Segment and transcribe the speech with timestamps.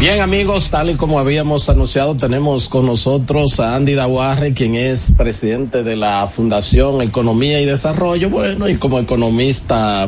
[0.00, 5.14] Bien amigos, tal y como habíamos anunciado, tenemos con nosotros a Andy Dawarre, quien es
[5.16, 8.28] presidente de la Fundación Economía y Desarrollo.
[8.28, 10.06] Bueno, y como economista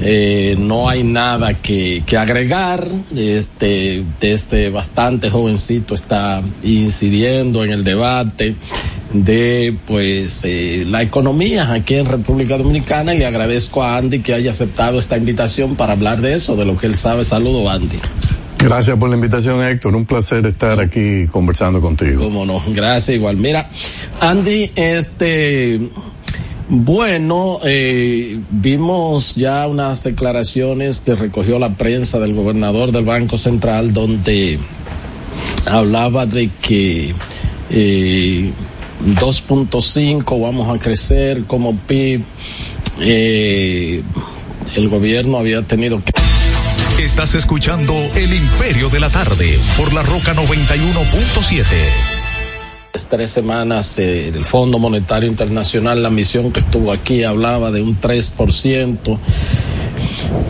[0.00, 2.86] eh, no hay nada que, agregar.
[3.16, 8.56] Este, este bastante jovencito está incidiendo en el debate
[9.12, 14.34] de pues eh, la economía aquí en República Dominicana y le agradezco a Andy que
[14.34, 17.24] haya aceptado esta invitación para hablar de eso, de lo que él sabe.
[17.24, 17.98] Saludo Andy.
[18.62, 19.96] Gracias por la invitación, Héctor.
[19.96, 22.22] Un placer estar aquí conversando contigo.
[22.22, 23.36] Cómo no, gracias igual.
[23.36, 23.68] Mira,
[24.20, 25.80] Andy, este,
[26.68, 33.92] bueno, eh, vimos ya unas declaraciones que recogió la prensa del gobernador del Banco Central
[33.92, 34.60] donde
[35.66, 37.12] hablaba de que
[37.68, 38.52] eh,
[39.04, 42.22] 2.5 vamos a crecer como PIB.
[43.00, 44.02] Eh,
[44.76, 46.12] el gobierno había tenido que
[47.02, 51.64] Estás escuchando El Imperio de la Tarde por la Roca 91.7.
[53.10, 58.00] Tres semanas eh, el Fondo Monetario Internacional, la misión que estuvo aquí hablaba de un
[58.00, 59.18] 3%.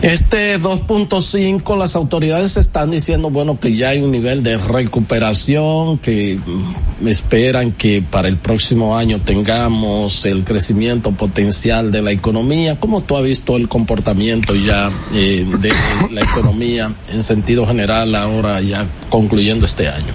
[0.01, 6.37] Este 2.5, las autoridades están diciendo, bueno, que ya hay un nivel de recuperación, que
[6.45, 12.79] mm, esperan que para el próximo año tengamos el crecimiento potencial de la economía.
[12.79, 15.71] ¿Cómo tú has visto el comportamiento ya eh, de
[16.11, 20.13] la economía en sentido general ahora ya concluyendo este año?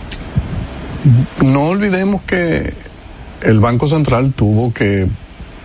[1.43, 2.75] No olvidemos que
[3.43, 5.09] el Banco Central tuvo que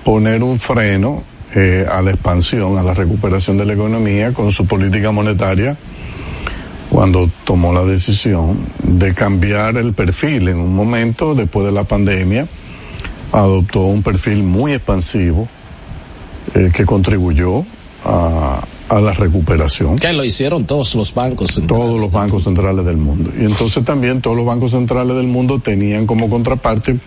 [0.03, 1.23] poner un freno
[1.55, 5.77] eh, a la expansión, a la recuperación de la economía con su política monetaria
[6.89, 10.47] cuando tomó la decisión de cambiar el perfil.
[10.47, 12.47] En un momento, después de la pandemia,
[13.31, 15.47] adoptó un perfil muy expansivo
[16.53, 17.65] eh, que contribuyó
[18.05, 19.97] a, a, la recuperación.
[19.97, 21.85] Que lo hicieron todos los bancos centrales.
[21.85, 23.31] Todos los bancos centrales del mundo.
[23.39, 26.99] Y entonces también todos los bancos centrales del mundo tenían como contraparte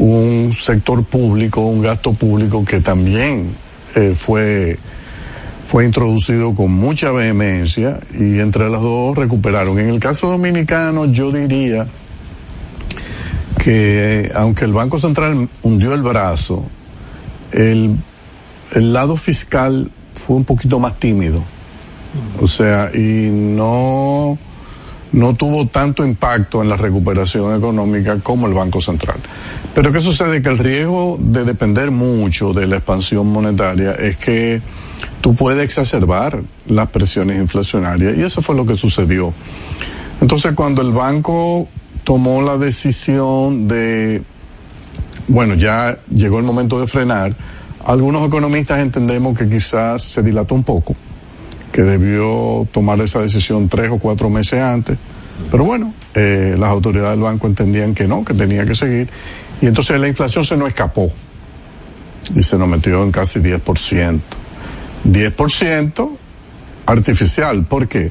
[0.00, 3.54] un sector público, un gasto público que también
[3.94, 4.78] eh, fue,
[5.66, 9.78] fue introducido con mucha vehemencia y entre las dos recuperaron.
[9.78, 11.86] En el caso dominicano yo diría
[13.62, 16.64] que aunque el Banco Central hundió el brazo,
[17.52, 17.94] el,
[18.72, 21.42] el lado fiscal fue un poquito más tímido.
[22.40, 24.38] O sea, y no,
[25.12, 29.18] no tuvo tanto impacto en la recuperación económica como el Banco Central.
[29.74, 30.40] Pero ¿qué sucede?
[30.42, 34.60] Que el riesgo de depender mucho de la expansión monetaria es que
[35.20, 39.32] tú puedes exacerbar las presiones inflacionarias y eso fue lo que sucedió.
[40.20, 41.68] Entonces cuando el banco
[42.04, 44.22] tomó la decisión de,
[45.28, 47.34] bueno, ya llegó el momento de frenar,
[47.84, 50.94] algunos economistas entendemos que quizás se dilató un poco,
[51.82, 54.98] debió tomar esa decisión tres o cuatro meses antes,
[55.50, 59.08] pero bueno, eh, las autoridades del banco entendían que no, que tenía que seguir
[59.60, 61.10] y entonces la inflación se nos escapó
[62.34, 64.20] y se nos metió en casi 10%.
[65.04, 66.10] 10%
[66.86, 67.64] artificial.
[67.66, 68.10] ¿Por qué?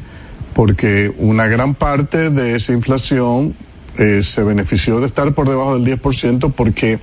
[0.54, 3.56] Porque una gran parte de esa inflación
[3.98, 7.00] eh, se benefició de estar por debajo del 10% porque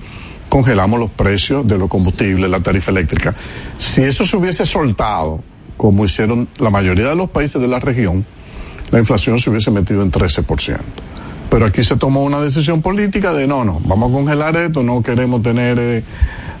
[0.49, 3.35] congelamos los precios de los combustibles, la tarifa eléctrica.
[3.77, 5.43] Si eso se hubiese soltado,
[5.77, 8.25] como hicieron la mayoría de los países de la región,
[8.91, 10.77] la inflación se hubiese metido en 13%.
[11.49, 15.01] Pero aquí se tomó una decisión política de no, no, vamos a congelar esto, no
[15.01, 16.03] queremos tener eh,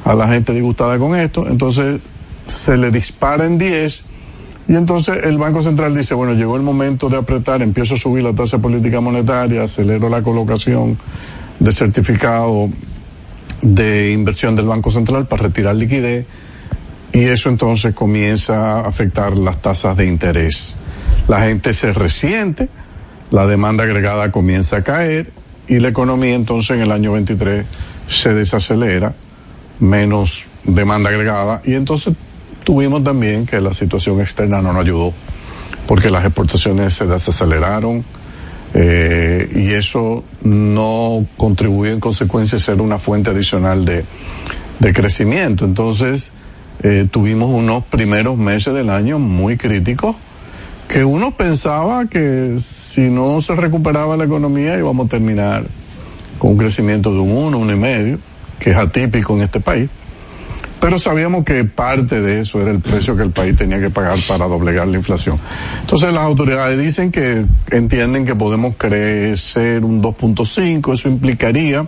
[0.05, 1.45] a la gente disgustada con esto.
[1.47, 1.99] Entonces
[2.45, 4.05] se le dispara en 10
[4.69, 8.23] y entonces el Banco Central dice, bueno, llegó el momento de apretar, empiezo a subir
[8.23, 10.97] la tasa política monetaria, acelero la colocación
[11.59, 12.69] de certificado
[13.61, 16.25] de inversión del Banco Central para retirar liquidez
[17.17, 20.75] y eso entonces comienza a afectar las tasas de interés.
[21.27, 22.69] La gente se resiente
[23.31, 25.31] la demanda agregada comienza a caer
[25.67, 27.65] y la economía entonces en el año 23
[28.07, 29.15] se desacelera,
[29.79, 32.13] menos demanda agregada y entonces
[32.63, 35.11] tuvimos también que la situación externa no nos ayudó
[35.87, 38.05] porque las exportaciones se desaceleraron
[38.75, 44.05] eh, y eso no contribuyó en consecuencia a ser una fuente adicional de,
[44.79, 45.65] de crecimiento.
[45.65, 46.31] Entonces
[46.83, 50.15] eh, tuvimos unos primeros meses del año muy críticos
[50.87, 55.65] que uno pensaba que si no se recuperaba la economía íbamos a terminar
[56.37, 58.19] con un crecimiento de un uno, uno y medio,
[58.59, 59.89] que es atípico en este país.
[60.79, 64.17] Pero sabíamos que parte de eso era el precio que el país tenía que pagar
[64.27, 65.37] para doblegar la inflación.
[65.81, 71.87] Entonces las autoridades dicen que entienden que podemos crecer un 2.5, eso implicaría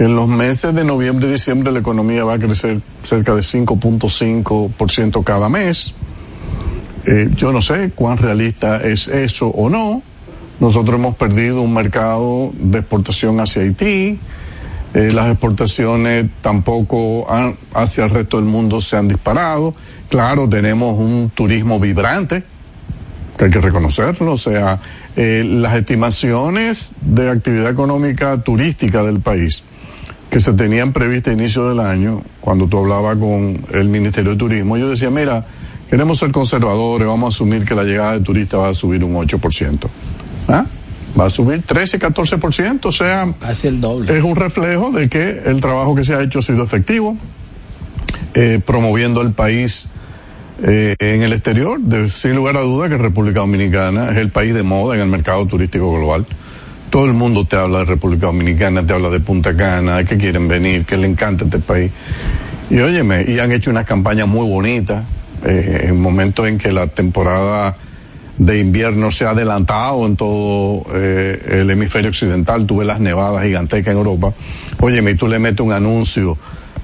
[0.00, 5.22] en los meses de noviembre y diciembre la economía va a crecer cerca de 5.5%
[5.22, 5.94] cada mes.
[7.04, 10.02] Eh, yo no sé cuán realista es eso o no.
[10.58, 14.18] Nosotros hemos perdido un mercado de exportación hacia Haití.
[14.94, 17.26] Eh, las exportaciones tampoco
[17.74, 19.74] hacia el resto del mundo se han disparado.
[20.08, 22.42] Claro, tenemos un turismo vibrante,
[23.36, 24.32] que hay que reconocerlo.
[24.32, 24.80] O sea,
[25.14, 29.64] eh, las estimaciones de actividad económica turística del país
[30.30, 34.36] que se tenían previstas a inicio del año, cuando tú hablabas con el Ministerio de
[34.38, 35.44] Turismo, yo decía, mira,
[35.90, 39.14] queremos ser conservadores, vamos a asumir que la llegada de turistas va a subir un
[39.14, 39.88] 8%.
[40.46, 40.64] ¿Ah?
[41.18, 44.16] Va a subir 13, 14%, o sea, casi el doble.
[44.16, 47.16] Es un reflejo de que el trabajo que se ha hecho ha sido efectivo,
[48.34, 49.88] eh, promoviendo el país
[50.62, 51.80] eh, en el exterior.
[51.80, 55.08] De, sin lugar a duda que República Dominicana es el país de moda en el
[55.08, 56.24] mercado turístico global.
[56.90, 60.48] Todo el mundo te habla de República Dominicana, te habla de Punta Cana, que quieren
[60.48, 61.92] venir, que le encanta este país.
[62.68, 65.04] Y óyeme, y han hecho unas campañas muy bonitas,
[65.44, 67.76] eh, en momentos en que la temporada
[68.38, 73.92] de invierno se ha adelantado en todo eh, el hemisferio occidental, tuve las nevadas gigantescas
[73.92, 74.32] en Europa.
[74.80, 76.36] Óyeme, y tú le metes un anuncio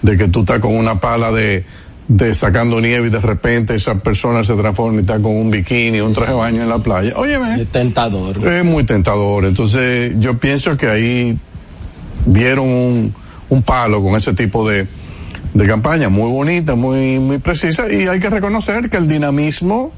[0.03, 1.65] de que tú estás con una pala de,
[2.09, 6.01] de sacando nieve y de repente esa persona se transforma y está con un bikini,
[6.01, 7.13] un traje de baño en la playa.
[7.17, 7.63] Óyeme.
[7.63, 8.47] Es tentador.
[8.47, 9.45] Es muy tentador.
[9.45, 11.39] Entonces yo pienso que ahí
[12.25, 13.15] dieron un,
[13.49, 14.87] un palo con ese tipo de,
[15.55, 19.93] de campaña muy bonita, muy, muy precisa y hay que reconocer que el dinamismo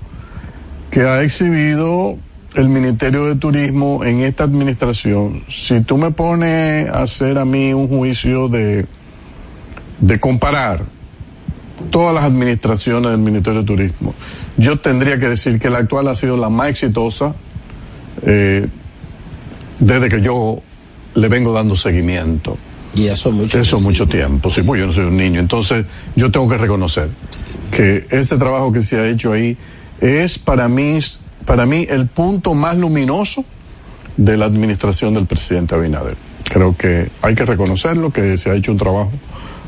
[0.91, 2.17] que ha exhibido
[2.55, 7.75] el Ministerio de Turismo en esta administración, si tú me pones a hacer a mí
[7.75, 8.87] un juicio de,
[10.01, 10.87] de comparar
[11.91, 14.15] todas las administraciones del Ministerio de Turismo.
[14.57, 17.35] Yo tendría que decir que la actual ha sido la más exitosa
[18.23, 18.67] eh,
[19.79, 20.61] desde que yo
[21.15, 22.59] le vengo dando seguimiento.
[22.95, 25.41] Y eso mucho Eso mucho tiempo, sí, pues yo no soy un niño.
[25.41, 25.85] Entonces,
[26.17, 27.11] yo tengo que reconocer
[27.71, 29.57] que este trabajo que se ha hecho ahí
[30.01, 30.99] es para mí,
[31.45, 33.45] para mí el punto más luminoso
[34.17, 36.17] de la administración del presidente Abinader.
[36.45, 39.13] Creo que hay que reconocerlo, que se ha hecho un trabajo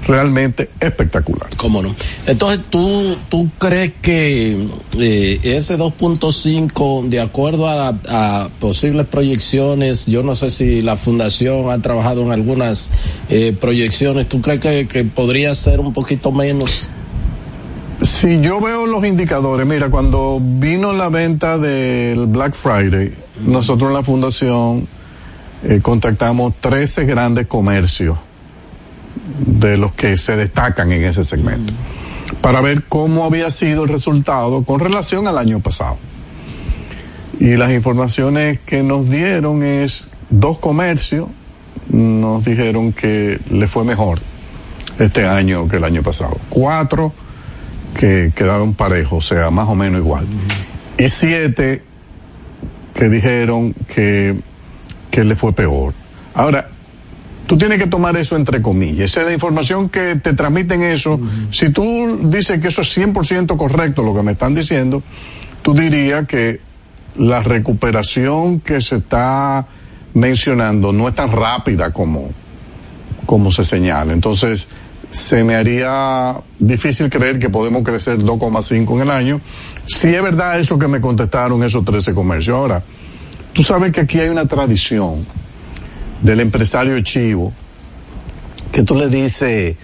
[0.06, 1.49] realmente espectacular.
[1.56, 1.94] ¿Cómo no?
[2.26, 4.67] Entonces, ¿tú, tú crees que
[4.99, 11.70] eh, ese 2.5, de acuerdo a, a, posibles proyecciones, yo no sé si la fundación
[11.70, 12.91] ha trabajado en algunas
[13.29, 16.88] eh, proyecciones, ¿tú crees que, que podría ser un poquito menos?
[18.03, 23.12] Si yo veo los indicadores, mira, cuando vino la venta del Black Friday,
[23.44, 24.88] nosotros en la fundación
[25.64, 28.17] eh, contactamos 13 grandes comercios
[29.46, 31.72] de los que se destacan en ese segmento,
[32.40, 35.96] para ver cómo había sido el resultado con relación al año pasado.
[37.38, 41.28] Y las informaciones que nos dieron es dos comercios
[41.88, 44.20] nos dijeron que le fue mejor
[44.98, 46.36] este año que el año pasado.
[46.48, 47.12] Cuatro
[47.98, 50.26] que quedaron parejos, o sea, más o menos igual.
[50.98, 51.82] Y siete
[52.94, 54.38] que dijeron que,
[55.10, 55.94] que le fue peor.
[56.34, 56.69] Ahora,
[57.50, 59.11] tú tienes que tomar eso entre comillas.
[59.11, 61.19] Esa es la información que te transmiten eso.
[61.50, 65.02] Si tú dices que eso es 100% correcto lo que me están diciendo,
[65.61, 66.61] tú dirías que
[67.17, 69.67] la recuperación que se está
[70.14, 72.31] mencionando no es tan rápida como,
[73.27, 74.13] como se señala.
[74.13, 74.69] Entonces,
[75.10, 79.41] se me haría difícil creer que podemos crecer 2,5 en el año.
[79.86, 82.55] Si es verdad eso que me contestaron esos 13 comercios.
[82.55, 82.84] Ahora,
[83.53, 85.27] tú sabes que aquí hay una tradición
[86.20, 87.53] del empresario chivo
[88.72, 89.77] que tú le dices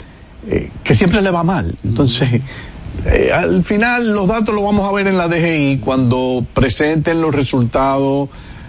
[0.49, 1.77] eh, que siempre le va mal.
[1.85, 2.41] Entonces,
[3.05, 7.35] eh, al final los datos los vamos a ver en la DGI cuando presenten los
[7.35, 8.29] resultados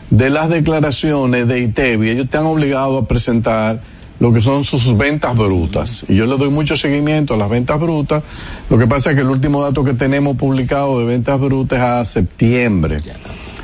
[0.09, 2.09] de las declaraciones de ITEVI.
[2.09, 3.81] Ellos te han obligado a presentar
[4.19, 6.03] lo que son sus ventas brutas.
[6.07, 8.23] Y yo le doy mucho seguimiento a las ventas brutas.
[8.69, 11.85] Lo que pasa es que el último dato que tenemos publicado de ventas brutas es
[11.85, 12.97] a septiembre.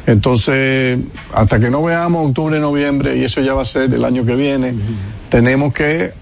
[0.06, 1.00] Entonces,
[1.34, 4.36] hasta que no veamos octubre, noviembre, y eso ya va a ser el año que
[4.36, 4.74] viene,
[5.30, 6.14] tenemos que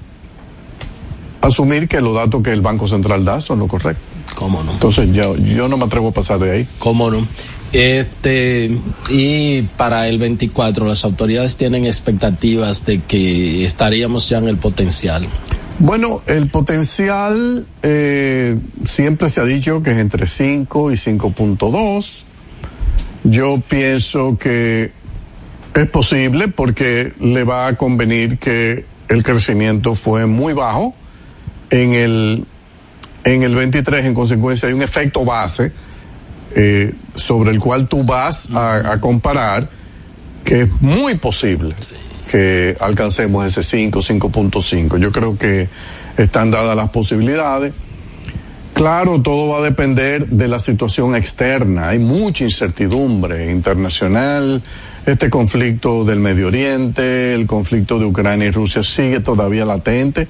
[1.41, 4.05] asumir que los datos que el Banco Central da son los correctos.
[4.35, 4.71] ¿Cómo no?
[4.71, 6.67] Entonces, yo, yo no me atrevo a pasar de ahí.
[6.79, 7.25] ¿Cómo no?
[7.73, 8.77] Este,
[9.09, 15.27] y para el 24, las autoridades tienen expectativas de que estaríamos ya en el potencial.
[15.79, 22.23] Bueno, el potencial eh, siempre se ha dicho que es entre 5 y 5.2.
[23.23, 24.91] Yo pienso que
[25.73, 30.95] es posible porque le va a convenir que el crecimiento fue muy bajo
[31.69, 32.45] en el
[33.23, 35.71] en el 23 en consecuencia hay un efecto base
[36.55, 39.69] eh, sobre el cual tú vas a, a, comparar
[40.43, 41.75] que es muy posible
[42.31, 44.97] que alcancemos ese 5, 5.5.
[44.97, 45.67] Yo creo que
[46.17, 47.73] están dadas las posibilidades.
[48.81, 51.89] Claro, todo va a depender de la situación externa.
[51.89, 54.63] Hay mucha incertidumbre internacional.
[55.05, 60.27] Este conflicto del Medio Oriente, el conflicto de Ucrania y Rusia sigue todavía latente.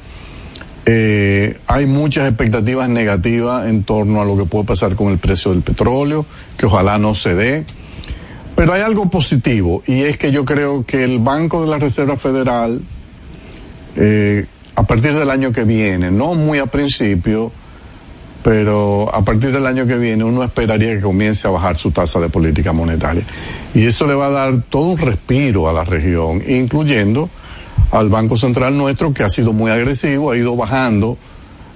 [0.86, 5.52] Eh, hay muchas expectativas negativas en torno a lo que puede pasar con el precio
[5.52, 6.26] del petróleo,
[6.58, 7.64] que ojalá no se dé.
[8.58, 12.18] Pero hay algo positivo y es que yo creo que el Banco de la Reserva
[12.18, 12.82] Federal,
[13.96, 17.54] eh, a partir del año que viene, no muy a principio,
[18.44, 22.20] pero a partir del año que viene uno esperaría que comience a bajar su tasa
[22.20, 23.24] de política monetaria.
[23.74, 27.30] Y eso le va a dar todo un respiro a la región, incluyendo
[27.92, 31.18] al Banco Central nuestro, que ha sido muy agresivo, ha ido bajando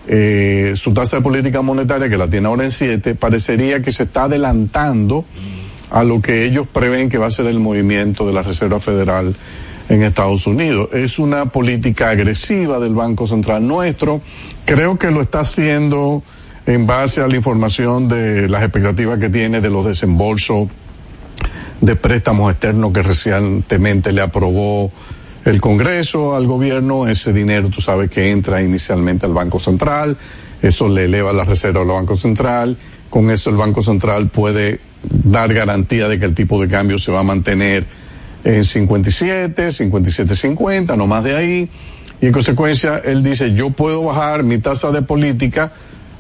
[0.08, 4.04] eh, su tasa de política monetaria, que la tiene ahora en 7, parecería que se
[4.04, 5.26] está adelantando
[5.92, 9.36] a lo que ellos prevén que va a ser el movimiento de la Reserva Federal
[9.90, 10.90] en Estados Unidos.
[10.94, 14.22] Es una política agresiva del Banco Central nuestro.
[14.66, 16.24] Creo que lo está haciendo
[16.66, 20.68] en base a la información de las expectativas que tiene de los desembolsos
[21.82, 24.92] de préstamos externos que recientemente le aprobó
[25.44, 27.08] el Congreso al gobierno.
[27.08, 30.18] Ese dinero, tú sabes que entra inicialmente al Banco Central,
[30.62, 32.78] eso le eleva la reserva al Banco Central.
[33.10, 37.12] Con eso el Banco Central puede dar garantía de que el tipo de cambio se
[37.12, 37.86] va a mantener
[38.44, 41.70] en 57, 57.50, no más de ahí.
[42.22, 45.74] Y en consecuencia, él dice, yo puedo bajar mi tasa de política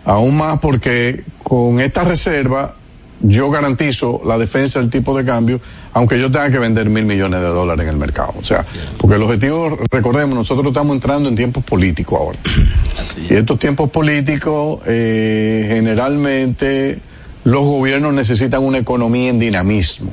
[0.05, 2.75] aún más porque con esta reserva
[3.21, 5.59] yo garantizo la defensa del tipo de cambio,
[5.93, 8.33] aunque yo tenga que vender mil millones de dólares en el mercado.
[8.39, 8.65] O sea,
[8.97, 12.39] porque el objetivo, recordemos, nosotros estamos entrando en tiempos políticos ahora.
[13.29, 17.00] y estos tiempos políticos, eh, generalmente,
[17.43, 20.12] los gobiernos necesitan una economía en dinamismo.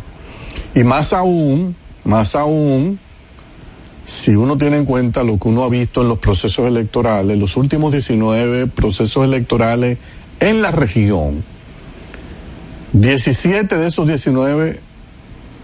[0.75, 2.99] Y más aún, más aún,
[4.05, 7.57] si uno tiene en cuenta lo que uno ha visto en los procesos electorales, los
[7.57, 9.99] últimos 19 procesos electorales
[10.41, 11.45] en la región,
[12.93, 14.81] 17 de esos 19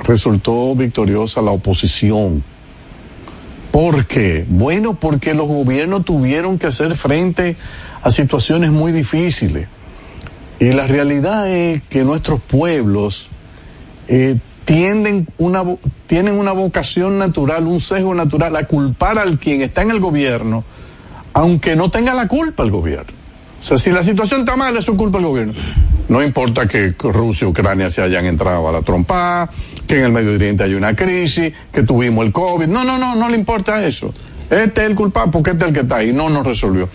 [0.05, 2.43] resultó victoriosa la oposición.
[3.73, 4.47] ¿Por qué?
[4.49, 7.57] Bueno, porque los gobiernos tuvieron que hacer frente
[8.03, 9.69] a situaciones muy difíciles.
[10.61, 13.29] Y la realidad es que nuestros pueblos
[14.09, 14.37] eh,
[14.69, 15.65] tienden una,
[16.07, 20.63] tienen una vocación natural, un sesgo natural a culpar al quien está en el gobierno,
[21.33, 23.15] aunque no tenga la culpa el gobierno.
[23.59, 25.55] O sea, si la situación está mal, es su culpa el gobierno.
[26.11, 29.49] No importa que Rusia y Ucrania se hayan entrado a la trompa,
[29.87, 32.67] que en el Medio Oriente hay una crisis, que tuvimos el COVID.
[32.67, 34.13] No, no, no, no le importa eso.
[34.51, 36.13] Este es el culpable porque este es el que está ahí.
[36.13, 36.91] No nos resolvió.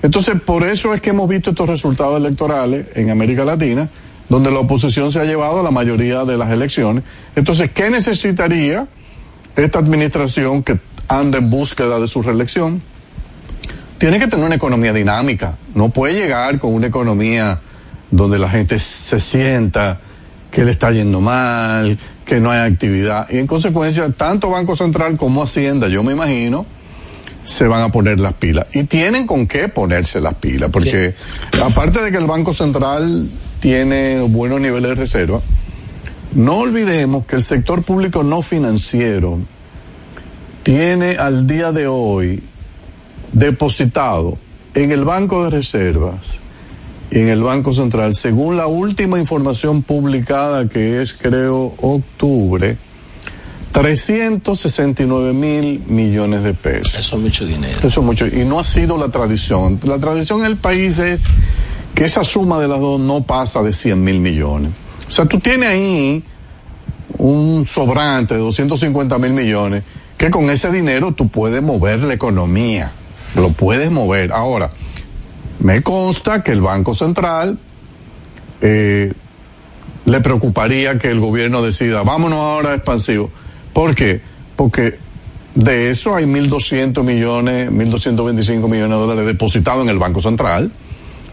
[0.00, 3.88] Entonces, por eso es que hemos visto estos resultados electorales en América Latina,
[4.28, 7.04] donde la oposición se ha llevado a la mayoría de las elecciones.
[7.34, 8.86] Entonces, ¿qué necesitaría
[9.54, 10.78] esta administración que
[11.08, 12.82] anda en búsqueda de su reelección?
[13.98, 15.56] Tiene que tener una economía dinámica.
[15.74, 17.60] No puede llegar con una economía
[18.10, 20.00] donde la gente se sienta
[20.50, 23.26] que le está yendo mal, que no hay actividad.
[23.30, 26.66] Y en consecuencia, tanto Banco Central como Hacienda, yo me imagino,
[27.44, 28.66] se van a poner las pilas.
[28.72, 31.14] Y tienen con qué ponerse las pilas, porque
[31.62, 33.28] aparte de que el Banco Central
[33.66, 35.40] tiene buenos niveles de reserva,
[36.36, 39.40] no olvidemos que el sector público no financiero
[40.62, 42.40] tiene al día de hoy
[43.32, 44.38] depositado
[44.72, 46.38] en el Banco de Reservas
[47.10, 52.78] y en el Banco Central, según la última información publicada que es creo octubre,
[53.72, 56.94] 369 mil millones de pesos.
[56.96, 57.78] Eso es mucho dinero.
[57.78, 58.28] Eso es mucho.
[58.28, 59.80] Y no ha sido la tradición.
[59.82, 61.24] La tradición en el país es
[61.96, 64.70] que esa suma de las dos no pasa de 100 mil millones.
[65.08, 66.22] O sea, tú tienes ahí
[67.16, 69.82] un sobrante de 250 mil millones
[70.18, 72.92] que con ese dinero tú puedes mover la economía.
[73.34, 74.30] Lo puedes mover.
[74.32, 74.70] Ahora,
[75.58, 77.58] me consta que el Banco Central
[78.60, 79.14] eh,
[80.04, 83.30] le preocuparía que el gobierno decida, vámonos ahora expansivo.
[83.72, 84.20] ¿Por qué?
[84.54, 84.98] Porque
[85.54, 90.70] de eso hay 1.200 millones, 1.225 millones de dólares depositados en el Banco Central,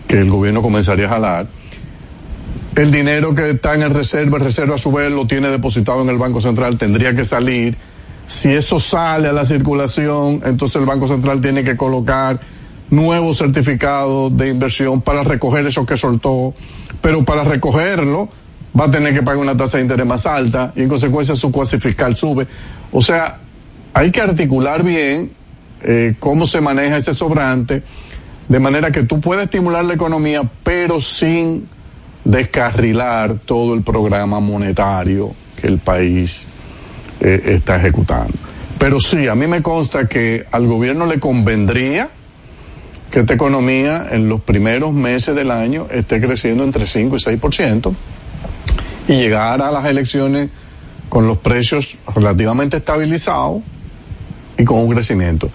[0.07, 1.47] que el gobierno comenzaría a jalar.
[2.75, 6.01] El dinero que está en el reserva, el reserva a su vez lo tiene depositado
[6.01, 7.77] en el Banco Central, tendría que salir.
[8.25, 12.39] Si eso sale a la circulación, entonces el Banco Central tiene que colocar
[12.89, 16.53] nuevos certificados de inversión para recoger eso que soltó,
[17.01, 18.29] pero para recogerlo
[18.79, 21.51] va a tener que pagar una tasa de interés más alta y en consecuencia su
[21.51, 22.47] cuasi fiscal sube.
[22.91, 23.39] O sea,
[23.93, 25.31] hay que articular bien
[25.83, 27.83] eh, cómo se maneja ese sobrante,
[28.47, 31.67] de manera que tú puedas estimular la economía, pero sin
[32.25, 36.45] descarrilar todo el programa monetario que el país
[37.19, 38.33] eh, está ejecutando.
[38.77, 42.09] Pero sí, a mí me consta que al gobierno le convendría
[43.09, 47.93] que esta economía en los primeros meses del año esté creciendo entre 5 y 6%
[49.07, 50.49] y llegar a las elecciones
[51.09, 53.61] con los precios relativamente estabilizados
[54.57, 55.49] y con un crecimiento.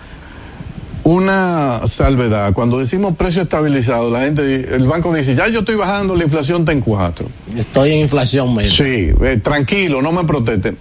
[1.09, 6.15] Una salvedad, cuando decimos precio estabilizado, la gente, el banco dice, ya yo estoy bajando,
[6.15, 7.27] la inflación está en cuatro.
[7.57, 8.71] Estoy en inflación media.
[8.71, 10.77] Sí, eh, tranquilo, no me protesten.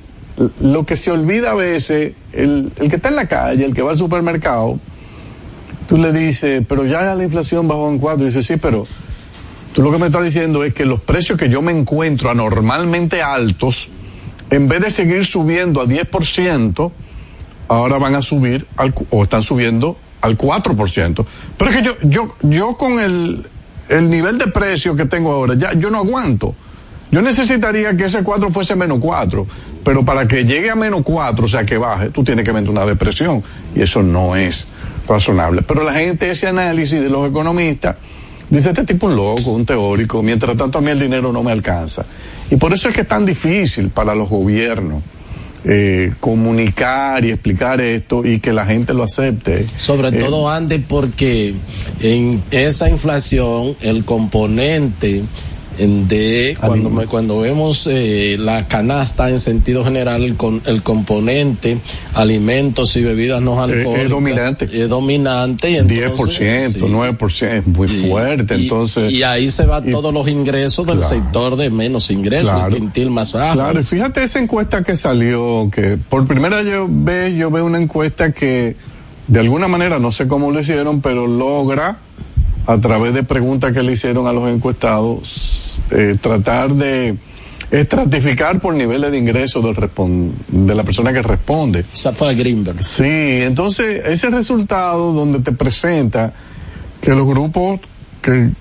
[0.59, 3.81] Lo que se olvida a veces, el, el que está en la calle, el que
[3.81, 4.77] va al supermercado,
[5.87, 8.85] tú le dices, pero ya la inflación bajó en cuatro, y dice, sí, pero
[9.71, 13.21] tú lo que me estás diciendo es que los precios que yo me encuentro anormalmente
[13.21, 13.87] altos,
[14.49, 16.91] en vez de seguir subiendo a 10%,
[17.69, 21.25] ahora van a subir al, o están subiendo al 4%.
[21.57, 23.47] Pero es que yo, yo, yo con el,
[23.89, 26.55] el nivel de precio que tengo ahora, ya yo no aguanto.
[27.09, 29.47] Yo necesitaría que ese 4 fuese menos 4,
[29.83, 32.69] pero para que llegue a menos 4, o sea que baje, tú tienes que meter
[32.69, 33.41] una depresión
[33.73, 34.67] y eso no es
[35.07, 35.61] razonable.
[35.61, 37.95] Pero la gente, ese análisis de los economistas,
[38.49, 41.53] dice este tipo un loco, un teórico, mientras tanto a mí el dinero no me
[41.53, 42.05] alcanza.
[42.51, 45.01] Y por eso es que es tan difícil para los gobiernos
[45.69, 49.65] eh, comunicar y explicar esto y que la gente lo acepte.
[49.75, 51.53] Sobre Eh, todo antes porque
[51.99, 55.27] en esa inflación el componente en
[55.77, 61.79] de cuando me, cuando vemos eh, la canasta en sentido general el, con, el componente
[62.13, 64.69] alimentos y bebidas no alcohólicas es dominante.
[64.83, 66.79] es dominante y 10%, entonces, sí.
[66.79, 69.13] 9%, es muy Y- fuerte, y- entonces...
[69.13, 71.15] y ahí se van todos los ingresos del Claro.
[71.15, 72.67] sector de menos ingresos Claro.
[72.67, 77.35] el quintil más bajo Claro, fíjate esa encuesta que salió, que por primera yo ve,
[77.37, 78.75] yo veo una encuesta que
[79.27, 81.97] de alguna manera, no sé cómo lo hicieron, pero logra
[82.65, 87.17] a través de preguntas que le hicieron a los encuestados, eh, tratar de
[87.71, 89.75] estratificar por niveles de ingresos del
[90.47, 91.85] de la persona que responde.
[92.19, 96.33] la Greenberg Sí, entonces ese resultado donde te presenta
[97.01, 97.81] que los grupos
[98.21, 98.51] que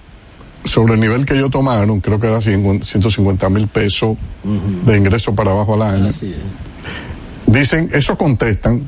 [0.64, 4.16] sobre el nivel que ellos tomaron, creo que era 150 mil pesos
[4.84, 7.52] de ingreso para abajo al año, así es.
[7.54, 8.82] dicen, eso contestan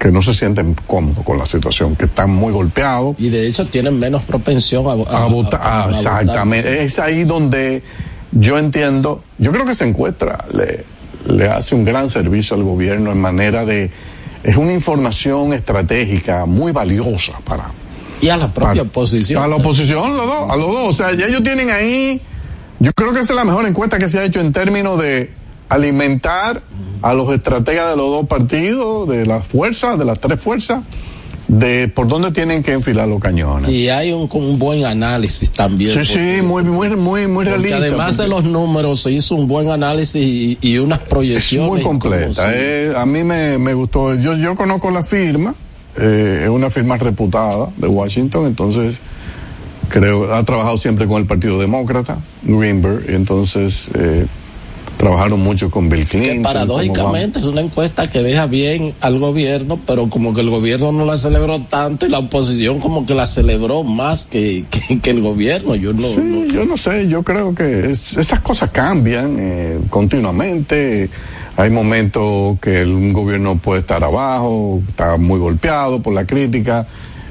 [0.00, 3.66] que no se sienten cómodos con la situación, que están muy golpeados, y de hecho
[3.66, 5.60] tienen menos propensión a, a votar.
[5.62, 6.82] Ah, exactamente.
[6.82, 7.82] Es ahí donde
[8.32, 10.84] yo entiendo, yo creo que se encuentra, le,
[11.32, 13.90] le hace un gran servicio al gobierno en manera de,
[14.42, 17.70] es una información estratégica muy valiosa para,
[18.22, 20.88] y a la propia para- oposición A la oposición, los dos, a los dos.
[20.88, 22.22] O sea, ya ellos tienen ahí,
[22.78, 25.30] yo creo que esa es la mejor encuesta que se ha hecho en términos de
[25.70, 26.62] alimentar
[27.02, 30.80] a los estrategas de los dos partidos, de las fuerzas, de las tres fuerzas,
[31.48, 33.70] de por dónde tienen que enfilar los cañones.
[33.72, 37.78] y hay un, un buen análisis también Sí, sí, muy, muy, muy, muy realista.
[37.78, 41.82] además de los números se hizo un buen análisis y, y unas es proyecciones muy
[41.82, 42.52] como completa.
[42.54, 44.14] eh, a mí me, me gustó.
[44.14, 45.54] Yo, yo conozco la firma,
[45.96, 49.00] eh, es una firma reputada de Washington, entonces
[49.88, 54.24] creo, ha trabajado siempre con el Partido Demócrata, Greenberg, y entonces eh,
[55.00, 56.36] trabajaron mucho con Bill Clinton.
[56.36, 60.92] que paradójicamente es una encuesta que deja bien al gobierno, pero como que el gobierno
[60.92, 65.10] no la celebró tanto y la oposición como que la celebró más que, que, que
[65.10, 65.74] el gobierno.
[65.74, 69.78] Yo no, Sí, no- yo no sé, yo creo que es- esas cosas cambian eh,
[69.88, 71.08] continuamente.
[71.56, 76.86] Hay momentos que el- un gobierno puede estar abajo, está muy golpeado por la crítica,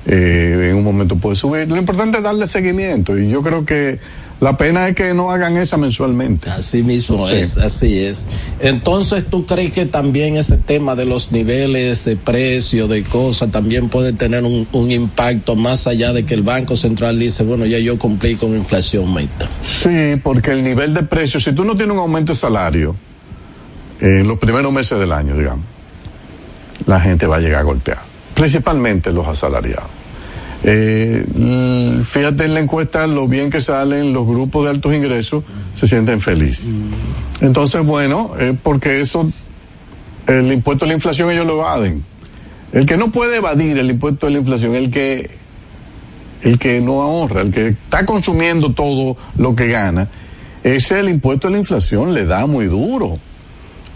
[0.06, 1.68] eh, en un momento puede subir.
[1.68, 4.00] Lo importante es darle seguimiento y yo creo que
[4.42, 6.50] la pena es que no hagan esa mensualmente.
[6.50, 7.34] Así mismo Sí.
[7.34, 8.28] es, así es.
[8.60, 13.90] Entonces, ¿tú crees que también ese tema de los niveles de precio, de cosas, también
[13.90, 17.80] puede tener un, un impacto más allá de que el Banco Central dice, bueno, ya
[17.80, 19.50] yo cumplí con inflación meta?
[19.62, 22.96] Sí, porque el nivel de precios, si tú no tienes un aumento de salario
[24.00, 25.66] en los primeros meses del año, digamos,
[26.86, 28.00] la gente va a llegar a golpear,
[28.34, 29.99] principalmente los asalariados.
[30.64, 31.26] Eh,
[32.04, 35.44] fíjate en la encuesta lo bien que salen los grupos de altos ingresos,
[35.74, 36.70] se sienten felices.
[37.42, 39.32] Entonces, bueno, eh, porque eso,
[40.28, 42.04] el impuesto a la inflación ellos lo evaden.
[42.72, 45.40] El que no puede evadir el impuesto a la inflación, el que
[46.42, 50.08] el que no ahorra, el que está consumiendo todo lo que gana,
[50.64, 53.20] ese el impuesto a la inflación le da muy duro.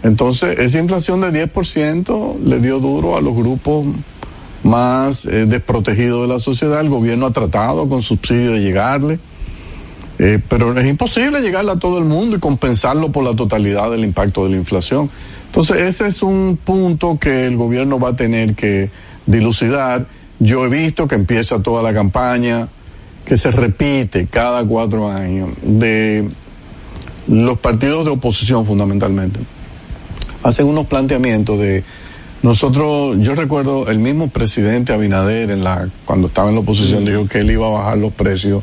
[0.02, 3.86] Entonces, esa inflación de 10% le dio duro a los grupos
[4.64, 6.80] más eh, desprotegidos de la sociedad.
[6.80, 9.20] El gobierno ha tratado con subsidio de llegarle,
[10.18, 14.04] eh, pero es imposible llegarle a todo el mundo y compensarlo por la totalidad del
[14.04, 15.10] impacto de la inflación.
[15.46, 18.90] Entonces, ese es un punto que el gobierno va a tener que
[19.26, 20.06] dilucidar.
[20.40, 22.68] Yo he visto que empieza toda la campaña,
[23.24, 26.28] que se repite cada cuatro años, de
[27.28, 29.40] los partidos de oposición fundamentalmente.
[30.42, 31.84] Hacen unos planteamientos de
[32.44, 37.26] Nosotros, yo recuerdo el mismo presidente Abinader en la, cuando estaba en la oposición dijo
[37.26, 38.62] que él iba a bajar los precios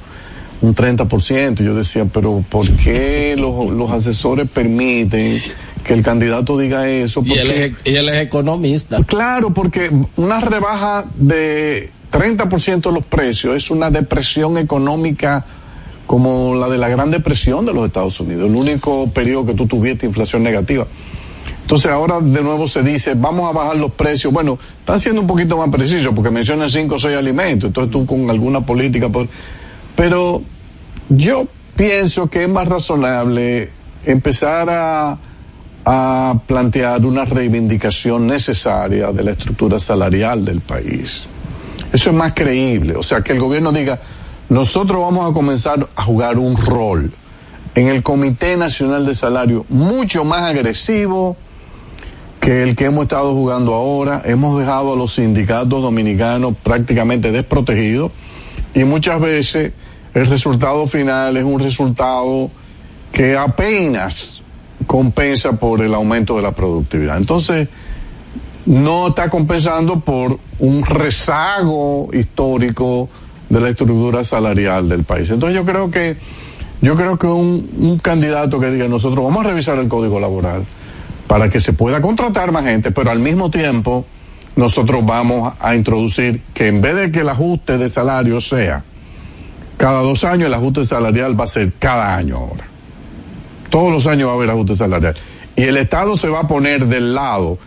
[0.62, 1.64] un 30%.
[1.64, 5.42] Yo decía, pero ¿por qué los, los asesores permiten
[5.84, 7.24] que el candidato diga eso?
[7.26, 9.04] Y él, es, y él es economista.
[9.04, 15.44] Claro, porque una rebaja de 30% de los precios es una depresión económica
[16.06, 19.66] como la de la Gran Depresión de los Estados Unidos, el único periodo que tú
[19.66, 20.86] tuviste inflación negativa.
[21.72, 24.34] Entonces ahora de nuevo se dice, vamos a bajar los precios.
[24.34, 28.06] Bueno, están siendo un poquito más precisos porque mencionan cinco o seis alimentos, entonces tú
[28.06, 29.08] con alguna política...
[29.96, 30.42] Pero
[31.08, 33.72] yo pienso que es más razonable
[34.06, 35.18] empezar a,
[35.86, 41.26] a plantear una reivindicación necesaria de la estructura salarial del país.
[41.94, 42.98] Eso es más creíble.
[42.98, 43.98] O sea, que el gobierno diga,
[44.50, 47.14] nosotros vamos a comenzar a jugar un rol
[47.76, 51.38] en el Comité Nacional de Salario mucho más agresivo
[52.42, 54.24] que el que hemos estado jugando ahora.
[54.26, 58.12] Hemos dejado a los sindicatos dominicanos prácticamente desprotegidos
[58.74, 59.72] y muchas veces
[60.14, 62.50] el resultado final es un resultado
[63.12, 64.42] que apenas
[64.88, 67.18] compensa por el aumento de la productividad.
[67.18, 67.70] Entonces,
[68.66, 73.08] no está compensando por un rezago histórico
[73.50, 75.30] de la estructura salarial del país.
[75.30, 76.18] Entonces yo creo que
[76.82, 80.66] yo creo que un, un candidato que diga nosotros vamos a revisar el código laboral
[81.32, 84.06] para que se pueda contratar más gente, pero al mismo tiempo
[84.58, 88.84] nosotros vamos a introducir que en vez de que el ajuste de salario sea
[89.78, 92.68] cada dos años, el ajuste salarial va a ser cada año ahora.
[93.70, 95.16] Todos los años va a haber ajuste salarial.
[95.56, 97.58] Y el Estado se va a poner del lado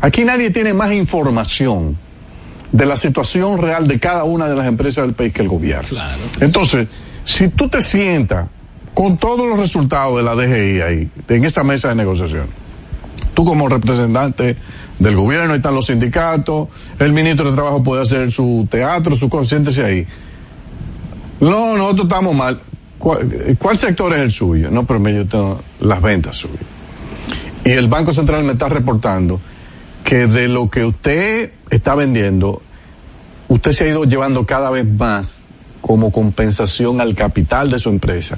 [0.00, 1.98] Aquí nadie tiene más información
[2.72, 5.90] de la situación real de cada una de las empresas del país que el gobierno.
[5.90, 6.88] Claro, Entonces,
[7.26, 8.46] si tú te sientas
[8.94, 12.46] con todos los resultados de la DGI ahí, en esa mesa de negociación,
[13.40, 14.54] tú como representante
[14.98, 19.82] del gobierno, están los sindicatos, el ministro de Trabajo puede hacer su teatro, su siéntese
[19.82, 20.06] ahí.
[21.40, 22.60] No, nosotros estamos mal.
[22.98, 24.70] ¿Cuál, sector es el suyo?
[24.70, 26.58] No, pero yo tengo las ventas suyas.
[27.64, 29.40] Y el Banco Central me está reportando
[30.04, 32.60] que de lo que usted está vendiendo,
[33.48, 35.48] usted se ha ido llevando cada vez más
[35.80, 38.36] como compensación al capital de su empresa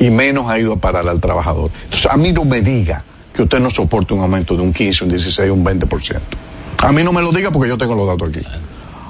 [0.00, 1.70] y menos ha ido a parar al trabajador.
[1.84, 5.04] Entonces, a mí no me diga que usted no soporte un aumento de un 15,
[5.04, 6.20] un 16, un 20%.
[6.82, 8.40] A mí no me lo diga porque yo tengo los datos aquí.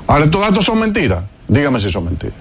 [0.07, 1.25] Ahora, estos datos son mentiras.
[1.47, 2.37] Dígame si son mentiras.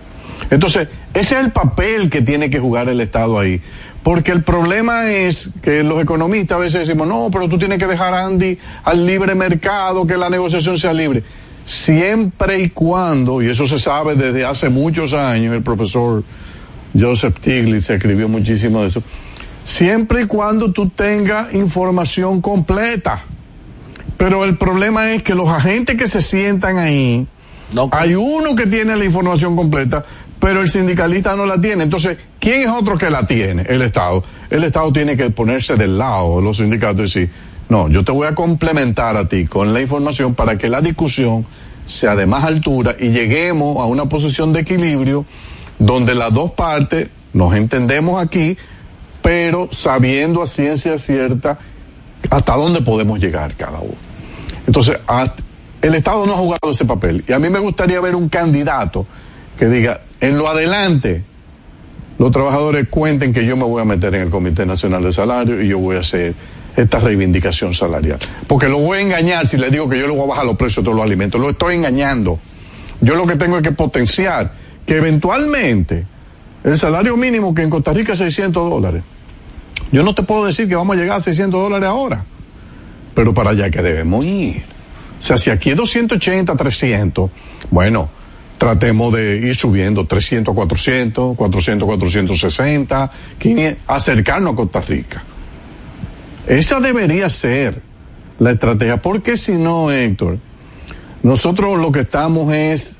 [0.50, 3.62] Entonces, ese es el papel que tiene que jugar el Estado ahí.
[4.04, 7.86] Porque el problema es que los economistas a veces decimos, no, pero tú tienes que
[7.86, 11.24] dejar a Andy al libre mercado, que la negociación sea libre.
[11.65, 16.24] Siempre y cuando, y eso se sabe desde hace muchos años, el profesor
[16.98, 19.04] Joseph Stiglitz escribió muchísimo de eso,
[19.69, 23.21] siempre y cuando tú tengas información completa.
[24.17, 27.27] Pero el problema es que los agentes que se sientan ahí,
[27.75, 30.03] no, hay uno que tiene la información completa,
[30.39, 31.84] pero el sindicalista no la tiene.
[31.84, 33.62] Entonces, ¿quién es otro que la tiene?
[33.69, 34.23] El Estado.
[34.49, 37.32] El Estado tiene que ponerse del lado de los sindicatos y decir,
[37.69, 41.45] no, yo te voy a complementar a ti con la información para que la discusión
[41.86, 45.25] sea de más altura y lleguemos a una posición de equilibrio
[45.77, 48.58] donde las dos partes nos entendemos aquí,
[49.21, 51.60] pero sabiendo a ciencia cierta
[52.29, 53.95] hasta dónde podemos llegar cada uno.
[54.67, 54.97] Entonces,
[55.82, 59.05] el Estado no ha jugado ese papel y a mí me gustaría ver un candidato
[59.58, 61.23] que diga, en lo adelante,
[62.17, 65.62] los trabajadores cuenten que yo me voy a meter en el Comité Nacional de Salario
[65.62, 66.34] y yo voy a hacer
[66.75, 68.19] esta reivindicación salarial.
[68.47, 70.55] Porque lo voy a engañar si le digo que yo le voy a bajar los
[70.55, 71.39] precios de todos los alimentos.
[71.39, 72.39] Lo estoy engañando.
[73.01, 74.53] Yo lo que tengo es que potenciar
[74.86, 76.05] que eventualmente
[76.63, 79.04] el salario mínimo que en Costa Rica es 600 dólares.
[79.91, 82.24] Yo no te puedo decir que vamos a llegar a 600 dólares ahora,
[83.15, 84.63] pero para allá que debemos ir.
[85.17, 87.32] O sea, si aquí es 280, 300,
[87.72, 88.10] bueno,
[88.58, 95.24] tratemos de ir subiendo 300, 400, 400, 460, 500, acercarnos a Costa Rica.
[96.45, 97.82] Esa debería ser
[98.38, 100.39] la estrategia, porque si no, Héctor,
[101.24, 102.98] nosotros lo que estamos es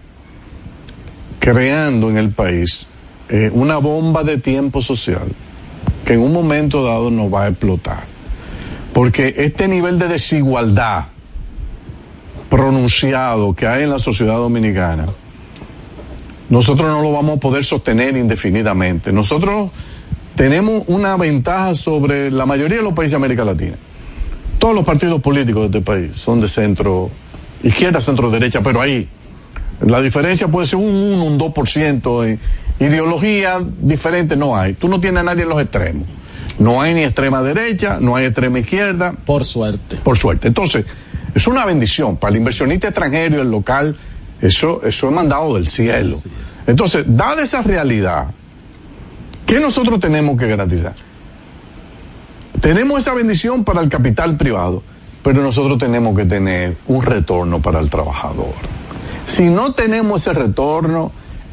[1.40, 2.89] creando en el país
[3.30, 5.28] eh, una bomba de tiempo social
[6.04, 8.04] que en un momento dado nos va a explotar.
[8.94, 11.06] Porque este nivel de desigualdad
[12.50, 15.06] pronunciado que hay en la sociedad dominicana,
[16.50, 19.14] nosotros no lo vamos a poder sostener indefinidamente.
[19.14, 19.70] Nosotros
[20.36, 23.76] tenemos una ventaja sobre la mayoría de los países de América Latina.
[24.58, 27.12] Todos los partidos políticos de este país son de centro
[27.62, 29.08] izquierda, centro derecha, pero ahí
[29.86, 32.28] la diferencia puede ser un 1, un 2%.
[32.28, 32.40] En
[32.80, 34.74] ideología diferente no hay.
[34.74, 36.08] Tú no tienes a nadie en los extremos.
[36.60, 39.14] No hay ni extrema derecha, no hay extrema izquierda.
[39.26, 39.98] Por suerte.
[39.98, 40.48] Por suerte.
[40.48, 40.86] Entonces,
[41.36, 43.96] Es una bendición para el inversionista extranjero y el local.
[44.42, 46.18] Eso, eso es mandado del cielo.
[46.66, 48.28] Entonces, dada esa realidad,
[49.46, 50.96] ¿qué nosotros tenemos que garantizar?
[52.62, 54.84] Tenemos esa bendición para el capital privado,
[55.24, 58.54] pero nosotros tenemos que tener un retorno para el trabajador.
[59.26, 61.12] Si no tenemos ese retorno,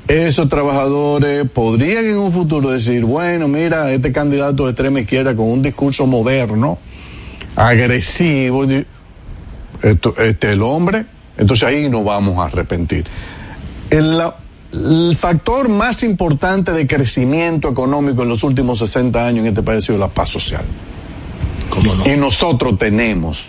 [0.08, 5.46] esos trabajadores podrían en un futuro decir, bueno, mira, este candidato de extrema izquierda con
[5.50, 6.78] un discurso moderno,
[7.56, 8.64] agresivo,
[9.82, 13.04] esto, este el hombre, entonces ahí nos vamos a arrepentir.
[13.90, 14.20] El,
[14.72, 19.84] el, factor más importante de crecimiento económico en los últimos 60 años en este país
[19.84, 20.64] ha sido la paz social.
[21.68, 22.06] ¿Cómo no?
[22.06, 23.48] Y nosotros tenemos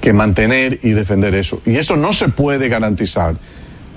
[0.00, 1.60] que mantener y defender eso.
[1.66, 3.36] Y eso no se puede garantizar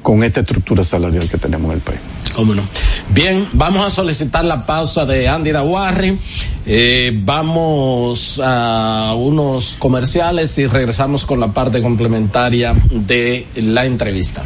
[0.03, 1.99] con esta estructura salarial que tenemos en el país.
[2.35, 2.61] ¿Cómo no?
[3.09, 6.17] Bien, vamos a solicitar la pausa de Andy Dawarri.
[6.65, 14.43] Eh, vamos a unos comerciales y regresamos con la parte complementaria de la entrevista.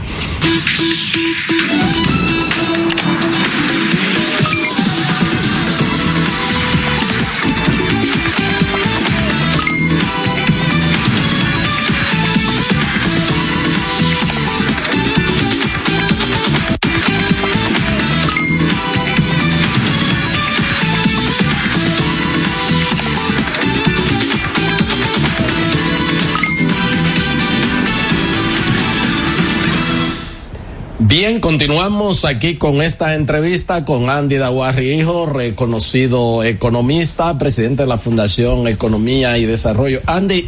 [31.20, 37.98] Bien, continuamos aquí con esta entrevista con Andy Dawarri Hijo, reconocido economista, presidente de la
[37.98, 40.00] Fundación Economía y Desarrollo.
[40.06, 40.48] Andy,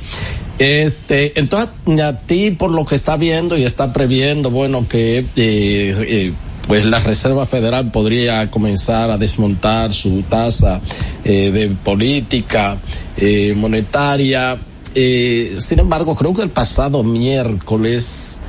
[0.59, 1.71] este, entonces
[2.03, 6.33] a ti por lo que está viendo y está previendo, bueno, que eh, eh,
[6.67, 10.81] pues la Reserva Federal podría comenzar a desmontar su tasa
[11.23, 12.77] eh, de política
[13.17, 14.59] eh, monetaria.
[14.93, 18.41] Eh, sin embargo, creo que el pasado miércoles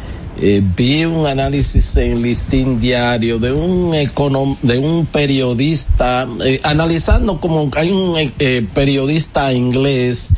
[0.42, 7.40] eh, vi un análisis en listín diario de un econom de un periodista eh, analizando
[7.40, 10.30] como hay un eh, periodista inglés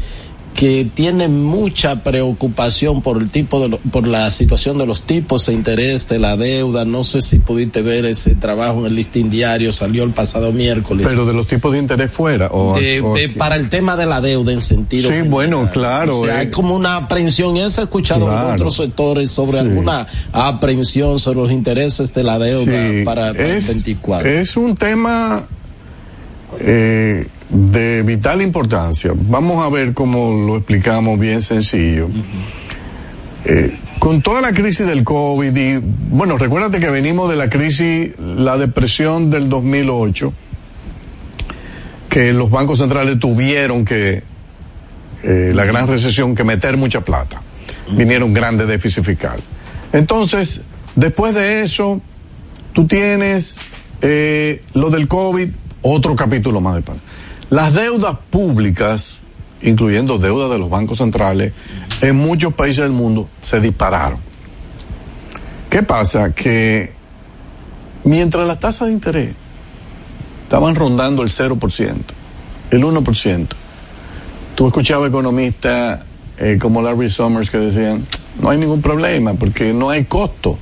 [0.55, 5.47] que tiene mucha preocupación por el tipo de lo, por la situación de los tipos
[5.47, 6.85] de interés de la deuda.
[6.85, 11.07] No sé si pudiste ver ese trabajo en el listín diario, salió el pasado miércoles.
[11.09, 12.49] Pero de los tipos de interés fuera.
[12.53, 15.11] O, de, o de, para el tema de la deuda en sentido.
[15.11, 16.21] Sí, bueno, claro.
[16.21, 17.57] O sea, hay como una aprensión.
[17.57, 18.49] Ya se ha escuchado Claro.
[18.49, 19.67] en otros sectores sobre Sí.
[19.67, 24.29] alguna aprensión sobre los intereses de la deuda Sí, para, para es, el 24.
[24.31, 25.47] es un tema
[26.61, 29.12] eh, de vital importancia.
[29.15, 32.09] Vamos a ver cómo lo explicamos bien sencillo.
[33.45, 38.12] Eh, con toda la crisis del COVID y, bueno, recuérdate que venimos de la crisis,
[38.19, 40.33] la depresión del 2008,
[42.09, 44.23] que los bancos centrales tuvieron que,
[45.23, 47.41] eh, la gran recesión, que meter mucha plata.
[47.93, 49.41] Vinieron grandes déficit fiscal.
[49.93, 50.62] Entonces,
[50.97, 52.01] después de eso,
[52.73, 53.59] tú tienes
[54.01, 55.49] eh, lo del COVID,
[55.83, 57.01] otro capítulo más de pan.
[57.51, 59.18] Las deudas públicas,
[59.61, 61.53] incluyendo deudas de los bancos centrales,
[62.01, 64.18] en muchos países del mundo se dispararon.
[65.68, 66.35] ¿Qué pasa?
[66.35, 66.92] Que
[68.05, 69.35] mientras las tasas de interés
[70.45, 71.95] estaban rondando el 0%,
[72.71, 73.49] el 1%,
[74.55, 76.01] tú escuchabas economistas
[76.38, 78.07] eh, como Larry Summers que decían,
[78.40, 80.59] no hay ningún problema porque no hay costo.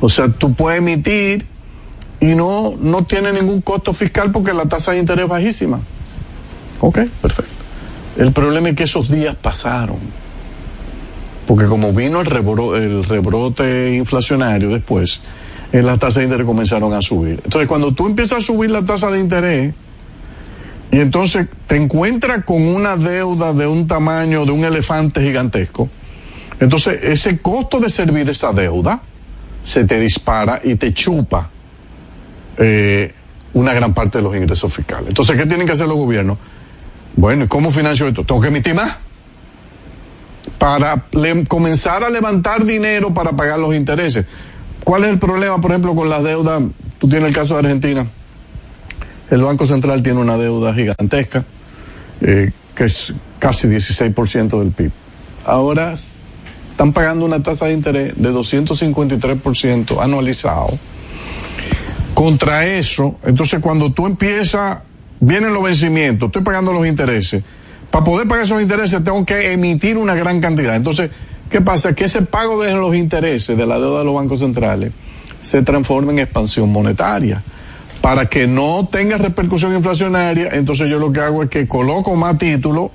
[0.00, 1.46] O sea, tú puedes emitir
[2.20, 5.80] y no, no tiene ningún costo fiscal porque la tasa de interés es bajísima.
[6.80, 7.52] Ok, perfecto.
[8.16, 9.98] El problema es que esos días pasaron.
[11.46, 15.20] Porque como vino el, rebro, el rebrote inflacionario después,
[15.72, 17.40] eh, las tasas de interés comenzaron a subir.
[17.44, 19.74] Entonces, cuando tú empiezas a subir la tasa de interés,
[20.90, 25.88] y entonces te encuentras con una deuda de un tamaño de un elefante gigantesco,
[26.60, 29.00] entonces ese costo de servir esa deuda
[29.62, 31.50] se te dispara y te chupa
[32.58, 33.14] eh,
[33.54, 35.08] una gran parte de los ingresos fiscales.
[35.08, 36.38] Entonces, ¿qué tienen que hacer los gobiernos?
[37.16, 38.24] Bueno, ¿y cómo financio esto?
[38.24, 38.96] Tengo que emitir más
[40.58, 41.04] para
[41.46, 44.26] comenzar a levantar dinero para pagar los intereses.
[44.84, 46.62] ¿Cuál es el problema, por ejemplo, con las deudas?
[46.98, 48.06] Tú tienes el caso de Argentina.
[49.30, 51.44] El Banco Central tiene una deuda gigantesca,
[52.20, 54.90] eh, que es casi 16% del PIB.
[55.44, 60.78] Ahora están pagando una tasa de interés de 253% anualizado.
[62.18, 64.78] Contra eso, entonces cuando tú empiezas,
[65.20, 67.44] vienen los vencimientos, estoy pagando los intereses.
[67.92, 70.74] Para poder pagar esos intereses tengo que emitir una gran cantidad.
[70.74, 71.12] Entonces,
[71.48, 71.94] ¿qué pasa?
[71.94, 74.90] Que ese pago de los intereses de la deuda de los bancos centrales
[75.40, 77.40] se transforma en expansión monetaria.
[78.00, 82.36] Para que no tenga repercusión inflacionaria, entonces yo lo que hago es que coloco más
[82.36, 82.90] títulos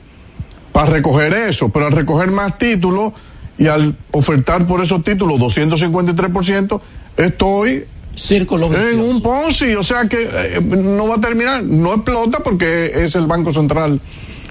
[0.73, 3.13] para recoger eso, pero al recoger más títulos,
[3.57, 6.81] y al ofertar por esos títulos 253%,
[7.15, 12.39] estoy Círculo en un Ponzi, o sea que eh, no va a terminar, no explota
[12.39, 13.99] porque es el Banco Central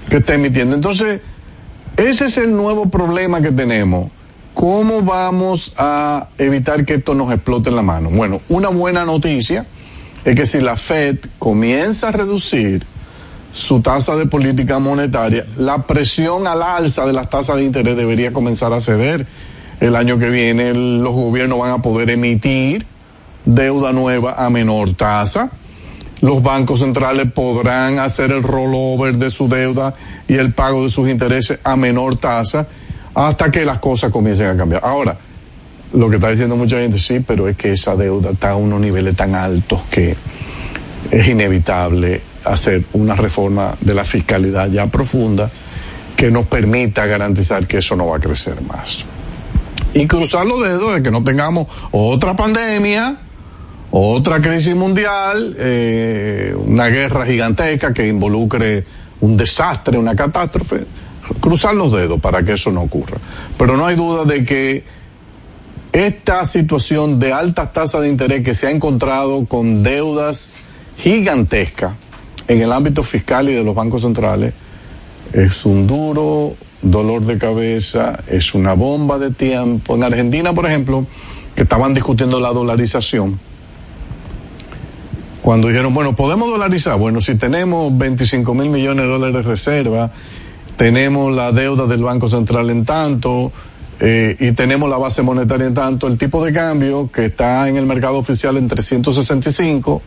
[0.09, 0.75] que está emitiendo.
[0.75, 1.21] Entonces,
[1.95, 4.11] ese es el nuevo problema que tenemos.
[4.53, 8.09] ¿Cómo vamos a evitar que esto nos explote en la mano?
[8.09, 9.65] Bueno, una buena noticia
[10.25, 12.85] es que si la Fed comienza a reducir
[13.53, 18.33] su tasa de política monetaria, la presión al alza de las tasas de interés debería
[18.33, 19.25] comenzar a ceder.
[19.79, 22.85] El año que viene los gobiernos van a poder emitir
[23.45, 25.49] deuda nueva a menor tasa.
[26.21, 29.93] Los bancos centrales podrán hacer el rollover de su deuda
[30.27, 32.67] y el pago de sus intereses a menor tasa
[33.13, 34.81] hasta que las cosas comiencen a cambiar.
[34.85, 35.17] Ahora,
[35.93, 38.79] lo que está diciendo mucha gente, sí, pero es que esa deuda está a unos
[38.79, 40.15] niveles tan altos que
[41.11, 45.51] es inevitable hacer una reforma de la fiscalidad ya profunda
[46.15, 49.05] que nos permita garantizar que eso no va a crecer más.
[49.93, 53.17] Y cruzar los dedos de que no tengamos otra pandemia,
[53.95, 58.83] otra crisis mundial, eh, una guerra gigantesca que involucre
[59.21, 60.83] un desastre, una catástrofe.
[61.39, 63.17] Cruzar los dedos para que eso no ocurra.
[63.55, 64.83] Pero no hay duda de que
[65.91, 70.49] esta situación de altas tasas de interés que se ha encontrado con deudas
[70.97, 71.93] gigantescas
[72.47, 74.55] en el ámbito fiscal y de los bancos centrales
[75.33, 79.95] es un duro dolor de cabeza, es una bomba de tiempo.
[79.95, 81.05] En Argentina, por ejemplo,
[81.55, 83.39] que estaban discutiendo la dolarización,
[85.43, 90.09] cuando dijeron, bueno, podemos dolarizar, bueno, si tenemos 25 mil millones de dólares de reserva,
[90.77, 93.51] tenemos la deuda del Banco Central en tanto,
[93.99, 97.75] eh, y tenemos la base monetaria en tanto, el tipo de cambio que está en
[97.75, 100.01] el mercado oficial en 365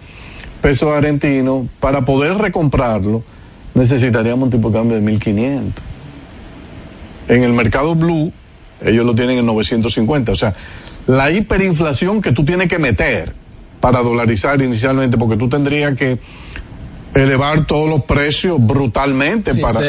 [0.62, 3.22] pesos argentinos, para poder recomprarlo,
[3.74, 5.84] necesitaríamos un tipo de cambio de 1500.
[7.28, 8.32] En el mercado blue,
[8.82, 10.32] ellos lo tienen en 950.
[10.32, 10.54] O sea,
[11.06, 13.34] la hiperinflación que tú tienes que meter
[13.80, 16.18] para dolarizar inicialmente, porque tú tendrías que
[17.14, 19.80] elevar todos los precios brutalmente para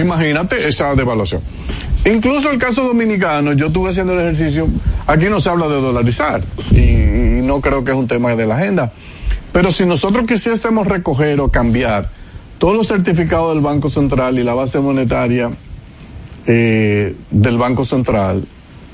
[0.00, 1.42] imagínate esa devaluación.
[2.04, 4.66] Incluso el caso dominicano, yo estuve haciendo el ejercicio,
[5.06, 8.56] aquí no se habla de dolarizar y, no creo que es un tema de la
[8.56, 8.92] agenda.
[9.52, 12.08] Pero si nosotros quisiésemos recoger o cambiar
[12.58, 15.50] todos los certificados del Banco Central y la base monetaria
[16.46, 18.46] eh, del Banco Central,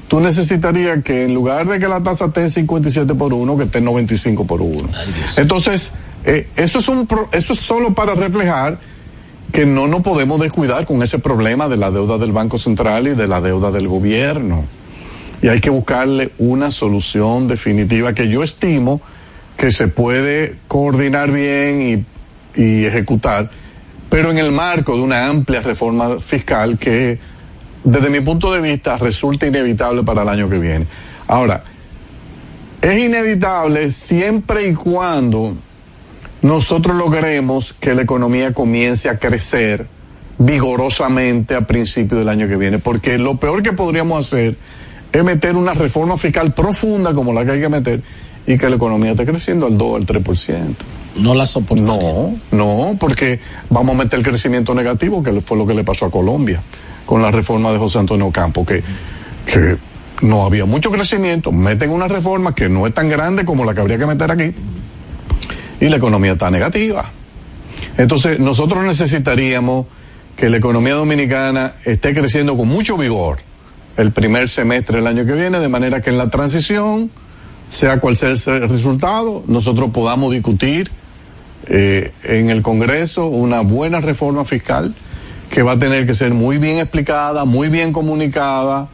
[0.09, 3.65] tú necesitarías que en lugar de que la tasa esté en 57 por 1, que
[3.65, 4.89] esté en 95 por 1.
[5.39, 5.93] Entonces,
[6.25, 8.79] eh, eso, es un, eso es solo para reflejar
[9.53, 13.15] que no nos podemos descuidar con ese problema de la deuda del Banco Central y
[13.15, 14.65] de la deuda del gobierno.
[15.43, 19.01] Y hay que buscarle una solución definitiva que yo estimo
[19.57, 22.05] que se puede coordinar bien
[22.57, 23.51] y, y ejecutar,
[24.11, 27.19] pero en el marco de una amplia reforma fiscal que
[27.87, 30.87] desde mi punto de vista resulta inevitable para el año que viene.
[31.29, 31.63] Ahora,
[32.83, 35.55] es inevitable siempre y cuando
[36.43, 39.87] nosotros logremos que la economía comience a crecer
[40.37, 44.57] vigorosamente a principios del año que viene, porque lo peor que podríamos hacer
[45.13, 48.03] es meter una reforma fiscal profunda como la que hay que meter
[48.49, 50.75] y que la economía esté creciendo al 2 al 3%.
[51.21, 51.93] No la soportaría.
[51.95, 53.39] No, no, porque
[53.71, 56.61] vamos a meter el crecimiento negativo, que fue lo que le pasó a Colombia
[57.07, 58.83] con la reforma de José Antonio Campo, que,
[60.23, 63.81] no había mucho crecimiento, meten una reforma que no es tan grande como la que
[63.81, 64.55] habría que meter aquí
[65.79, 67.05] y la economía está negativa.
[67.99, 69.87] Entonces, nosotros necesitaríamos
[70.35, 73.39] que la economía dominicana esté creciendo con mucho vigor
[73.99, 77.11] el primer semestre del año que viene, de manera que en la transición,
[77.69, 80.91] sea cual sea el resultado, nosotros podamos discutir
[81.67, 84.95] eh, en el Congreso una buena reforma fiscal
[85.51, 88.89] que va a tener que ser muy bien explicada, muy bien comunicada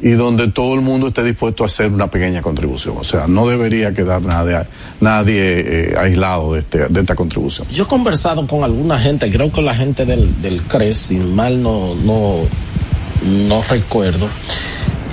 [0.00, 2.96] y donde todo el mundo esté dispuesto a hacer una pequeña contribución.
[2.98, 4.60] O sea, no debería quedar nadie,
[5.00, 7.66] nadie eh, aislado de, este, de esta contribución.
[7.70, 12.44] Yo he conversado con alguna gente, creo que la gente del, CRES, si mal no,
[13.70, 14.28] recuerdo.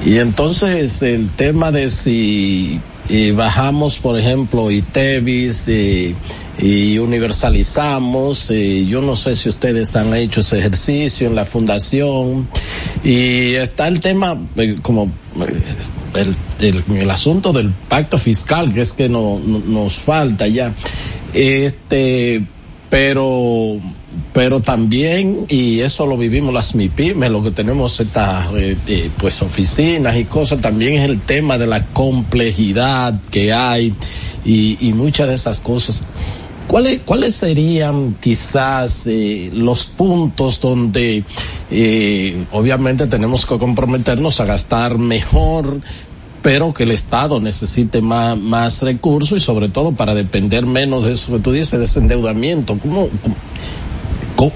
[0.06, 6.16] Y entonces el tema de si y bajamos, por ejemplo, y, y
[6.60, 8.51] universalizamos.
[8.51, 12.47] Y yo no sé si ustedes han hecho ese ejercicio en la fundación.
[13.04, 15.12] Y está el tema, eh, como
[16.16, 20.74] eh, el, el, asunto del pacto fiscal, que es que no, no, nos falta ya.
[21.34, 22.45] Este,
[22.89, 23.80] pero
[24.32, 30.16] pero también, y eso lo vivimos las MIPIMES, lo que tenemos estas eh, pues oficinas
[30.18, 33.93] y cosas, también es el tema de la complejidad que hay
[34.45, 36.04] y muchas de esas cosas
[36.68, 41.24] ¿Cuáles, ¿Cuáles serían quizás eh, los puntos donde
[41.70, 45.82] eh, obviamente tenemos que comprometernos a gastar mejor,
[46.41, 51.14] pero que el Estado necesite más, más recursos y sobre todo para depender menos de
[51.14, 52.78] eso que tú dices, de ese endeudamiento?
[52.80, 53.09] ¿Cómo,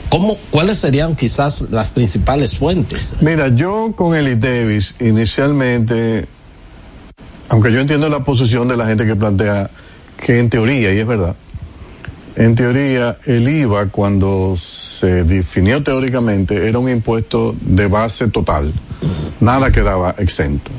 [0.10, 3.16] cómo, cuáles serían quizás las principales fuentes?
[3.22, 6.28] Mira, yo con el Davis inicialmente,
[7.50, 9.70] aunque yo entiendo la posición de la gente que plantea
[10.18, 11.36] que en teoría, y es verdad,
[12.38, 18.72] en teoría, el IVA, cuando se definió teóricamente, era un impuesto de base total.
[19.40, 20.70] Nada quedaba exento.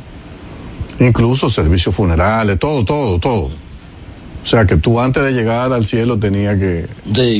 [1.00, 3.50] Incluso servicios funerales, todo, todo, todo.
[4.40, 6.86] O sea que tú antes de llegar al cielo tenías que,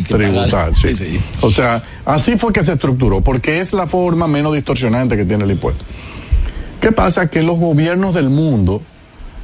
[0.09, 0.73] tributar.
[0.75, 1.21] Sí.
[1.43, 5.45] O sea, así fue que se estructuró, porque es la forma menos distorsionante que tiene
[5.45, 5.85] el impuesto.
[6.81, 7.31] ¿Qué pasa?
[7.31, 8.83] Que los gobiernos del mundo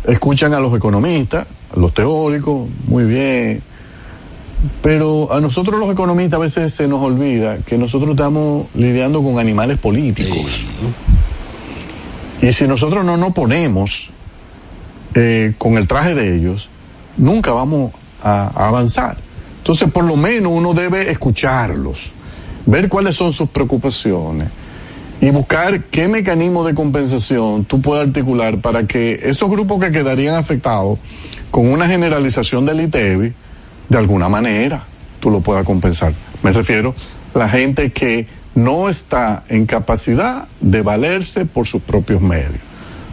[0.04, 3.62] escuchan a los economistas, a los teóricos, muy bien,
[4.82, 9.38] pero a nosotros los economistas a veces se nos olvida que nosotros estamos lidiando con
[9.38, 10.66] animales políticos.
[12.40, 14.10] Y si nosotros no nos ponemos
[15.14, 16.68] eh, con el traje de ellos,
[17.16, 17.92] nunca vamos
[18.22, 19.16] a, a, avanzar.
[19.58, 22.10] Entonces, por lo menos uno debe escucharlos,
[22.66, 24.48] ver cuáles son sus preocupaciones
[25.20, 30.34] y buscar qué mecanismo de compensación tú puedes articular para que esos grupos que quedarían
[30.34, 30.98] afectados
[31.50, 33.32] con una generalización del ITEVI,
[33.88, 34.84] de alguna manera
[35.20, 36.12] tú lo puedas compensar.
[36.42, 36.94] Me refiero
[37.34, 42.60] a la gente que no está en capacidad de valerse por sus propios medios.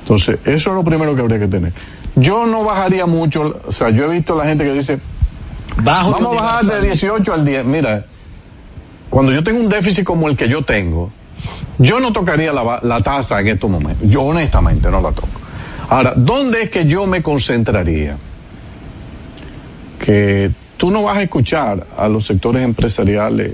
[0.01, 1.73] Entonces, eso es lo primero que habría que tener.
[2.15, 4.99] Yo no bajaría mucho, o sea, yo he visto a la gente que dice,
[5.77, 7.65] Bajo vamos a bajar de 18 al 10.
[7.65, 8.05] Mira,
[9.09, 11.11] cuando yo tengo un déficit como el que yo tengo,
[11.77, 14.07] yo no tocaría la, la tasa en estos momentos.
[14.09, 15.27] Yo honestamente no la toco.
[15.89, 18.17] Ahora, ¿dónde es que yo me concentraría?
[19.99, 20.51] Que
[20.81, 23.51] tú no vas a escuchar a los sectores empresariales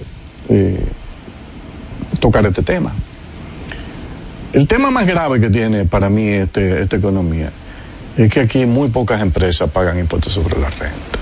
[0.47, 0.81] eh,
[2.21, 2.93] tocar este tema.
[4.53, 7.51] El tema más grave que tiene para mí este, esta economía
[8.15, 11.19] es que aquí muy pocas empresas pagan impuestos sobre la renta.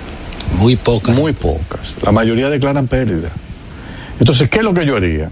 [0.59, 1.15] Muy pocas.
[1.15, 1.95] Muy pocas.
[2.03, 3.31] La mayoría declaran pérdida.
[4.19, 5.31] Entonces, ¿qué es lo que yo haría?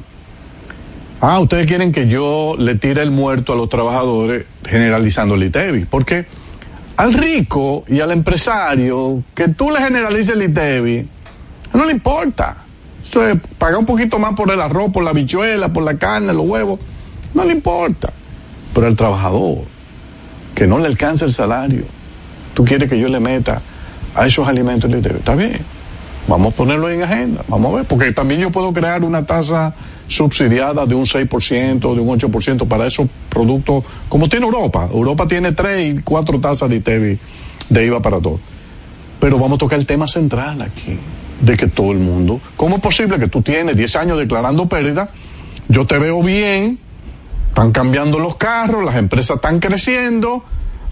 [1.22, 5.86] Ah, ustedes quieren que yo le tire el muerto a los trabajadores generalizando el ITEVI.
[5.86, 6.26] ¿Por qué?
[6.98, 11.08] Al rico y al empresario que tú le generalices el ITEVI,
[11.74, 12.58] no le importa.
[13.04, 16.34] Eso es pagar un poquito más por el arroz, por la bichuela, por la carne,
[16.34, 16.80] los huevos,
[17.34, 18.12] no le importa.
[18.74, 19.60] Pero al trabajador,
[20.56, 21.84] que no le alcanza el salario,
[22.54, 23.62] tú quieres que yo le meta
[24.16, 25.60] a esos alimentos el ITEVI, está bien.
[26.28, 29.74] Vamos a ponerlo en agenda, vamos a ver, porque también yo puedo crear una tasa
[30.16, 34.88] subsidiada de un 6%, de un 8% para esos productos, como tiene Europa.
[34.92, 37.20] Europa tiene tres y cuatro tasas de ITEVI
[37.70, 38.40] de IVA para todo.
[39.20, 40.98] Pero vamos a tocar el tema central aquí,
[41.42, 45.10] de que todo el mundo, ¿cómo es posible que tú tienes 10 años declarando pérdida?
[45.68, 46.78] Yo te veo bien,
[47.50, 50.44] están cambiando los carros, las empresas están creciendo,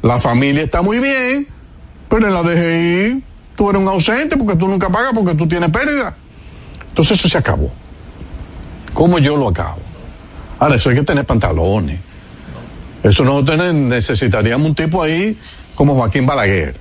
[0.01, 1.47] la familia está muy bien,
[2.09, 3.23] pero en la DGI
[3.55, 6.15] tú eres un ausente porque tú nunca pagas porque tú tienes pérdida.
[6.89, 7.71] Entonces eso se acabó.
[8.93, 9.79] ¿Cómo yo lo acabo?
[10.59, 11.99] Ahora, eso hay que tener pantalones.
[13.03, 15.37] Eso no tener, necesitaríamos un tipo ahí
[15.75, 16.75] como Joaquín Balaguer.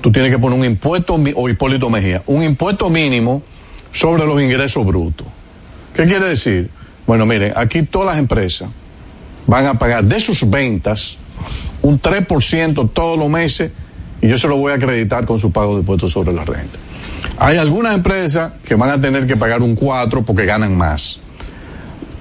[0.00, 3.42] Tú tienes que poner un impuesto, o Hipólito Mejía, un impuesto mínimo
[3.92, 5.26] sobre los ingresos brutos.
[5.94, 6.70] ¿Qué quiere decir?
[7.06, 8.68] Bueno, miren, aquí todas las empresas
[9.46, 11.16] van a pagar de sus ventas
[11.82, 13.72] un 3% todos los meses
[14.20, 16.78] y yo se lo voy a acreditar con su pago de impuestos sobre la renta.
[17.40, 21.20] Hay algunas empresas que van a tener que pagar un 4 porque ganan más.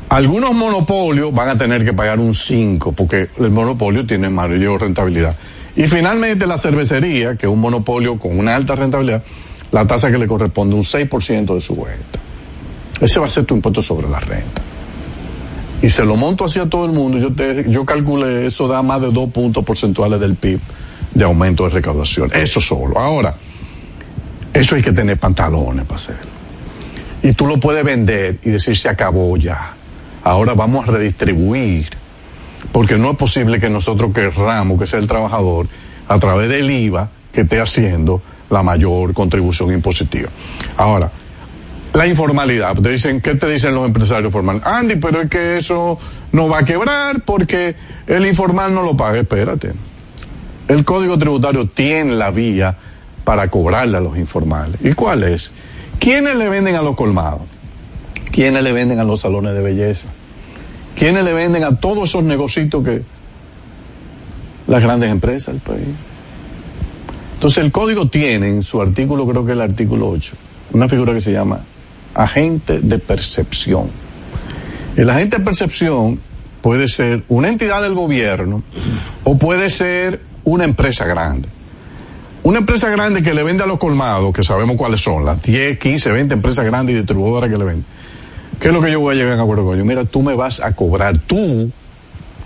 [0.10, 5.36] Algunos monopolios van a tener que pagar un 5 porque el monopolio tiene mayor rentabilidad.
[5.76, 9.24] Y finalmente la cervecería, que es un monopolio con una alta rentabilidad,
[9.72, 12.20] la tasa que le corresponde un 6% de su venta.
[13.02, 14.62] Ese va a ser tu impuesto sobre la renta.
[15.82, 17.18] Y se lo monto hacia todo el mundo.
[17.18, 20.60] Yo, te, yo calculé, eso da más de dos puntos porcentuales del PIB
[21.14, 22.32] de aumento de recaudación.
[22.34, 22.98] Eso solo.
[22.98, 23.36] Ahora,
[24.60, 26.32] eso hay que tener pantalones para hacerlo.
[27.22, 29.74] Y tú lo puedes vender y decir se acabó ya.
[30.24, 31.88] Ahora vamos a redistribuir.
[32.72, 35.68] Porque no es posible que nosotros querramos que sea el trabajador,
[36.08, 40.30] a través del IVA, que esté haciendo la mayor contribución impositiva.
[40.76, 41.12] Ahora,
[41.94, 42.76] la informalidad.
[42.76, 44.64] Te dicen, ¿qué te dicen los empresarios formales?
[44.66, 46.00] Andy, pero es que eso
[46.32, 47.76] no va a quebrar porque
[48.08, 49.20] el informal no lo paga.
[49.20, 49.74] Espérate.
[50.68, 52.78] El código tributario tiene la vía
[53.28, 54.80] para cobrarle a los informales.
[54.82, 55.52] ¿Y cuál es?
[56.00, 57.42] ¿Quiénes le venden a los colmados?
[58.32, 60.08] ¿Quiénes le venden a los salones de belleza?
[60.96, 63.04] ¿Quiénes le venden a todos esos negocios que
[64.68, 65.90] las grandes empresas del país?
[67.34, 70.34] Entonces el código tiene en su artículo, creo que el artículo 8,
[70.72, 71.60] una figura que se llama
[72.14, 73.90] agente de percepción.
[74.96, 76.18] El agente de percepción
[76.62, 78.64] puede ser una entidad del gobierno
[79.26, 81.57] o puede ser una empresa grande.
[82.44, 85.80] Una empresa grande que le vende a los colmados, que sabemos cuáles son, las 10,
[85.80, 87.86] 15, 20 empresas grandes y distribuidoras que le venden.
[88.60, 89.86] ¿Qué es lo que yo voy a llegar a acuerdo con ellos?
[89.86, 91.72] Mira, tú me vas a cobrar tú.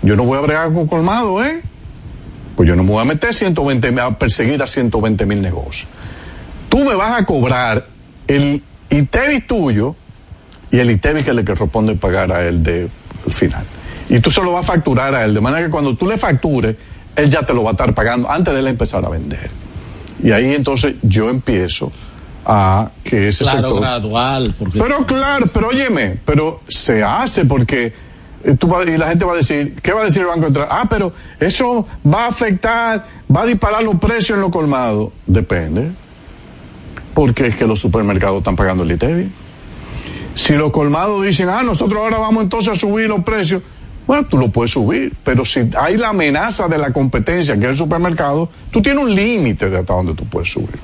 [0.02, 1.62] Yo no voy a bregar con colmado, ¿eh?
[2.56, 5.88] Pues yo no me voy a meter 120, a perseguir a 120 mil negocios.
[6.68, 7.86] Tú me vas a cobrar
[8.26, 9.94] el ITEVI tuyo
[10.70, 12.88] y el ITEVI que le corresponde pagar a él de
[13.26, 13.64] al final.
[14.08, 16.18] Y tú se lo vas a facturar a él, de manera que cuando tú le
[16.18, 16.76] factures,
[17.16, 19.50] él ya te lo va a estar pagando antes de él empezar a vender.
[20.22, 21.90] Y ahí entonces yo empiezo
[22.44, 24.54] a que ese claro, gradual.
[24.58, 24.78] Porque...
[24.78, 27.92] Pero claro, pero óyeme, pero se hace porque
[28.44, 28.56] eh,
[28.86, 30.68] y la gente va a decir, ¿qué va a decir el Banco Central?
[30.70, 35.12] Ah, pero eso va a afectar, va a disparar los precios en lo colmado.
[35.26, 35.90] Depende.
[37.14, 39.30] Porque es que los supermercados están pagando el ITEVI.
[40.34, 43.62] Si los colmados dicen, ah, nosotros ahora vamos entonces a subir los precios,
[44.06, 47.70] bueno, tú lo puedes subir, pero si hay la amenaza de la competencia que es
[47.70, 50.78] el supermercado, tú tienes un límite de hasta donde tú puedes subir.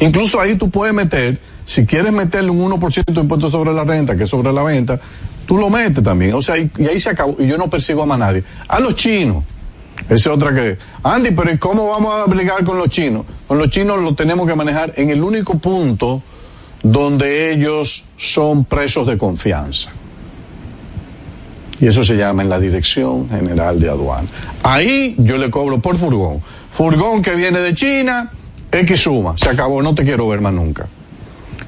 [0.00, 4.16] Incluso ahí tú puedes meter, si quieres meterle un 1% de impuesto sobre la renta,
[4.16, 4.98] que es sobre la venta,
[5.46, 6.34] tú lo metes también.
[6.34, 7.36] O sea, y, ahí se acabó.
[7.38, 8.42] Y yo no persigo a más nadie.
[8.66, 9.44] A los chinos.
[10.04, 10.78] Esa es otra que.
[11.02, 13.24] Andy, pero ¿y cómo vamos a aplicar con los chinos?
[13.46, 16.22] Con los chinos lo tenemos que manejar en el único punto
[16.82, 19.90] donde ellos son presos de confianza.
[21.80, 24.28] Y eso se llama en la Dirección General de Aduana.
[24.62, 26.42] Ahí yo le cobro por furgón.
[26.70, 28.30] Furgón que viene de China,
[28.70, 29.34] X suma.
[29.36, 30.86] Se acabó, no te quiero ver más nunca.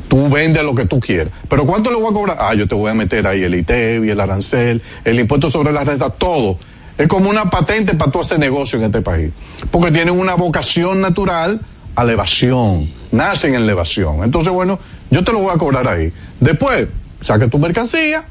[0.08, 1.32] Tú vendes lo que tú quieras.
[1.48, 2.36] Pero ¿cuánto le voy a cobrar?
[2.38, 5.82] Ah, yo te voy a meter ahí el ITEVI, el arancel, el impuesto sobre la
[5.82, 6.58] renta, todo.
[6.98, 9.32] Es como una patente para tú hacer negocio en este país.
[9.70, 11.58] Porque tienen una vocación natural
[11.94, 12.86] a la evasión.
[13.12, 14.22] Nacen en la evasión.
[14.22, 14.78] Entonces, bueno,
[15.10, 16.12] yo te lo voy a cobrar ahí.
[16.38, 16.88] Después,
[17.20, 18.26] saca tu mercancía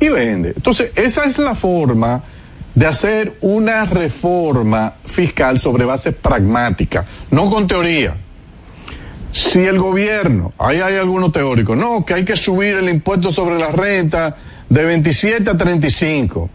[0.00, 0.52] y vende.
[0.56, 2.22] Entonces, esa es la forma
[2.74, 8.14] de hacer una reforma fiscal sobre base pragmática, no con teoría.
[9.32, 13.58] Si el gobierno, ahí hay algunos teóricos, no, que hay que subir el impuesto sobre
[13.58, 14.36] la renta
[14.68, 16.50] de 27 a 35.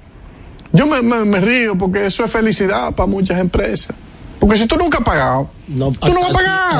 [0.72, 3.96] Yo me, me, me río porque eso es felicidad para muchas empresas.
[4.40, 6.80] Porque si tú nunca has pagado, No, tú no vas a.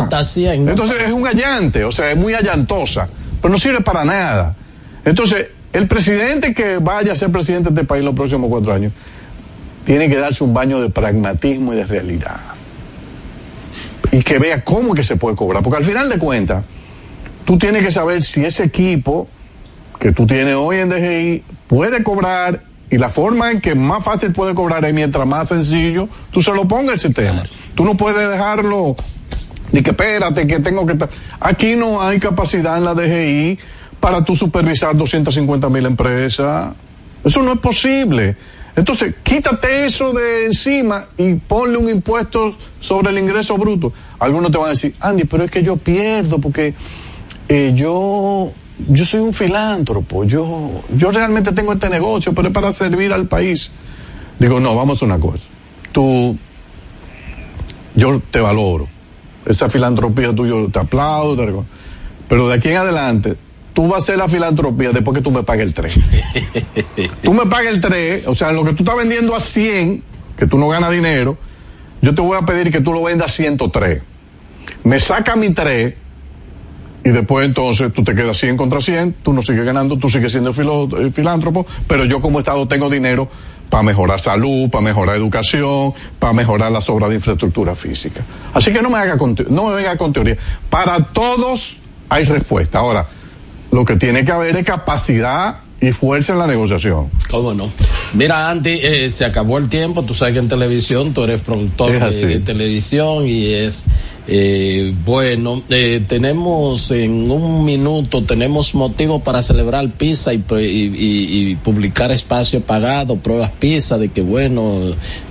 [0.72, 3.08] Entonces es un allante, o sea, es muy allantosa,
[3.42, 4.56] pero no sirve para nada.
[5.06, 8.94] Entonces, el presidente que vaya a ser presidente de este país los próximos cuatro años,
[9.86, 12.38] tiene que darse un baño de pragmatismo y de realidad.
[14.12, 15.64] Y que vea cómo que se puede cobrar.
[15.64, 16.64] Porque al final de cuentas,
[17.46, 19.28] tú tienes que saber si ese equipo
[20.00, 24.32] que tú tienes hoy en DGI puede cobrar y la forma en que más fácil
[24.32, 27.44] puede cobrar es mientras más sencillo tú se lo pongas el sistema.
[27.74, 28.96] Tú no puedes dejarlo
[29.72, 30.94] ni que espérate, que tengo que...
[30.94, 31.10] ta-".
[31.40, 33.60] Aquí no hay capacidad en la DGI
[34.04, 36.74] para tú supervisar 250 mil empresas.
[37.24, 38.36] Eso no es posible.
[38.76, 43.94] Entonces, quítate eso de encima y ponle un impuesto sobre el ingreso bruto.
[44.20, 46.74] Algunos te van a decir, Andy, pero es que yo pierdo porque
[47.48, 48.52] eh, yo,
[48.90, 53.30] yo soy un filántropo, yo, yo realmente tengo este negocio, pero es para servir al
[53.30, 53.72] país.
[54.38, 55.46] Digo, no, vamos a una cosa.
[55.94, 56.38] Tú,
[57.96, 58.86] yo te valoro.
[59.46, 61.64] Esa filantropía tuya, te aplaudo.
[62.28, 63.38] Pero de aquí en adelante,
[63.74, 66.00] tú vas a hacer la filantropía después que tú me pagues el 3.
[67.24, 70.04] tú me pagues el 3, o sea, lo que tú estás vendiendo a 100,
[70.38, 71.38] que tú no ganas dinero,
[72.02, 74.02] yo te voy a pedir que tú lo vendas a 103.
[74.84, 75.94] Me saca mi 3
[77.06, 80.32] y después entonces tú te quedas 100 contra 100, tú no sigues ganando, tú sigues
[80.32, 83.28] siendo filo- eh, filántropo, pero yo como Estado tengo dinero
[83.70, 88.22] para mejorar salud, para mejorar educación, para mejorar las obras de infraestructura física.
[88.54, 90.38] Así que no me haga con, no me venga con teoría.
[90.70, 91.78] Para todos
[92.10, 92.80] hay respuesta.
[92.80, 93.06] Ahora,
[93.74, 97.08] lo que tiene que haber es capacidad y fuerza en la negociación.
[97.30, 97.70] ¿Cómo no?
[98.14, 100.04] Mira, Andy, eh, se acabó el tiempo.
[100.04, 103.86] Tú sabes que en televisión tú eres productor de, televisión y es
[104.28, 105.62] eh, bueno.
[105.70, 112.12] Eh, tenemos en un minuto, tenemos motivo para celebrar PISA y, y, y- y publicar
[112.12, 114.80] espacio pagado, pruebas PISA, de que bueno,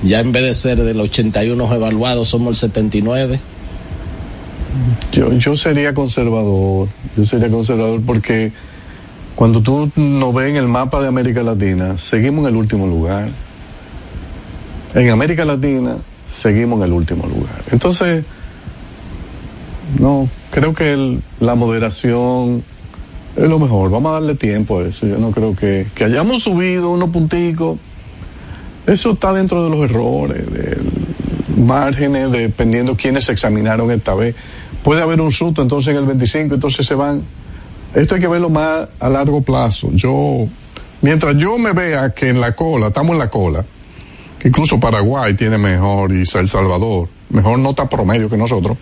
[0.02, 3.40] ya en vez de ser del 81 evaluados, somos el 79.
[5.12, 8.52] Yo, yo sería conservador, yo sería conservador porque
[9.34, 13.28] cuando tú nos ves en el mapa de América Latina, seguimos en el último lugar.
[14.94, 15.96] En América Latina
[16.30, 17.62] seguimos en el último lugar.
[17.70, 18.24] Entonces,
[19.98, 22.62] no, creo que la moderación
[23.36, 23.90] es lo mejor.
[23.90, 25.06] Vamos a darle tiempo a eso.
[25.06, 27.78] Yo no creo que, que hayamos subido unos punticos.
[28.86, 30.90] Eso está dentro de los errores, del-
[31.56, 34.34] márgenes dependiendo quiénes se examinaron esta vez.
[34.82, 37.22] Puede haber un susto entonces en el 25, entonces se van.
[37.94, 39.90] Esto hay que verlo más a largo plazo.
[39.92, 40.46] Yo,
[41.02, 43.64] mientras yo me vea que en la cola, estamos en la cola,
[44.44, 48.76] incluso Paraguay tiene mejor y El Salvador, mejor nota promedio que nosotros,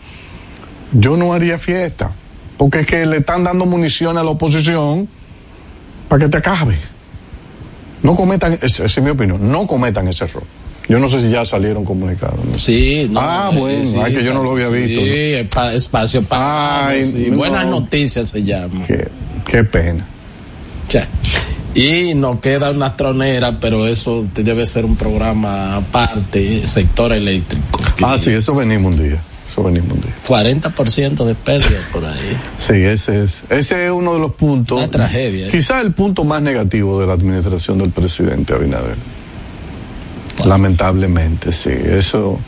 [0.92, 2.10] yo no haría fiesta.
[2.56, 5.08] Porque es que le están dando munición a la oposición
[6.10, 6.76] para que te acabe.
[8.02, 10.42] No cometan, esa es mi opinión, no cometan ese error.
[10.90, 12.40] Yo no sé si ya salieron comunicados.
[12.56, 15.00] Sí, no, Ah, bueno, sí, que yo no lo había visto.
[15.00, 16.92] Sí, espacio para.
[17.32, 18.84] Buenas noticias se llama.
[18.88, 19.06] Qué,
[19.48, 20.04] qué pena.
[20.90, 21.06] Ya.
[21.76, 27.78] Y nos queda una tronera, pero eso debe ser un programa aparte, sector eléctrico.
[28.02, 29.22] Ah, sí, eso venimos un día.
[29.48, 30.14] Eso venimos un día.
[30.26, 32.36] 40% de pérdida por ahí.
[32.56, 34.78] Sí, ese es, ese es uno de los puntos.
[34.78, 35.46] Una tragedia.
[35.46, 35.50] ¿eh?
[35.52, 38.96] Quizá el punto más negativo de la administración del presidente Abinader.
[40.46, 41.70] Lamentablemente, sí.
[41.70, 42.38] Eso.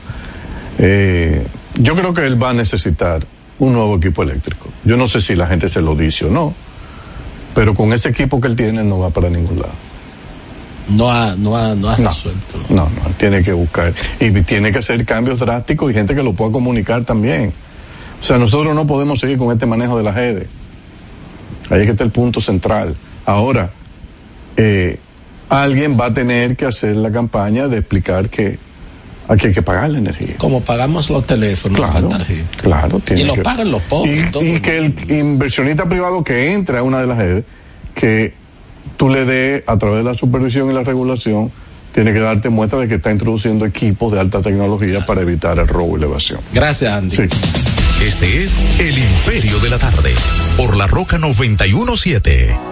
[0.79, 1.47] Eh,
[1.79, 3.27] yo creo que él va a necesitar
[3.59, 4.69] un nuevo equipo eléctrico.
[4.85, 6.55] Yo no sé si la gente se lo dice o no,
[7.55, 9.73] pero con ese equipo que él tiene no va para ningún lado.
[10.89, 12.59] No ha, no ha, no ha resuelto.
[12.69, 13.95] No, no, tiene que buscar.
[14.19, 17.53] Y tiene que hacer cambios drásticos y gente que lo pueda comunicar también.
[18.21, 20.49] O sea, nosotros no podemos seguir con este manejo de la redes.
[21.71, 22.97] Ahí es que está el punto central.
[23.25, 23.71] Ahora,
[24.57, 24.99] eh,
[25.53, 28.59] alguien va a tener que hacer la campaña de explicar que
[29.29, 30.35] aquí hay que pagar la energía.
[30.39, 32.09] Como pagamos los teléfonos, claro,
[32.57, 34.31] Claro, tiene y lo pagan los pobres.
[34.41, 37.45] Y, que el inversionista privado que entre a una de las redes,
[37.95, 38.33] que
[38.97, 41.53] tú le des a través de la supervisión y la regulación,
[41.93, 45.69] tiene que darte muestra de que está introduciendo equipos de alta tecnología para evitar el
[45.69, 46.41] robo y la evasión.
[46.55, 47.17] Gracias, Andy.
[48.03, 50.15] Este es El Imperio de la Tarde,
[50.57, 52.72] por la Roca 917.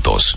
[0.00, 0.36] juntos.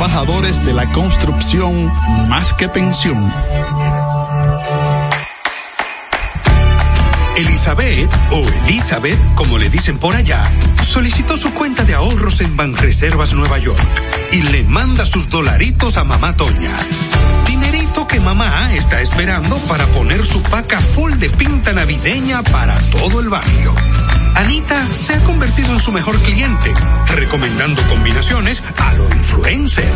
[0.01, 1.85] trabajadores de la construcción
[2.27, 3.31] más que pensión.
[7.37, 10.43] Elizabeth, o Elizabeth, como le dicen por allá,
[10.81, 13.79] solicitó su cuenta de ahorros en Banreservas Nueva York
[14.31, 16.75] y le manda sus dolaritos a mamá Toña.
[17.61, 23.19] Dinerito que mamá está esperando para poner su paca full de pinta navideña para todo
[23.19, 23.75] el barrio.
[24.35, 26.73] Anita se ha convertido en su mejor cliente,
[27.15, 29.91] recomendando combinaciones a lo influencer.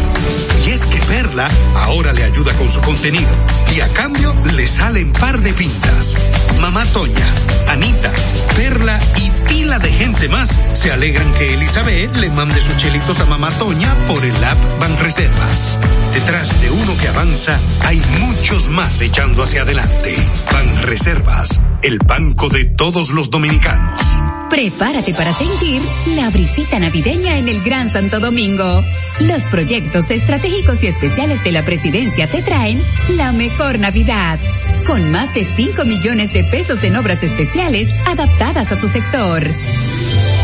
[0.67, 3.35] Y es que Perla ahora le ayuda con su contenido
[3.75, 6.15] y a cambio le salen par de pintas.
[6.59, 7.33] Mamá Toña,
[7.69, 8.11] Anita,
[8.55, 13.25] Perla y pila de gente más se alegran que Elizabeth le mande sus chelitos a
[13.25, 15.79] Mamá Toña por el app Banreservas.
[16.13, 17.54] Detrás de uno que avanza,
[17.85, 20.15] hay muchos más echando hacia adelante.
[20.51, 24.01] Banreservas, el banco de todos los dominicanos.
[24.49, 25.81] Prepárate para sentir
[26.15, 28.83] la brisita navideña en el Gran Santo Domingo.
[29.21, 32.81] Los proyectos estratégicos y especiales de la presidencia te traen
[33.17, 34.39] la mejor Navidad,
[34.85, 39.43] con más de 5 millones de pesos en obras especiales adaptadas a tu sector.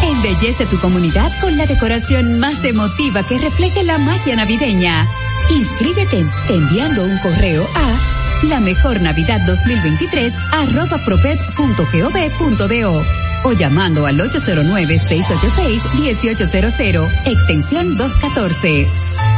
[0.03, 5.07] Embellece tu comunidad con la decoración más emotiva que refleje la magia navideña.
[5.49, 13.01] Inscríbete enviando un correo a la mejor Navidad 2023 arroba propet.gov.do
[13.43, 18.87] o llamando al 809-686-1800, extensión 214.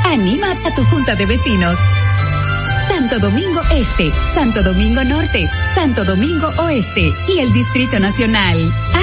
[0.06, 1.78] Anima a tu junta de vecinos
[2.88, 8.58] Santo Domingo Este, Santo Domingo Norte, Santo Domingo Oeste y el Distrito Nacional.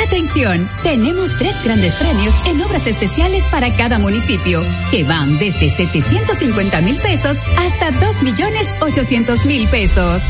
[0.05, 6.81] Atención, tenemos tres grandes premios en obras especiales para cada municipio, que van desde 750
[6.83, 10.23] mil pesos hasta 2 millones 800 mil pesos.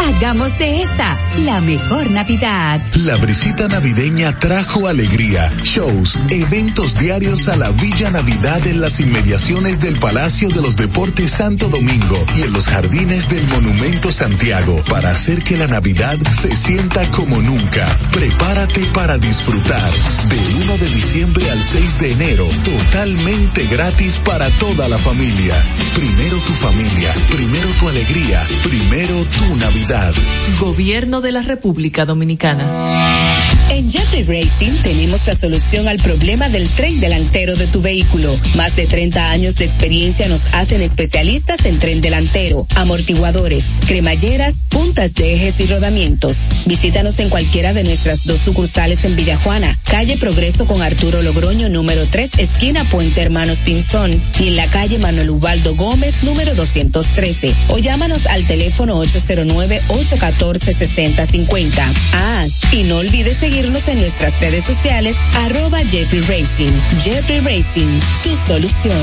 [0.00, 2.80] Hagamos de esta la mejor Navidad.
[3.04, 9.78] La brisita navideña trajo alegría, shows, eventos diarios a la Villa Navidad en las inmediaciones
[9.78, 15.10] del Palacio de los Deportes Santo Domingo y en los jardines del Monumento Santiago para
[15.10, 17.98] hacer que la Navidad se sienta como nunca.
[18.10, 19.92] Prepárate para disfrutar
[20.28, 25.62] de 1 de diciembre al 6 de enero, totalmente gratis para toda la familia.
[25.94, 30.14] Primero tu familia, primero tu alegría, primero tu Navidad.
[30.58, 33.36] Gobierno de la República Dominicana.
[33.70, 38.36] En Jeffrey Racing tenemos la solución al problema del tren delantero de tu vehículo.
[38.56, 45.14] Más de 30 años de experiencia nos hacen especialistas en tren delantero, amortiguadores, cremalleras, puntas
[45.14, 46.36] de ejes y rodamientos.
[46.66, 52.06] Visítanos en cualquiera de nuestras dos sucursales en Villajuana, calle Progreso con Arturo Logroño número
[52.08, 57.54] 3, esquina Puente Hermanos Pinzón, y en la calle Manuel Ubaldo Gómez número 213.
[57.68, 61.70] O llámanos al teléfono 809 814-6050.
[62.12, 66.72] Ah, y no olvides seguirnos en nuestras redes sociales, arroba Jeffrey Racing.
[66.98, 68.98] Jeffrey Racing, tu solución.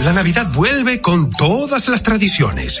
[0.00, 2.80] La Navidad vuelve con todas las tradiciones,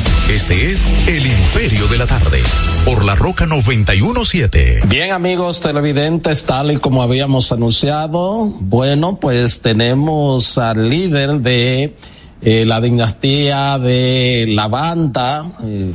[0.31, 2.39] Este es El Imperio de la Tarde,
[2.85, 4.83] por la Roca 917.
[4.87, 11.97] Bien amigos televidentes, tal y como habíamos anunciado, bueno, pues tenemos al líder de
[12.41, 15.91] eh, la dinastía de la banda, eh,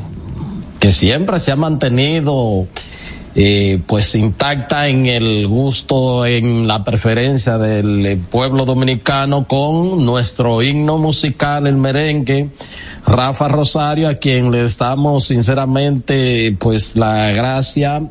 [0.80, 2.66] que siempre se ha mantenido
[3.38, 10.96] eh, pues intacta en el gusto, en la preferencia del pueblo dominicano con nuestro himno
[10.96, 12.48] musical, el merengue
[13.06, 18.10] Rafa Rosario, a quien le damos sinceramente pues la gracia,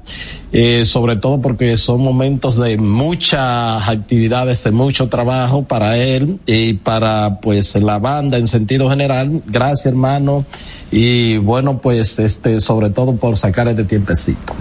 [0.51, 6.73] eh, sobre todo porque son momentos de muchas actividades, de mucho trabajo para él y
[6.75, 9.41] para pues la banda en sentido general.
[9.47, 10.45] Gracias hermano
[10.91, 14.53] y bueno pues este sobre todo por sacar este tiempecito.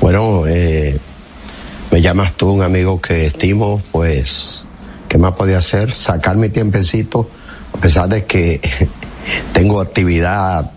[0.00, 0.98] Bueno, eh,
[1.90, 4.62] me llamas tú un amigo que estimo, pues,
[5.08, 5.92] ¿qué más podía hacer?
[5.92, 7.28] Sacar mi tiempecito,
[7.76, 8.62] a pesar de que
[9.52, 10.70] tengo actividad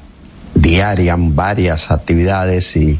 [0.54, 3.00] diaria, varias actividades y,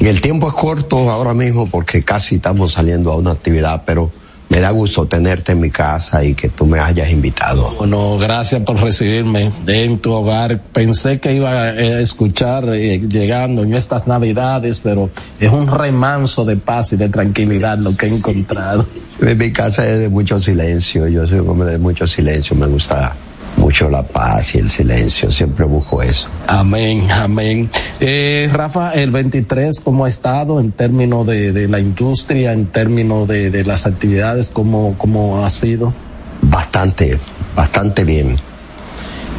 [0.00, 4.10] y el tiempo es corto ahora mismo porque casi estamos saliendo a una actividad, pero
[4.52, 7.74] me da gusto tenerte en mi casa y que tú me hayas invitado.
[7.78, 10.60] Bueno, gracias por recibirme en tu hogar.
[10.60, 15.08] Pensé que iba a escuchar eh, llegando en estas navidades, pero
[15.40, 18.84] es un remanso de paz y de tranquilidad lo que he encontrado.
[19.20, 23.16] mi casa es de mucho silencio, yo soy un hombre de mucho silencio, me gusta
[23.62, 26.28] mucho la paz y el silencio, siempre busco eso.
[26.46, 27.70] Amén, amén.
[28.00, 33.64] Eh, Rafa, el 23, ¿cómo ha estado en términos de, la industria, en términos de,
[33.64, 35.94] las actividades, cómo, cómo ha sido?
[36.42, 37.18] Bastante,
[37.54, 38.36] bastante bien.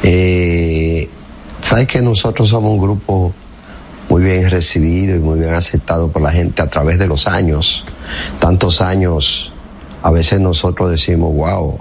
[0.03, 1.09] Eh,
[1.63, 3.33] Sabes que nosotros somos un grupo
[4.09, 7.85] muy bien recibido y muy bien aceptado por la gente a través de los años,
[8.39, 9.53] tantos años.
[10.03, 11.79] A veces nosotros decimos, wow,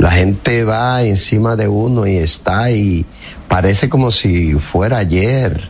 [0.00, 3.04] la gente va encima de uno y está y
[3.48, 5.68] parece como si fuera ayer,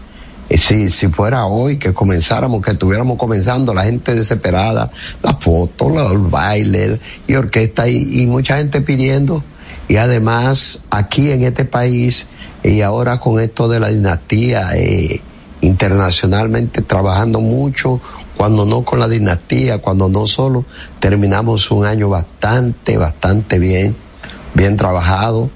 [0.48, 4.88] si, si fuera hoy que comenzáramos, que estuviéramos comenzando, la gente desesperada,
[5.24, 9.42] la foto, los bailes y orquesta y, mucha gente pidiendo.
[9.88, 12.28] Y además aquí en este país
[12.62, 15.20] y ahora con esto de la dinastía, eh,
[15.60, 18.00] internacionalmente trabajando mucho,
[18.36, 20.64] cuando no con la dinastía, cuando no solo,
[21.00, 23.96] terminamos un año bastante, bastante bien
[24.54, 25.50] bien trabajado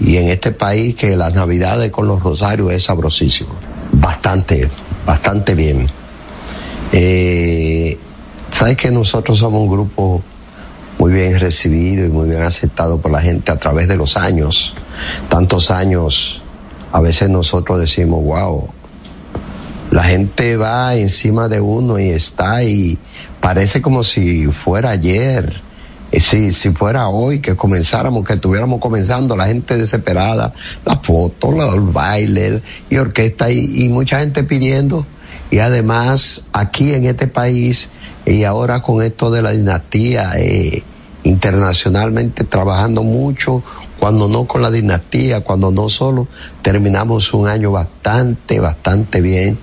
[0.00, 3.50] y en este país que las navidades con los rosarios es sabrosísimo.
[3.92, 4.68] Bastante,
[5.06, 5.88] bastante bien.
[6.92, 7.98] Eh,
[8.58, 10.20] Sabes que nosotros somos un grupo
[10.98, 14.74] muy bien recibido y muy bien aceptado por la gente a través de los años.
[15.28, 16.42] Tantos años,
[16.90, 18.68] a veces nosotros decimos, wow,
[19.92, 22.98] la gente va encima de uno y está y
[23.40, 25.62] parece como si fuera ayer.
[26.12, 30.52] Si, si fuera hoy que comenzáramos, que estuviéramos comenzando, la gente desesperada,
[30.84, 35.06] las fotos, los bailes y orquesta y, y mucha gente pidiendo.
[35.50, 37.90] Y además, aquí en este país,
[38.26, 40.82] y ahora con esto de la dinastía, eh,
[41.24, 43.62] internacionalmente trabajando mucho,
[43.98, 46.28] cuando no con la dinastía, cuando no solo,
[46.62, 49.58] terminamos un año bastante, bastante bien,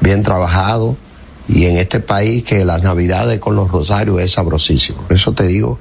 [0.00, 0.96] bien trabajado.
[1.48, 5.02] Y en este país que las navidades con los rosarios es sabrosísimo.
[5.02, 5.78] Por eso te digo,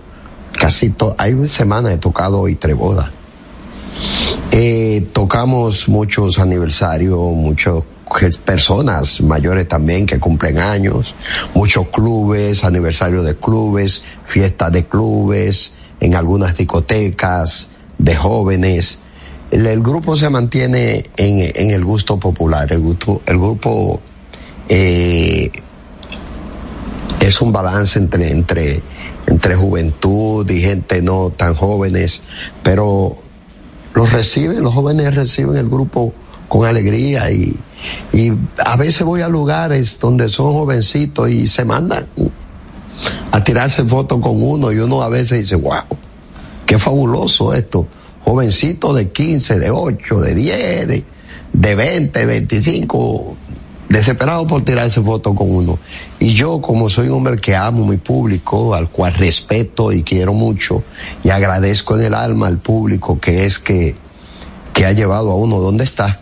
[0.53, 3.11] casi hay semanas he tocado hoy tres bodas.
[4.51, 7.83] Eh, tocamos muchos aniversarios, muchos
[8.43, 11.15] personas mayores también que cumplen años,
[11.53, 18.99] muchos clubes, aniversarios de clubes, fiestas de clubes, en algunas discotecas de jóvenes.
[19.51, 24.01] El, el grupo se mantiene en, en, el gusto popular, el, gusto, el grupo
[24.73, 25.51] eh,
[27.19, 28.81] es un balance entre, entre,
[29.27, 32.21] entre juventud y gente no tan jóvenes,
[32.63, 33.17] pero
[33.93, 36.13] los reciben, los jóvenes reciben el grupo
[36.47, 37.53] con alegría y,
[38.13, 38.31] y
[38.63, 42.07] a veces voy a lugares donde son jovencitos y se mandan
[43.31, 45.83] a tirarse fotos con uno y uno a veces dice, wow,
[46.65, 47.87] qué fabuloso esto.
[48.23, 51.03] Jovencito de 15, de 8, de 10, de,
[51.51, 53.37] de 20, 25,
[53.91, 55.79] desesperado por tirarse fotos con uno.
[56.19, 60.33] Y yo, como soy un hombre que amo mi público, al cual respeto y quiero
[60.33, 60.83] mucho,
[61.23, 63.95] y agradezco en el alma al público que es que,
[64.73, 66.19] que ha llevado a uno donde está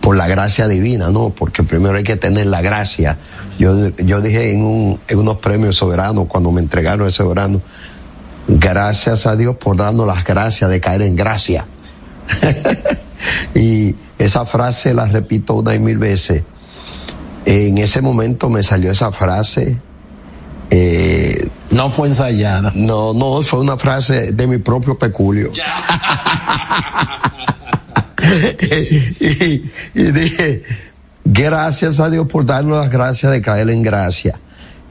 [0.00, 3.18] por la gracia divina, no, porque primero hay que tener la gracia.
[3.58, 7.60] Yo, yo dije en, un, en unos premios soberanos, cuando me entregaron ese soberano,
[8.46, 11.66] gracias a Dios por darnos las gracias de caer en gracia.
[13.54, 16.44] y esa frase la repito una y mil veces.
[17.46, 19.78] En ese momento me salió esa frase.
[20.68, 22.72] Eh, no fue ensayada.
[22.74, 25.52] No, no, fue una frase de mi propio peculio.
[29.20, 29.62] y,
[29.94, 30.64] y, dije,
[31.24, 34.40] gracias a Dios por darnos las gracias de caer en gracia.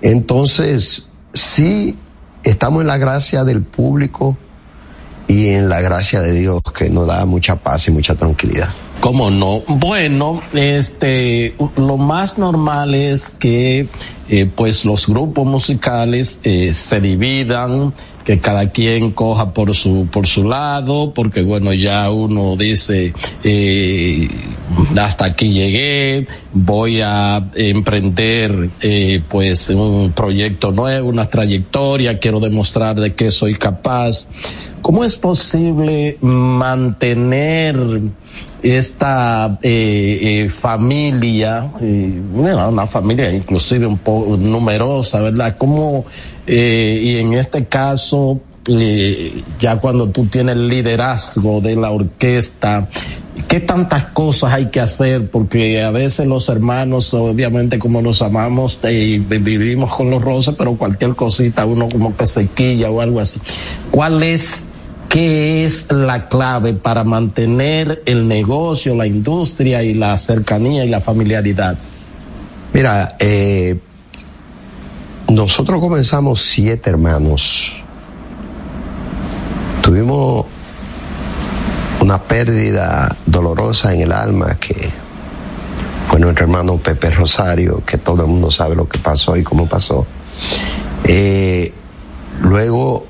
[0.01, 1.97] Entonces, sí,
[2.43, 4.37] estamos en la gracia del público
[5.27, 8.69] y en la gracia de Dios que nos da mucha paz y mucha tranquilidad.
[9.05, 9.61] ¿Cómo no?
[9.67, 13.87] Bueno, este, lo más normal es que,
[14.29, 17.93] eh, pues, los grupos musicales eh, se dividan,
[18.23, 24.27] que cada quien coja por su por su lado, porque bueno ya uno dice eh,
[24.99, 28.71] hasta aquí llegué, voy a emprender
[29.29, 34.29] pues un proyecto nuevo, una trayectoria, quiero demostrar de que soy capaz.
[34.81, 37.75] ¿Cómo es posible mantener
[38.65, 45.55] esta eh, eh, familia, eh, una familia inclusive un poco numerosa, ¿verdad?
[45.55, 46.03] ¿Cómo,
[46.47, 52.89] eh, y en este caso, eh, ya cuando tú tienes el liderazgo de la orquesta,
[53.47, 55.29] ¿qué tantas cosas hay que hacer?
[55.29, 60.73] Porque a veces los hermanos, obviamente como nos amamos y vivimos con los roces, pero
[60.75, 63.39] cualquier cosita uno como que se quilla o algo así.
[63.91, 64.64] ¿Cuál es
[65.09, 70.99] ¿Qué es la clave para mantener el negocio, la industria y la cercanía y la
[70.99, 71.77] familiaridad?
[72.73, 73.79] Mira, eh,
[75.29, 77.83] nosotros comenzamos siete hermanos.
[79.81, 80.45] Tuvimos
[82.01, 84.91] una pérdida dolorosa en el alma que
[86.09, 89.67] fue nuestro hermano Pepe Rosario, que todo el mundo sabe lo que pasó y cómo
[89.67, 90.05] pasó.
[91.03, 91.73] Eh,
[92.41, 93.05] luego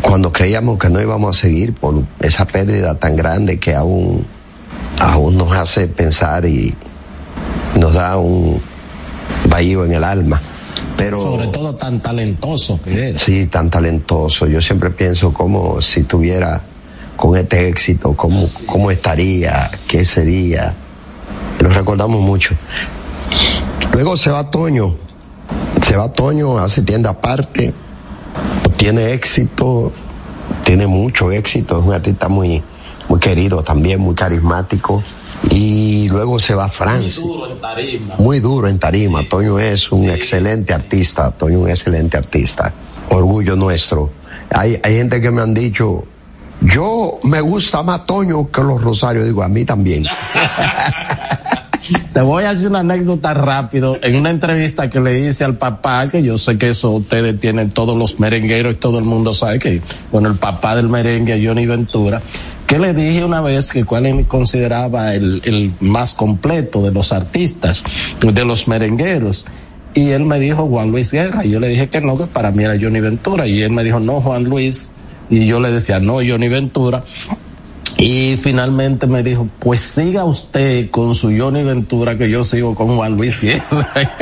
[0.00, 4.24] cuando creíamos que no íbamos a seguir por esa pérdida tan grande que aún,
[4.98, 6.74] aún nos hace pensar y
[7.78, 8.60] nos da un
[9.48, 10.40] vacío en el alma.
[10.96, 13.16] Pero, Sobre todo tan talentoso que.
[13.16, 14.46] Sí, tan talentoso.
[14.46, 16.60] Yo siempre pienso como si tuviera
[17.16, 20.74] con este éxito, cómo, cómo estaría, qué sería.
[21.60, 22.54] Lo recordamos mucho.
[23.92, 24.96] Luego se va Toño.
[25.82, 27.72] Se va Toño, hace tienda aparte
[28.78, 29.92] tiene éxito,
[30.64, 32.62] tiene mucho éxito, es un artista muy,
[33.08, 35.02] muy querido también, muy carismático.
[35.50, 37.24] Y luego se va a Francia.
[37.24, 38.14] Muy duro en tarima.
[38.18, 39.28] Muy duro en tarima.
[39.28, 40.10] Toño es un sí.
[40.10, 41.30] excelente artista.
[41.30, 42.72] Toño es un excelente artista.
[43.10, 44.10] Orgullo nuestro.
[44.50, 46.04] Hay, hay gente que me han dicho,
[46.60, 49.26] yo me gusta más Toño que los Rosarios.
[49.26, 50.06] Digo, a mí también.
[52.12, 53.98] Te voy a hacer una anécdota rápido.
[54.02, 57.70] En una entrevista que le hice al papá, que yo sé que eso ustedes tienen
[57.70, 61.66] todos los merengueros y todo el mundo sabe que, bueno, el papá del merengue, Johnny
[61.66, 62.20] Ventura,
[62.66, 67.12] que le dije una vez que cuál él consideraba el, el más completo de los
[67.12, 67.84] artistas,
[68.20, 69.46] de los merengueros.
[69.94, 71.44] Y él me dijo Juan Luis Guerra.
[71.44, 73.46] Y yo le dije que no, que para mí era Johnny Ventura.
[73.46, 74.92] Y él me dijo, no, Juan Luis.
[75.30, 77.02] Y yo le decía, no, Johnny Ventura.
[78.00, 82.96] Y finalmente me dijo, pues siga usted con su Johnny Ventura que yo sigo con
[82.96, 83.92] Juan Luis Guerra.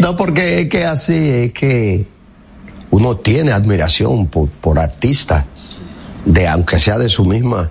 [0.00, 2.06] no, porque es que así es que
[2.90, 5.44] uno tiene admiración por, por artistas,
[6.24, 7.70] de aunque sea de su misma,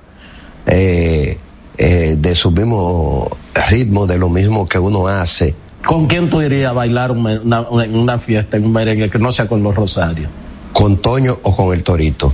[0.68, 1.40] eh,
[1.80, 3.28] eh, de su mismo
[3.72, 5.56] ritmo, de lo mismo que uno hace.
[5.84, 9.32] ¿Con quién tú irías a bailar una, una, una fiesta en un merengue que no
[9.32, 10.30] sea con los Rosarios?
[10.74, 12.32] Con Toño o con el Torito.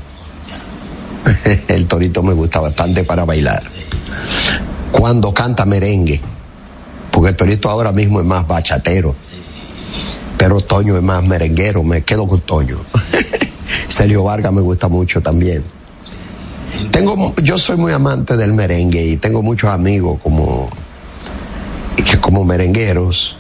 [1.68, 3.64] el torito me gusta bastante para bailar.
[4.92, 6.22] Cuando canta merengue,
[7.12, 9.16] porque el torito ahora mismo es más bachatero,
[10.38, 12.80] pero Toño es más merenguero, me quedo con Toño.
[13.88, 15.64] Celio Vargas me gusta mucho también.
[16.92, 20.70] Tengo, yo soy muy amante del merengue y tengo muchos amigos como,
[22.22, 23.38] como merengueros.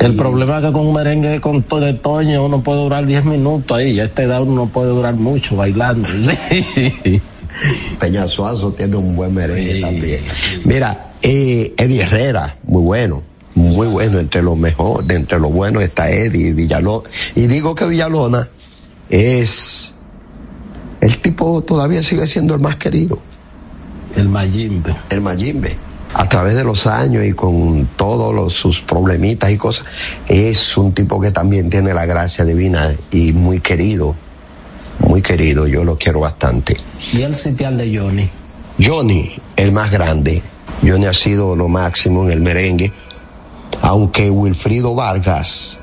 [0.00, 3.22] El problema es que con un merengue con to de Toño uno puede durar 10
[3.26, 6.08] minutos ahí, a esta edad uno no puede durar mucho bailando.
[6.20, 7.20] Sí.
[7.98, 9.80] Peña Suazo tiene un buen merengue sí.
[9.80, 10.20] también.
[10.64, 13.22] Mira, eh, Eddie Herrera, muy bueno,
[13.54, 17.06] muy bueno, entre lo mejor, de entre lo bueno está Eddie Villalona.
[17.34, 18.48] Y digo que Villalona
[19.10, 19.92] es,
[21.00, 23.18] el tipo todavía sigue siendo el más querido.
[24.16, 24.94] El Mayimbe.
[25.10, 29.86] El Mayimbe a través de los años y con todos los, sus problemitas y cosas,
[30.26, 34.14] es un tipo que también tiene la gracia divina y muy querido,
[34.98, 36.76] muy querido, yo lo quiero bastante.
[37.12, 38.28] ¿Y el sitial de Johnny?
[38.82, 40.42] Johnny, el más grande.
[40.82, 42.92] Johnny ha sido lo máximo en el merengue,
[43.82, 45.78] aunque Wilfrido Vargas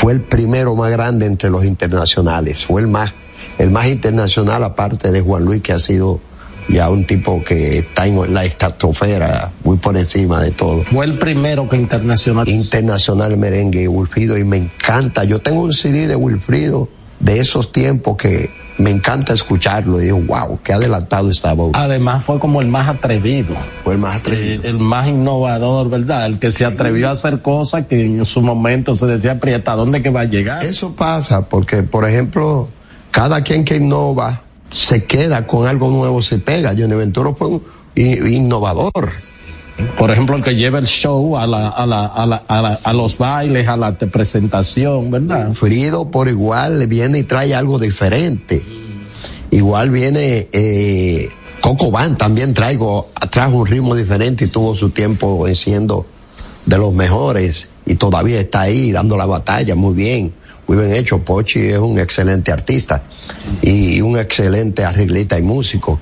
[0.00, 3.12] fue el primero más grande entre los internacionales, fue el más,
[3.58, 6.20] el más internacional aparte de Juan Luis que ha sido
[6.68, 10.82] ya un tipo que está en la estratosfera, muy por encima de todo.
[10.82, 12.48] Fue el primero que internacional.
[12.48, 15.24] Internacional merengue, Wilfrido, y me encanta.
[15.24, 16.88] Yo tengo un CD de Wilfrido
[17.20, 21.70] de esos tiempos que me encanta escucharlo y digo, wow, qué adelantado está voz.
[21.74, 23.54] Además fue como el más atrevido.
[23.84, 24.62] Fue el más atrevido.
[24.62, 26.26] El, el, más innovador, ¿verdad?
[26.26, 30.02] El que se atrevió a hacer cosas que en su momento se decía, Prieta, ¿dónde
[30.02, 30.64] que va a llegar?
[30.64, 32.68] Eso pasa porque, por ejemplo,
[33.10, 34.42] cada quien que innova,
[34.74, 36.74] se queda con algo nuevo, se pega.
[36.76, 37.62] Johnny Ventura fue un
[37.96, 39.12] innovador.
[39.96, 42.78] Por ejemplo, el que lleva el show a, la, a, la, a, la, a, la,
[42.82, 45.52] a los bailes, a la presentación, ¿verdad?
[45.52, 48.62] Frido por igual viene y trae algo diferente.
[49.50, 51.28] Igual viene eh,
[51.60, 56.06] Coco Van, también traigo, trajo un ritmo diferente y tuvo su tiempo siendo
[56.66, 60.34] de los mejores y todavía está ahí dando la batalla muy bien,
[60.66, 61.20] muy bien hecho.
[61.20, 63.04] Pochi es un excelente artista
[63.62, 65.98] y un excelente arreglista y músico.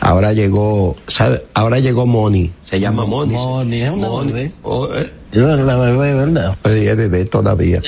[0.00, 1.44] Ahora llegó, ¿sabe?
[1.54, 3.34] Ahora llegó Moni, se llama Moni.
[3.34, 4.32] Moni, es una Moni.
[4.32, 4.52] bebé.
[4.62, 5.10] Oh, eh.
[5.32, 6.56] Yo era bebé, ¿verdad?
[6.64, 7.82] Sí, es bebé todavía.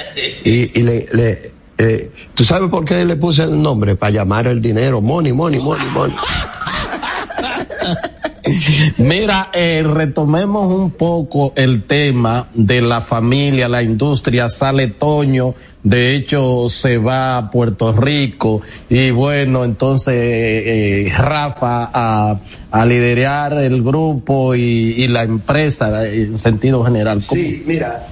[0.44, 3.96] Y, y le, le eh, ¿tú sabes por qué le puse el nombre?
[3.96, 5.00] Para llamar el dinero.
[5.00, 6.12] Moni, Moni, Moni, Moni.
[8.98, 14.48] Mira, eh, retomemos un poco el tema de la familia, la industria.
[14.50, 22.40] Sale Toño, de hecho se va a Puerto Rico y bueno, entonces eh, Rafa a,
[22.70, 27.22] a, liderar el grupo y, la empresa en sentido general.
[27.22, 28.06] Sí, mira,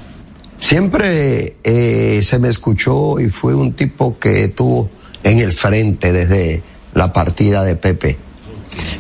[0.57, 4.91] siempre eh, se me escuchó y fue un tipo que estuvo
[5.23, 6.63] en el frente desde
[6.95, 8.19] la partida de Pepe.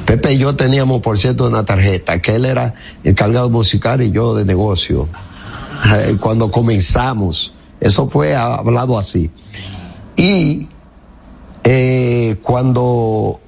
[0.05, 4.35] Pepe y yo teníamos, por cierto, una tarjeta, que él era encargado musical y yo
[4.35, 5.09] de negocio.
[6.21, 9.31] Cuando comenzamos, eso fue hablado así.
[10.16, 10.68] Y
[11.64, 13.41] eh, cuando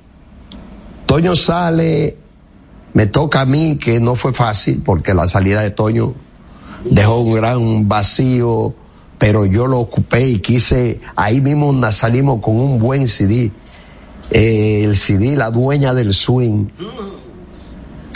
[1.07, 2.17] Toño sale,
[2.95, 6.15] me toca a mí, que no fue fácil, porque la salida de Toño
[6.85, 8.75] dejó un gran vacío,
[9.19, 13.51] pero yo lo ocupé y quise, ahí mismo salimos con un buen CD
[14.31, 16.67] eh, el CD La Dueña del Swing,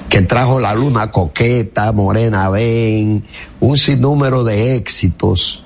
[0.09, 3.25] que trajo La Luna Coqueta, Morena Ven,
[3.61, 5.65] un sinnúmero de éxitos.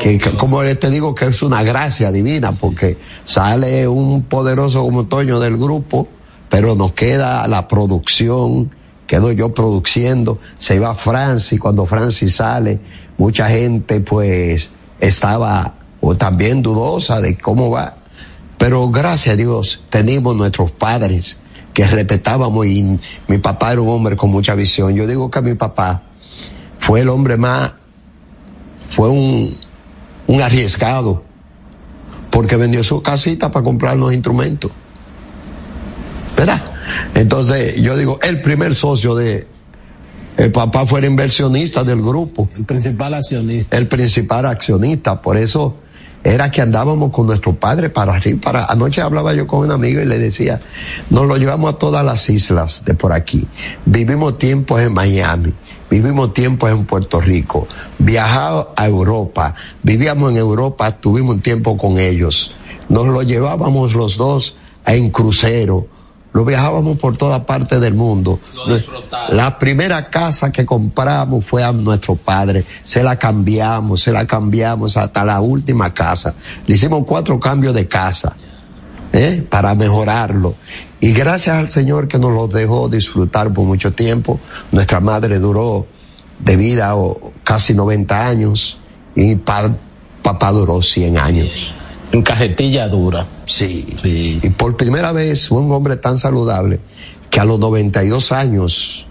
[0.00, 5.38] Que, como te digo que es una gracia divina porque sale un poderoso como Toño
[5.38, 6.08] del grupo
[6.48, 8.72] pero nos queda la producción
[9.06, 12.80] quedo yo produciendo se iba Francis cuando Francis sale
[13.16, 17.96] mucha gente pues estaba o también dudosa de cómo va
[18.58, 21.38] pero gracias a Dios tenemos nuestros padres
[21.76, 24.94] que respetábamos y mi papá era un hombre con mucha visión.
[24.94, 26.04] Yo digo que mi papá
[26.78, 27.74] fue el hombre más,
[28.88, 29.58] fue un,
[30.26, 31.22] un arriesgado,
[32.30, 34.70] porque vendió su casita para comprar los instrumentos.
[36.36, 36.62] ¿Verdad?
[37.14, 39.46] Entonces, yo digo, el primer socio de,
[40.36, 42.48] el papá fue el inversionista del grupo.
[42.56, 43.76] El principal accionista.
[43.76, 45.76] El principal accionista, por eso
[46.24, 50.00] era que andábamos con nuestro padre para arriba, para anoche hablaba yo con un amigo
[50.00, 50.60] y le decía,
[51.08, 53.46] nos lo llevamos a todas las islas de por aquí.
[53.84, 55.52] Vivimos tiempos en Miami,
[55.90, 57.66] vivimos tiempos en Puerto Rico,
[57.98, 62.54] viajado a Europa, vivíamos en Europa, tuvimos un tiempo con ellos.
[62.88, 64.56] Nos lo llevábamos los dos
[64.86, 65.88] en crucero,
[66.32, 68.38] lo viajábamos por toda parte del mundo.
[69.30, 74.98] La primera casa que compramos fue a nuestro padre, se la cambiamos, se la cambiamos
[74.98, 76.34] hasta la última casa.
[76.66, 78.36] Le hicimos cuatro cambios de casa,
[79.14, 79.44] ¿eh?
[79.48, 80.54] Para mejorarlo.
[81.00, 84.40] Y gracias al Señor que nos lo dejó disfrutar por mucho tiempo.
[84.72, 85.86] Nuestra madre duró
[86.38, 86.94] de vida
[87.44, 88.78] casi 90 años
[89.14, 91.74] y papá duró 100 años.
[92.12, 93.26] En cajetilla dura.
[93.46, 93.96] Sí.
[94.00, 94.40] sí.
[94.42, 96.80] Y por primera vez un hombre tan saludable
[97.30, 99.06] que a los 92 años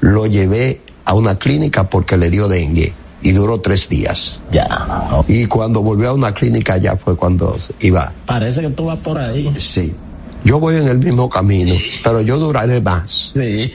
[0.00, 2.92] lo llevé a una clínica porque le dio dengue
[3.22, 4.40] y duró tres días.
[4.52, 5.24] Ya.
[5.28, 8.12] Y cuando volvió a una clínica ya fue cuando iba.
[8.26, 9.50] Parece que tú vas por ahí.
[9.54, 9.94] Sí.
[10.44, 13.32] Yo voy en el mismo camino, pero yo duraré más.
[13.34, 13.72] Sí.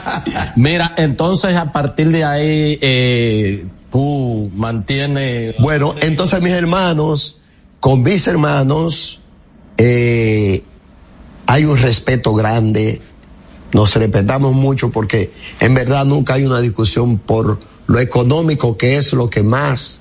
[0.56, 5.54] Mira, entonces a partir de ahí eh, tú mantienes.
[5.58, 7.38] Bueno, entonces mis hermanos
[7.82, 9.22] con mis hermanos
[9.76, 10.62] eh,
[11.46, 13.02] hay un respeto grande,
[13.72, 19.12] nos respetamos mucho porque en verdad nunca hay una discusión por lo económico que es
[19.14, 20.00] lo que más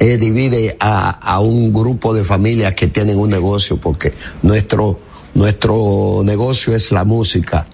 [0.00, 4.12] eh, divide a, a, un grupo de familias que tienen un negocio porque
[4.42, 5.00] nuestro,
[5.34, 7.66] nuestro negocio es la música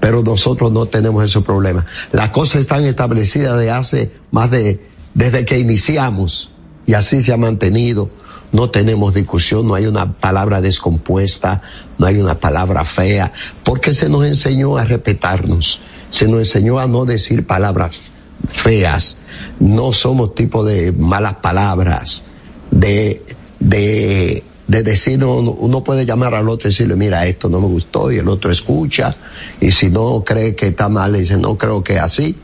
[0.00, 1.86] pero nosotros no tenemos ese problema.
[2.12, 6.50] Las cosas están establecidas de hace más de, desde que iniciamos
[6.84, 8.10] y así se ha mantenido
[8.54, 11.60] no tenemos discusión, no hay una palabra descompuesta,
[11.98, 13.32] no hay una palabra fea,
[13.64, 18.12] porque se nos enseñó a respetarnos, se nos enseñó a no decir palabras
[18.46, 19.18] feas,
[19.58, 22.26] no somos tipo de malas palabras,
[22.70, 23.26] de,
[23.58, 28.10] de, de decir, uno puede llamar al otro y decirle, mira, esto no me gustó,
[28.10, 29.14] y el otro escucha,
[29.60, 32.36] y si no cree que está mal, le dice, no creo que así,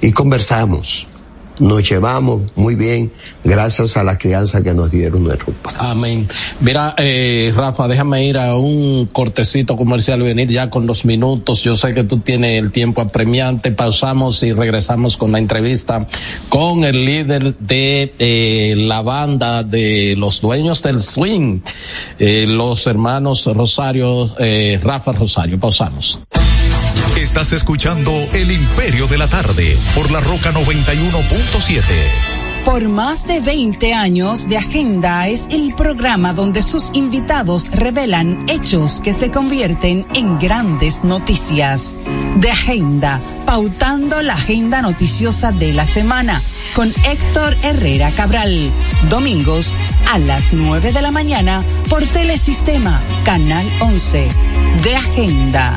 [0.00, 1.08] y conversamos
[1.58, 5.80] nos llevamos muy bien gracias a la crianza que nos dieron nuestros padres.
[5.80, 6.28] Amén.
[6.60, 11.62] Mira, eh, Rafa, déjame ir a un cortecito comercial venir ya con los minutos.
[11.62, 13.72] Yo sé que tú tienes el tiempo apremiante.
[13.72, 16.06] Pausamos y regresamos con la entrevista
[16.48, 21.60] con el líder de eh, la banda de los dueños del swing,
[22.18, 25.58] eh, los hermanos Rosario, eh, Rafa Rosario.
[25.58, 26.20] Pausamos.
[27.34, 31.82] Estás escuchando El Imperio de la Tarde por la Roca 91.7.
[32.64, 39.00] Por más de 20 años de Agenda es el programa donde sus invitados revelan hechos
[39.00, 41.96] que se convierten en grandes noticias.
[42.36, 46.40] De Agenda, pautando la agenda noticiosa de la semana
[46.72, 48.70] con Héctor Herrera Cabral.
[49.10, 49.74] Domingos
[50.12, 54.28] a las 9 de la mañana por Telesistema, Canal 11.
[54.84, 55.76] De Agenda.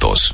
[0.01, 0.33] minutos.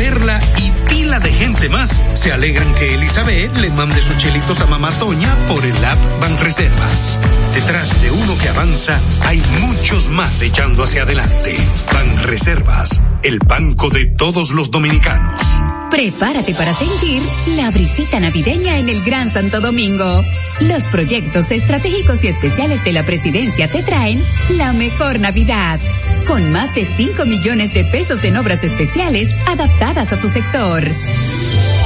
[0.00, 4.66] Perla y pila de gente más se alegran que Elizabeth le mande sus chelitos a
[4.66, 7.18] Mamá Toña por el app Banreservas.
[7.52, 11.54] Detrás de uno que avanza hay muchos más echando hacia adelante.
[11.92, 15.42] Banreservas, el banco de todos los dominicanos.
[15.90, 17.20] Prepárate para sentir
[17.56, 20.24] la brisita navideña en el Gran Santo Domingo.
[20.60, 24.22] Los proyectos estratégicos y especiales de la presidencia te traen
[24.56, 25.80] la mejor Navidad.
[26.28, 30.84] Con más de 5 millones de pesos en obras especiales adaptadas a tu sector.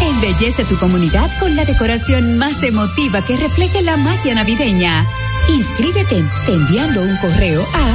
[0.02, 5.06] Embellece tu comunidad con la decoración más emotiva que refleje la magia navideña.
[5.48, 7.94] Inscríbete enviando un correo a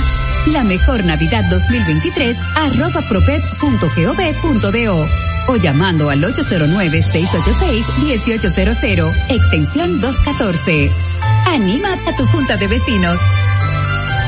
[0.49, 3.03] la mejor Navidad 2023 arroba
[5.47, 10.91] o llamando al 809-686-1800, extensión 214.
[11.45, 13.19] Anima a tu junta de vecinos.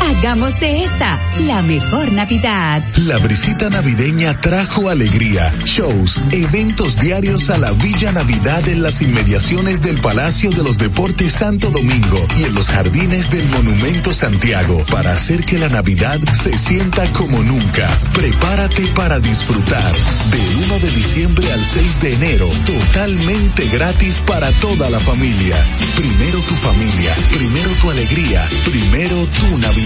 [0.00, 2.82] Hagamos de esta la mejor Navidad.
[3.06, 9.82] La brisita navideña trajo alegría, shows, eventos diarios a la Villa Navidad en las inmediaciones
[9.82, 15.12] del Palacio de los Deportes Santo Domingo y en los jardines del Monumento Santiago para
[15.12, 17.88] hacer que la Navidad se sienta como nunca.
[18.12, 19.92] Prepárate para disfrutar
[20.30, 25.56] del 1 de diciembre al 6 de enero, totalmente gratis para toda la familia.
[25.96, 29.85] Primero tu familia, primero tu alegría, primero tu Navidad.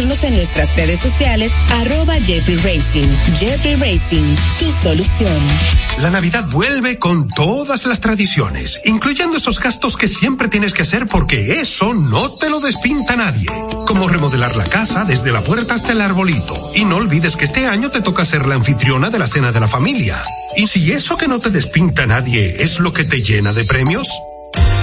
[0.00, 3.06] en nuestras redes sociales, arroba Jeffrey Racing.
[3.34, 5.38] Jeffrey Racing, tu solución.
[5.98, 11.06] La Navidad vuelve con todas las tradiciones, incluyendo esos gastos que siempre tienes que hacer
[11.06, 13.46] porque eso no te lo despinta nadie.
[13.86, 16.72] Como remodelar la casa desde la puerta hasta el arbolito.
[16.74, 19.60] Y no olvides que este año te toca ser la anfitriona de la cena de
[19.60, 20.22] la familia.
[20.56, 24.08] Y si eso que no te despinta nadie es lo que te llena de premios,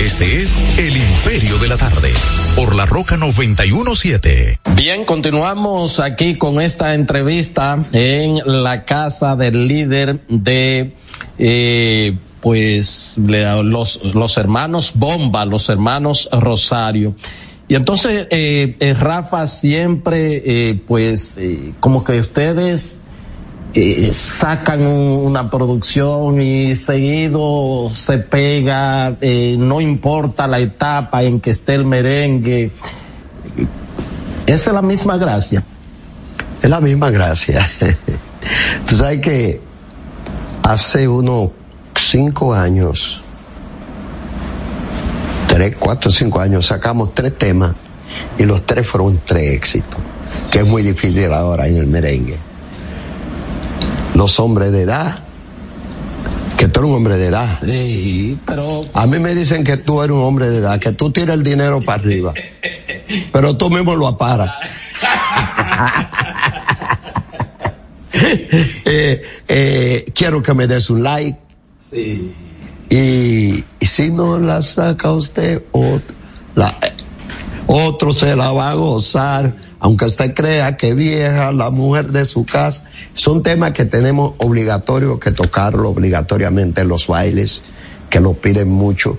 [0.00, 2.12] Este es El Imperio de la Tarde,
[2.54, 4.60] por la Roca 917.
[4.74, 10.94] Bien, continuamos aquí con esta entrevista en la casa del líder de,
[11.38, 17.16] eh, pues, los, los hermanos Bomba, los hermanos Rosario.
[17.66, 21.40] Y entonces, eh, eh, Rafa, siempre, pues,
[21.80, 22.98] como que ustedes
[23.78, 31.50] eh, sacan una producción y seguido se pega, eh, no importa la etapa en que
[31.50, 32.72] esté el merengue.
[34.46, 35.62] Esa es la misma gracia.
[36.62, 37.68] Es la misma gracia.
[38.88, 39.60] Tú sabes que
[40.62, 41.50] hace unos
[41.94, 43.22] cinco años,
[45.48, 47.76] tres, cuatro, cinco años, sacamos tres temas
[48.38, 50.00] y los tres fueron tres éxitos,
[50.50, 52.45] que es muy difícil ahora en el merengue
[54.16, 55.18] los hombres de edad,
[56.56, 57.58] que tú eres un hombre de edad.
[57.60, 58.86] Sí, pero...
[58.94, 61.42] A mí me dicen que tú eres un hombre de edad, que tú tiras el
[61.42, 62.32] dinero para arriba,
[63.30, 64.50] pero tú mismo lo aparas.
[68.86, 71.38] eh, eh, quiero que me des un like.
[71.78, 72.32] Sí.
[72.88, 76.16] Y, y si no la saca usted, otro,
[76.54, 76.74] la,
[77.66, 82.44] otro se la va a gozar aunque usted crea que vieja, la mujer de su
[82.44, 82.84] casa,
[83.14, 87.62] son temas que tenemos obligatorio que tocarlo obligatoriamente en los bailes,
[88.10, 89.18] que lo piden mucho.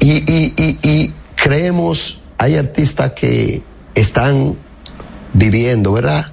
[0.00, 3.62] Y, y, y, y creemos, hay artistas que
[3.94, 4.56] están
[5.32, 6.32] viviendo, ¿verdad?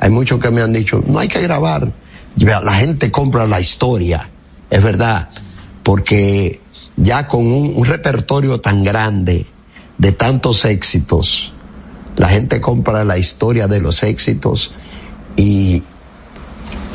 [0.00, 1.90] Hay muchos que me han dicho, no hay que grabar.
[2.36, 4.28] La gente compra la historia,
[4.68, 5.30] es verdad,
[5.82, 6.60] porque
[6.96, 9.46] ya con un, repertorio tan grande
[9.96, 11.53] de tantos éxitos,
[12.16, 14.72] la gente compra la historia de los éxitos
[15.36, 15.82] y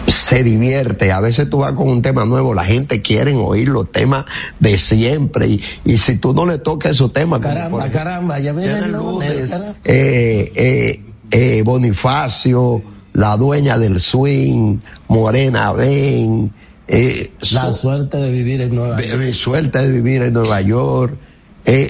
[0.07, 1.11] se divierte.
[1.11, 4.25] A veces tú vas con un tema nuevo, la gente quiere oír los temas
[4.59, 5.59] de siempre.
[5.85, 9.61] Y, si tú no le tocas esos temas, caramba, caramba, ya viene el lunes.
[9.83, 12.81] eh, eh, eh, Bonifacio,
[13.13, 16.51] la dueña del swing, Morena Ben.
[16.87, 19.21] Eh, la suerte de vivir en Nueva York.
[19.21, 21.17] Mi suerte de vivir en Nueva York.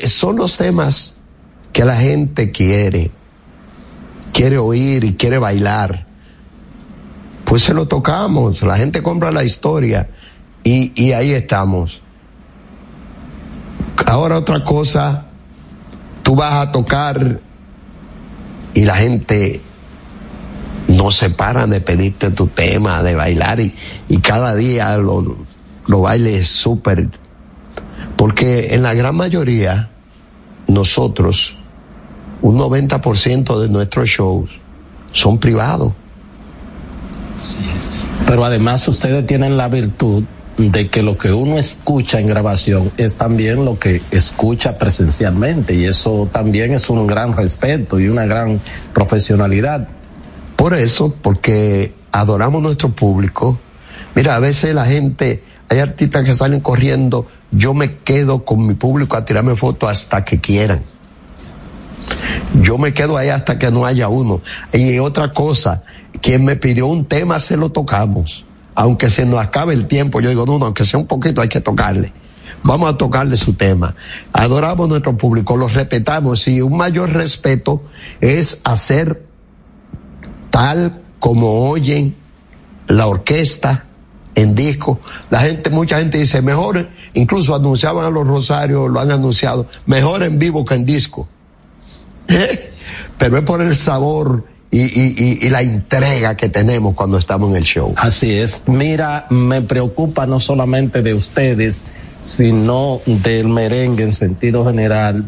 [0.03, 1.15] Son los temas
[1.71, 3.11] que la gente quiere,
[4.39, 6.05] quiere oír y quiere bailar.
[7.43, 10.11] Pues se lo tocamos, la gente compra la historia
[10.63, 12.01] y, y ahí estamos.
[14.05, 15.25] Ahora otra cosa,
[16.23, 17.41] tú vas a tocar
[18.73, 19.59] y la gente
[20.87, 23.73] no se paran de pedirte tu tema, de bailar y,
[24.21, 25.35] cada día lo,
[25.85, 27.09] lo bailes súper.
[28.15, 29.89] Porque en la gran mayoría,
[30.67, 31.58] nosotros,
[32.41, 34.49] un 90% de nuestros shows
[35.11, 35.93] son privados.
[38.25, 40.23] Pero además ustedes tienen la virtud
[40.57, 45.85] de que lo que uno escucha en grabación es también lo que escucha presencialmente y
[45.85, 48.59] eso también es un gran respeto y una gran
[48.93, 49.87] profesionalidad.
[50.57, 53.57] Por eso, porque adoramos nuestro público.
[54.15, 58.73] Mira, a veces la gente, hay artistas que salen corriendo, yo me quedo con mi
[58.73, 60.83] público a tirarme fotos hasta que quieran.
[62.61, 64.41] Yo me quedo ahí hasta que no haya uno.
[64.73, 65.83] Y otra cosa,
[66.21, 68.45] quien me pidió un tema se lo tocamos
[68.79, 71.49] aunque se nos acabe el tiempo, yo digo, no, no, aunque sea un poquito, hay
[71.49, 72.13] que tocarle.
[72.63, 73.93] Vamos a tocarle su tema.
[74.31, 77.83] Adoramos a nuestro público, los respetamos y un mayor respeto
[78.21, 79.25] es hacer
[80.49, 82.15] tal como oyen
[82.87, 83.83] la orquesta
[84.35, 85.01] en disco.
[85.29, 90.23] La gente, mucha gente dice, mejor, incluso anunciaban a los Rosarios, lo han anunciado, mejor
[90.23, 91.27] en vivo que en disco.
[93.17, 97.57] Pero es por el sabor y, y, y, la entrega que tenemos cuando estamos en
[97.57, 97.93] el show.
[97.97, 98.63] Así es.
[98.67, 101.85] Mira, me preocupa no solamente de ustedes,
[102.23, 105.25] sino del merengue en sentido general.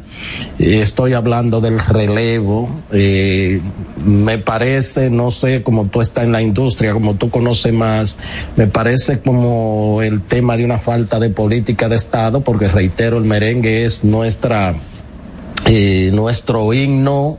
[0.59, 2.69] Estoy hablando del relevo.
[2.91, 3.61] Eh,
[4.05, 8.19] me parece, no sé, como tú estás en la industria, como tú conoces más,
[8.55, 13.25] me parece como el tema de una falta de política de Estado, porque reitero, el
[13.25, 14.75] merengue es nuestra,
[15.73, 17.37] eh, nuestro himno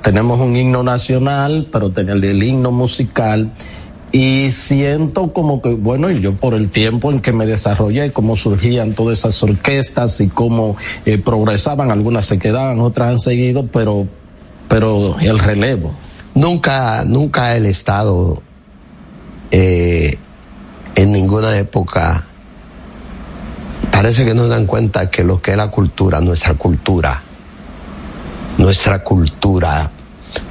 [0.00, 3.52] tenemos un himno nacional, pero tenemos el himno musical
[4.12, 8.94] y siento como que, bueno, yo por el tiempo en que me desarrollé, cómo surgían
[8.94, 14.06] todas esas orquestas y cómo eh, progresaban, algunas se quedaban, otras han seguido, pero,
[14.68, 15.92] pero el relevo.
[16.34, 18.40] Nunca, nunca el Estado
[19.50, 20.16] eh,
[20.94, 22.26] en ninguna época
[24.00, 27.22] parece que nos dan cuenta que lo que es la cultura, nuestra cultura,
[28.56, 29.90] nuestra cultura.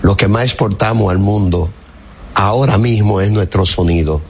[0.03, 1.71] Lo que más exportamos al mundo
[2.35, 4.21] ahora mismo es nuestro sonido,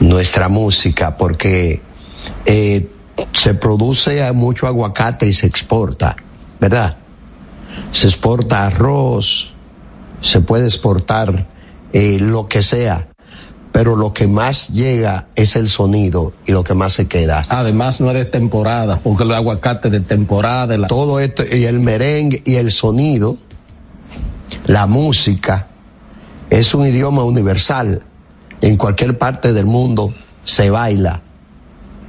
[0.00, 1.80] nuestra música, porque
[2.44, 2.90] eh,
[3.32, 6.16] se produce mucho aguacate y se exporta,
[6.60, 6.98] ¿verdad?
[7.92, 9.54] Se exporta arroz,
[10.20, 11.46] se puede exportar
[11.94, 13.08] eh, lo que sea
[13.78, 17.42] pero lo que más llega es el sonido y lo que más se queda.
[17.48, 20.76] Además no es de temporada, porque el aguacate de temporada.
[20.88, 23.36] Todo esto, y el merengue y el sonido,
[24.66, 25.68] la música,
[26.50, 28.02] es un idioma universal.
[28.62, 31.22] En cualquier parte del mundo se baila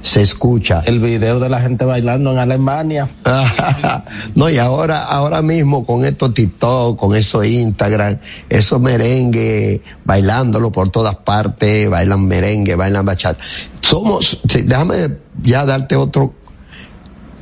[0.02, 0.82] se escucha.
[0.86, 3.08] El video de la gente bailando en Alemania.
[4.34, 8.18] no, y ahora, ahora mismo con estos TikTok, con esos Instagram,
[8.48, 13.42] esos merengue, bailándolo por todas partes, bailan merengue, bailan bachata.
[13.80, 16.34] Somos, déjame ya darte otro,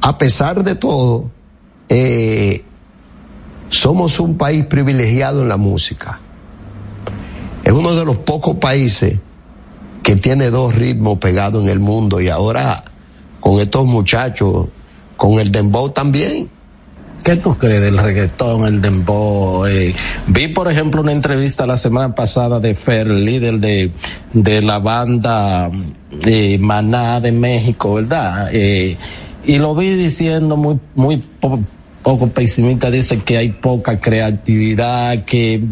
[0.01, 1.31] a pesar de todo,
[1.89, 2.65] eh,
[3.69, 6.21] somos un país privilegiado en la música.
[7.63, 9.19] Es uno de los pocos países
[10.09, 12.83] que tiene dos ritmos pegados en el mundo y ahora
[13.41, 14.69] con estos muchachos,
[15.19, 16.49] con el dembow también.
[17.23, 19.67] ¿Qué tú crees del reggaetón, el dembow?
[19.67, 19.95] Eh,
[20.27, 23.93] vi, por ejemplo, una entrevista la semana pasada de Fer, líder de,
[24.33, 25.71] de la banda
[26.25, 28.49] eh, Maná de México, ¿verdad?
[28.51, 28.97] Eh,
[29.45, 31.23] y lo vi diciendo muy, muy
[32.09, 35.63] poco pesimista dice que hay poca creatividad, que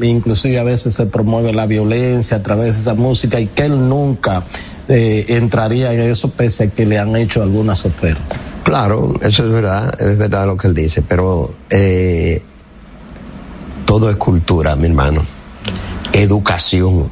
[0.00, 3.86] inclusive a veces se promueve la violencia a través de esa música y que él
[3.86, 4.44] nunca
[4.88, 8.38] eh, entraría en eso pese a que le han hecho algunas ofertas.
[8.62, 12.40] Claro, eso es verdad, es verdad lo que él dice, pero eh,
[13.84, 15.22] todo es cultura, mi hermano.
[16.14, 17.10] Educación.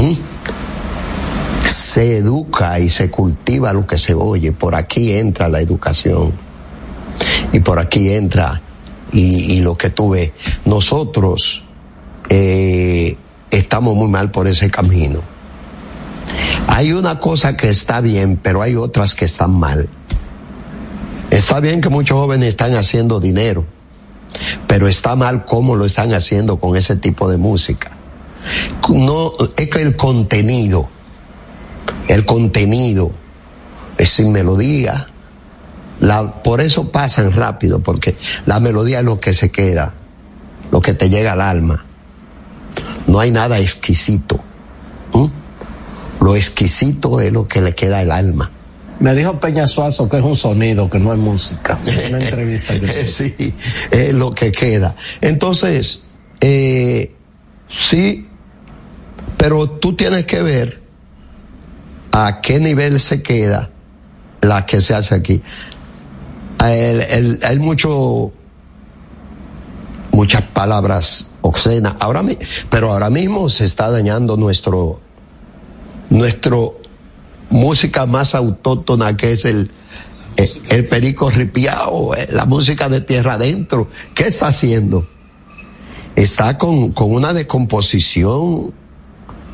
[0.00, 1.66] ¿Mm?
[1.66, 4.52] Se educa y se cultiva lo que se oye.
[4.52, 6.32] Por aquí entra la educación.
[7.52, 8.60] Y por aquí entra
[9.12, 10.32] y, lo que tú ves.
[10.64, 11.64] Nosotros
[12.28, 13.16] eh,
[13.50, 15.20] estamos muy mal por ese camino.
[16.68, 19.88] Hay una cosa que está bien, pero hay otras que están mal.
[21.30, 23.64] Está bien que muchos jóvenes están haciendo dinero,
[24.66, 27.92] pero está mal cómo lo están haciendo con ese tipo de música.
[28.88, 30.88] No, es que el contenido,
[32.08, 33.12] el contenido
[33.98, 35.08] es sin melodía.
[36.02, 39.94] La, por eso pasan rápido, porque la melodía es lo que se queda,
[40.70, 41.84] lo que te llega al alma.
[43.06, 44.40] No hay nada exquisito.
[45.14, 45.26] ¿Mm?
[46.24, 48.50] Lo exquisito es lo que le queda al alma.
[48.98, 51.78] Me dijo Peña Suazo que es un sonido, que no es música.
[51.86, 52.78] En una entrevista.
[52.78, 53.54] que- sí,
[53.90, 54.94] es lo que queda.
[55.20, 56.02] Entonces,
[56.40, 57.12] eh,
[57.68, 58.28] sí,
[59.36, 60.82] pero tú tienes que ver
[62.12, 63.70] a qué nivel se queda
[64.40, 65.40] la que se hace aquí.
[66.62, 68.30] Hay mucho,
[70.12, 72.24] muchas palabras obscenas, ahora,
[72.70, 75.00] pero ahora mismo se está dañando nuestro,
[76.08, 76.80] nuestro
[77.50, 79.72] música más autóctona que es el,
[80.36, 83.88] el, perico ripiao, eh, la música de tierra adentro.
[84.14, 85.08] ¿Qué está haciendo?
[86.14, 88.72] Está con, con una decomposición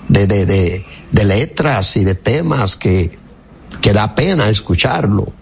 [0.08, 3.18] de, de, de, de letras y de temas que,
[3.80, 5.37] que da pena escucharlo.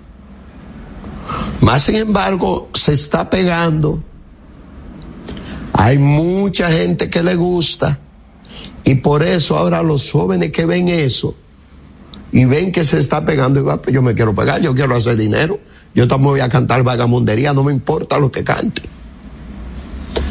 [1.61, 4.03] Más sin embargo, se está pegando.
[5.73, 7.99] Hay mucha gente que le gusta.
[8.85, 11.35] Y por eso ahora los jóvenes que ven eso
[12.33, 15.17] y ven que se está pegando, igual, pues yo me quiero pegar, yo quiero hacer
[15.17, 15.59] dinero.
[15.95, 18.83] Yo también voy a cantar vagamundería, no me importa lo que cante.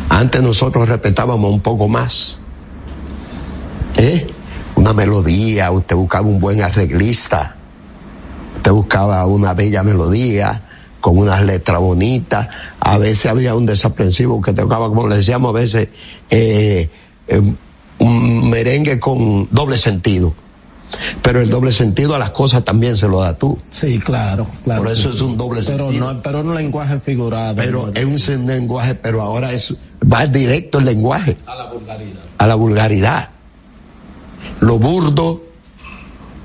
[0.09, 2.39] Antes nosotros respetábamos un poco más.
[3.97, 4.27] ¿Eh?
[4.75, 7.55] Una melodía, usted buscaba un buen arreglista,
[8.55, 10.64] usted buscaba una bella melodía
[11.05, 12.47] con unas letras bonitas,
[12.79, 15.89] a veces había un desaprensivo que tocaba, como le decíamos a veces,
[16.31, 16.89] eh,
[17.27, 17.41] eh,
[17.99, 20.33] un merengue con doble sentido.
[21.21, 23.59] Pero el doble sentido a las cosas también se lo da tú.
[23.69, 24.81] Sí, claro, claro.
[24.81, 26.11] Por eso es un doble pero sentido.
[26.11, 27.53] No, pero en un lenguaje figurado.
[27.55, 27.93] Pero ¿no?
[27.93, 29.75] es un lenguaje, pero ahora es,
[30.11, 32.21] va directo el lenguaje A la vulgaridad.
[32.39, 33.29] a la vulgaridad.
[34.59, 35.43] Lo burdo,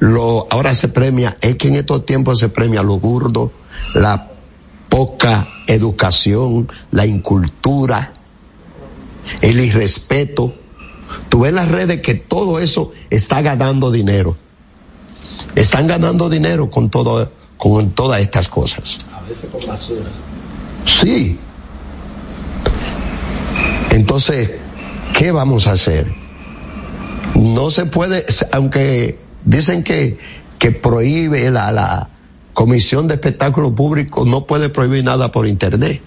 [0.01, 3.53] lo, ahora se premia, es que en estos tiempos se premia lo burdo,
[3.95, 4.30] la
[4.91, 8.13] poca educación, la incultura,
[9.41, 10.53] el irrespeto.
[11.31, 14.37] Tú ves las redes que todo eso está ganando dinero.
[15.55, 18.99] Están ganando dinero con todo, con todas estas cosas.
[19.15, 20.11] A veces con basura.
[20.87, 21.39] Sí.
[23.91, 24.51] Entonces,
[25.17, 26.13] ¿qué vamos a hacer?
[27.35, 30.19] No se puede, aunque dicen que,
[30.59, 32.11] que prohíbe la, la
[32.61, 36.03] Comisión de Espectáculo Público, no puede prohibir nada por Internet.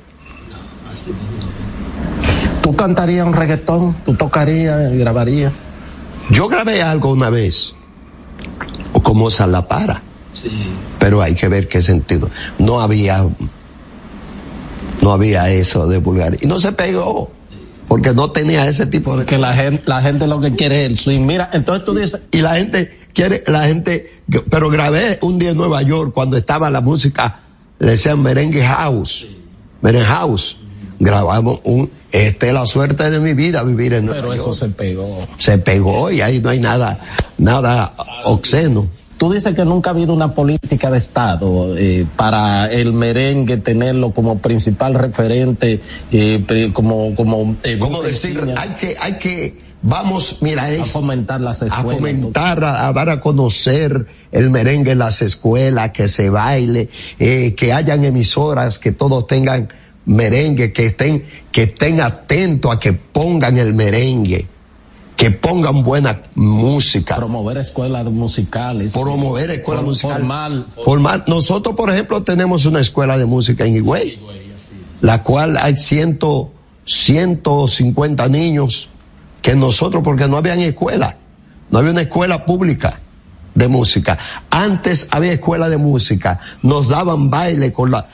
[2.62, 3.96] ¿Tú cantarías un reggaetón?
[4.06, 5.52] ¿Tú tocarías y grabarías?
[6.30, 7.74] Yo grabé algo una vez,
[9.02, 10.04] como La Para,
[10.34, 10.52] Sí.
[11.00, 12.30] pero hay que ver qué sentido.
[12.60, 13.26] No había,
[15.02, 16.38] no había eso de vulgar.
[16.40, 17.32] Y no se pegó,
[17.88, 20.92] porque no tenía ese tipo de Porque la gente, la gente lo que quiere es
[20.92, 21.22] el swing.
[21.22, 24.12] Mira, entonces tú dices, y la gente quiere, la gente,
[24.50, 27.40] pero grabé un día en Nueva York cuando estaba la música,
[27.80, 29.28] le decían merengue house,
[29.82, 30.58] merengue house.
[31.00, 34.58] Grabamos un, esta es la suerte de mi vida vivir en Nueva pero eso York.
[34.58, 35.28] se pegó.
[35.38, 37.00] Se pegó y ahí no hay nada,
[37.38, 38.88] nada obsceno.
[39.18, 44.12] Tú dices que nunca ha habido una política de Estado eh, para el merengue tenerlo
[44.12, 45.80] como principal referente,
[46.12, 48.40] eh, como, como, eh, ¿Cómo decir?
[48.58, 51.94] Hay que, hay que, vamos, mira, a es, fomentar las a escuelas.
[52.00, 56.90] fomentar, a, a dar a conocer el merengue en las escuelas, que se baile,
[57.20, 59.70] eh, que hayan emisoras, que todos tengan
[60.06, 64.46] merengue, que estén, que estén atentos a que pongan el merengue,
[65.16, 67.16] que pongan buena música.
[67.16, 68.92] promover escuelas musicales.
[68.94, 70.18] promover escuela For- musical.
[70.18, 70.66] formal.
[70.84, 74.20] Formar- Nosotros, por ejemplo, tenemos una escuela de música en Higüey,
[75.02, 76.52] la cual hay ciento,
[76.86, 78.90] 150 niños
[79.44, 81.18] que nosotros, porque no habían escuela,
[81.70, 83.00] no había una escuela pública
[83.54, 84.18] de música.
[84.50, 88.08] Antes había escuela de música, nos daban baile con la,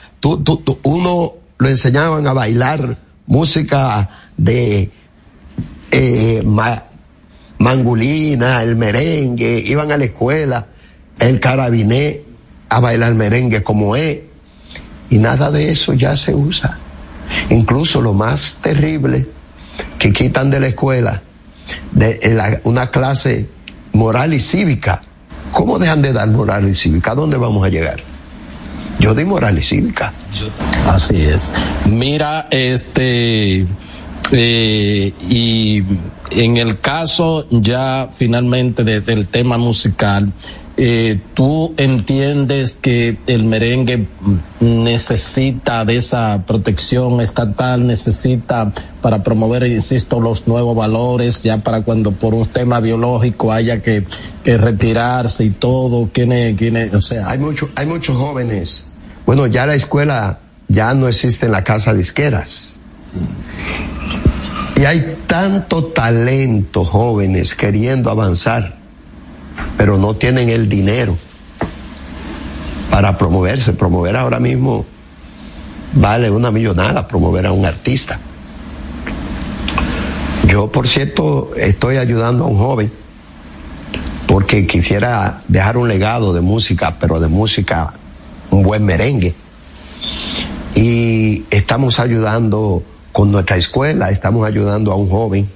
[0.82, 4.90] uno lo enseñaban a bailar música de
[5.92, 6.82] eh, ma-
[7.58, 10.66] mangulina, el merengue, iban a la escuela,
[11.18, 12.22] el carabiné
[12.68, 14.18] a bailar merengue como es,
[15.10, 16.78] y nada de eso ya se usa.
[17.50, 19.26] incluso lo más terrible,
[19.98, 21.22] que quitan de la escuela,
[21.92, 23.48] de una clase
[23.92, 25.02] moral y cívica.
[25.52, 27.12] ¿Cómo dejan de dar moral y cívica?
[27.12, 28.00] ¿A dónde vamos a llegar?
[28.98, 30.12] Yo di moral y cívica.
[30.86, 31.52] Así es.
[31.86, 33.66] Mira, este,
[34.32, 35.82] eh, y
[36.30, 40.32] en el caso ya finalmente del tema musical,
[40.82, 44.06] eh, ¿tú entiendes que el merengue
[44.60, 52.12] necesita de esa protección estatal, necesita para promover, insisto, los nuevos valores, ya para cuando
[52.12, 54.06] por un tema biológico haya que,
[54.42, 56.08] retirarse y todo?
[56.14, 57.28] ¿Quién quién o sea?
[57.28, 58.86] Hay, mucho, hay muchos jóvenes.
[59.26, 60.38] Bueno, ya la escuela
[60.68, 62.80] ya no existe en la casa de isqueras.
[64.76, 68.79] Y hay tanto talento jóvenes queriendo avanzar
[69.76, 71.16] pero no tienen el dinero
[72.90, 73.72] para promoverse.
[73.72, 74.84] Promover ahora mismo
[75.92, 78.18] vale una millonada, promover a un artista.
[80.46, 82.92] Yo, por cierto, estoy ayudando a un joven
[84.26, 87.92] porque quisiera dejar un legado de música, pero de música,
[88.50, 89.34] un buen merengue.
[90.74, 92.82] Y estamos ayudando
[93.12, 95.48] con nuestra escuela, estamos ayudando a un joven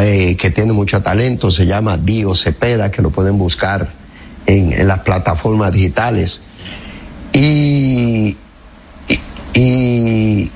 [0.00, 3.90] eh, que tiene mucho talento, se llama Dio Cepeda, que lo pueden buscar
[4.46, 6.42] en, las plataformas digitales.
[7.32, 8.36] Y,
[9.54, 10.50] y,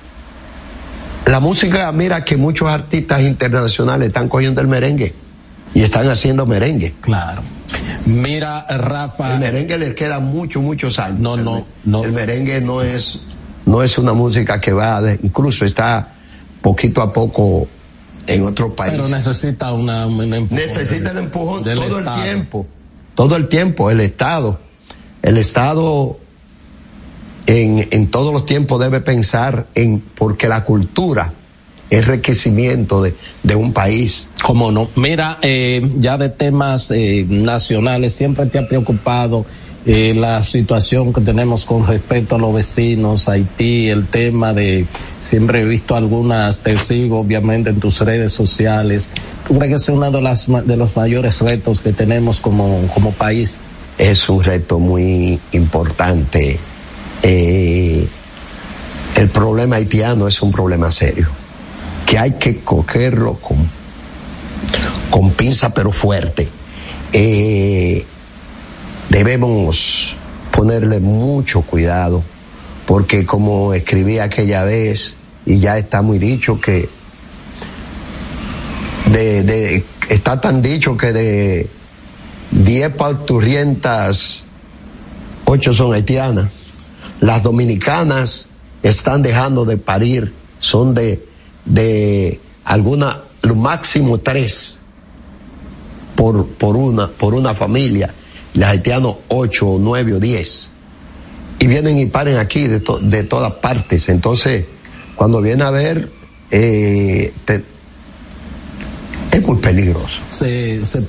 [1.27, 5.15] la música, mira que muchos artistas internacionales están cogiendo el merengue
[5.75, 6.95] y están haciendo merengue.
[7.01, 7.43] Claro.
[8.07, 9.35] Mira, Rafa.
[9.35, 11.21] El merengue les queda muchos, muchos años.
[11.21, 12.05] No, no, no.
[12.05, 13.21] El merengue no es,
[13.67, 16.15] no es una música que va, incluso está
[16.63, 17.69] poquito a poco
[18.27, 18.93] en otro país.
[18.93, 22.67] Pero necesita una, Necesita el empujón todo el tiempo.
[23.15, 24.59] Todo el tiempo, el Estado.
[25.23, 26.19] El Estado
[27.47, 31.33] en, en todos los tiempos debe pensar en, porque la cultura
[31.89, 34.31] es enriquecimiento de, de un país.
[34.43, 34.89] Cómo no.
[34.97, 39.47] Mira, eh, ya de temas eh, nacionales, siempre te ha preocupado
[39.89, 44.85] eh, la situación que tenemos con respecto a los vecinos, Haití, el tema de,
[45.23, 49.13] siempre he visto algunas, te sigo obviamente en tus redes sociales.
[49.47, 53.13] ¿Tú crees que es uno de, las, de los mayores retos que tenemos como, como
[53.13, 53.63] país?
[53.97, 56.59] Es un reto muy importante.
[57.23, 58.09] Eh,
[59.15, 61.29] el problema haitiano es un problema serio,
[62.07, 63.59] que hay que cogerlo con,
[65.11, 66.49] con pinza pero fuerte.
[67.13, 68.05] Eh,
[69.09, 70.17] debemos
[70.51, 72.23] ponerle mucho cuidado,
[72.87, 76.89] porque como escribí aquella vez, y ya está muy dicho que
[79.11, 81.71] de, está tan dicho que de
[82.51, 84.45] 10 parturientas,
[85.45, 86.51] 8 son haitianas.
[87.21, 88.49] Las dominicanas
[88.83, 91.25] están dejando de parir, son de,
[91.65, 94.81] de alguna, lo máximo tres
[96.15, 98.13] por, por, una, por una familia
[98.57, 100.71] los haitianos 8 o 9 o 10.
[101.59, 104.09] Y vienen y paren aquí de, de todas partes.
[104.09, 104.65] Entonces,
[105.15, 106.11] cuando viene a ver,
[106.51, 107.33] eh,
[109.31, 110.19] es muy peligroso.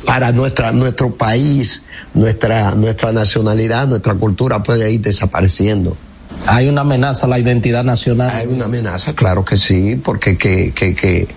[0.05, 1.83] Para nuestra, nuestro país,
[2.13, 5.95] nuestra, nuestra nacionalidad, nuestra cultura puede ir desapareciendo.
[6.45, 8.31] ¿Hay una amenaza a la identidad nacional?
[8.33, 11.27] Hay una amenaza, claro que sí, porque que, que, que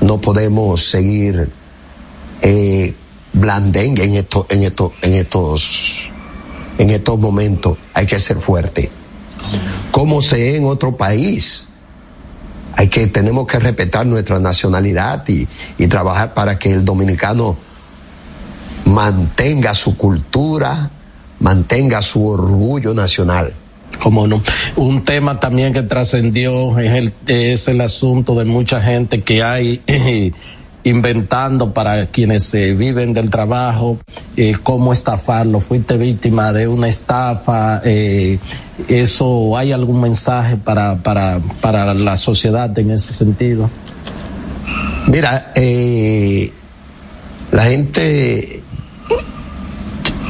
[0.00, 1.50] no podemos seguir
[2.42, 2.94] eh,
[3.32, 6.00] blandengue en estos, en estos, en estos,
[6.78, 7.78] en estos momentos.
[7.94, 8.90] Hay que ser fuerte.
[9.90, 11.68] Como se en otro país.
[12.76, 15.46] Hay que, tenemos que respetar nuestra nacionalidad y,
[15.76, 17.56] y trabajar para que el dominicano
[18.86, 20.90] mantenga su cultura,
[21.40, 23.54] mantenga su orgullo nacional.
[23.98, 24.42] Como no.
[24.76, 29.82] Un tema también que trascendió es el, es el asunto de mucha gente que hay
[30.84, 33.98] inventando para quienes eh, viven del trabajo,
[34.36, 35.60] eh, cómo estafarlo.
[35.60, 37.82] Fuiste víctima de una estafa.
[37.84, 38.38] Eh,
[38.88, 43.68] ¿Eso hay algún mensaje para, para, para la sociedad en ese sentido?
[45.06, 45.52] Mira,
[47.52, 48.62] la gente,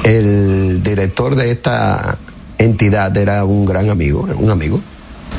[0.05, 2.19] el director de esta
[2.59, 4.81] entidad era un gran amigo, un amigo.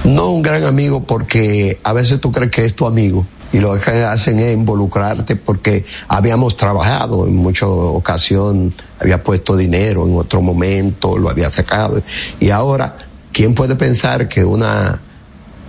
[0.04, 3.80] No un gran amigo porque a veces tú crees que es tu amigo y lo
[3.80, 10.42] que hacen es involucrarte porque habíamos trabajado en muchas ocasiones, había puesto dinero en otro
[10.42, 12.02] momento, lo había sacado.
[12.40, 12.98] Y ahora,
[13.32, 15.02] ¿quién puede pensar que una,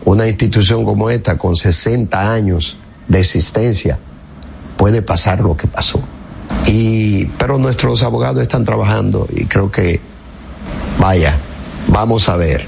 [0.05, 2.79] una institución como esta, con 60 años
[3.09, 3.99] de existencia,
[4.77, 6.01] puede pasar lo que pasó?
[6.67, 10.01] Y, pero nuestros abogados están trabajando y creo que,
[11.01, 11.37] vaya,
[11.89, 12.67] vamos a ver.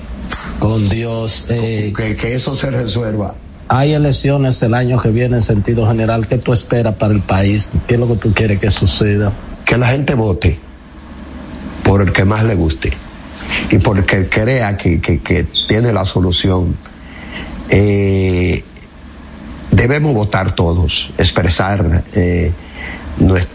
[0.59, 1.47] Con Dios.
[1.51, 3.35] Eh, que, que eso se resuelva.
[3.69, 6.27] Hay elecciones el año que viene en sentido general.
[6.27, 7.71] ¿Qué tú esperas para el país?
[7.87, 9.33] ¿Qué es lo que tú quieres que suceda?
[9.65, 10.59] Que la gente vote
[11.83, 12.91] por el que más le guste
[13.71, 16.77] y por el que crea que, que, que tiene la solución.
[17.71, 18.63] Eh,
[19.71, 22.53] debemos votar todos, expresar eh,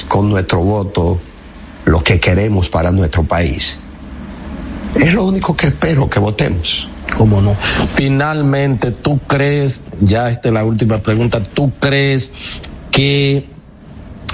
[0.07, 1.19] con nuestro voto
[1.85, 3.79] lo que queremos para nuestro país.
[4.95, 6.89] Es lo único que espero que votemos.
[7.17, 7.55] ¿Cómo no?
[7.93, 12.33] Finalmente, ¿tú crees, ya esta es la última pregunta, ¿tú crees
[12.91, 13.47] que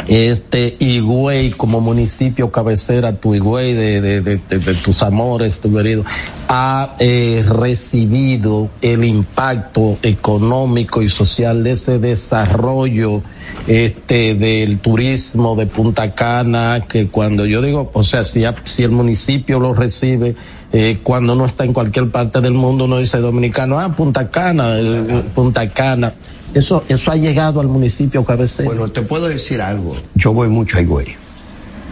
[0.07, 6.03] este Higüey como municipio cabecera, tu Higüey de, de, de, tus amores, tu querido,
[6.47, 13.21] ha eh, recibido el impacto económico y social de ese desarrollo
[13.67, 18.91] este del turismo de Punta Cana, que cuando yo digo, o sea, si, si el
[18.91, 20.35] municipio lo recibe,
[20.71, 24.77] eh, cuando uno está en cualquier parte del mundo, uno dice dominicano, ah, Punta Cana,
[24.77, 26.13] eh, Punta Cana.
[26.55, 28.69] Eso, eso ha llegado al municipio cabecera.
[28.69, 29.93] Bueno, te puedo decir algo.
[30.15, 31.17] Yo voy mucho a Higüey.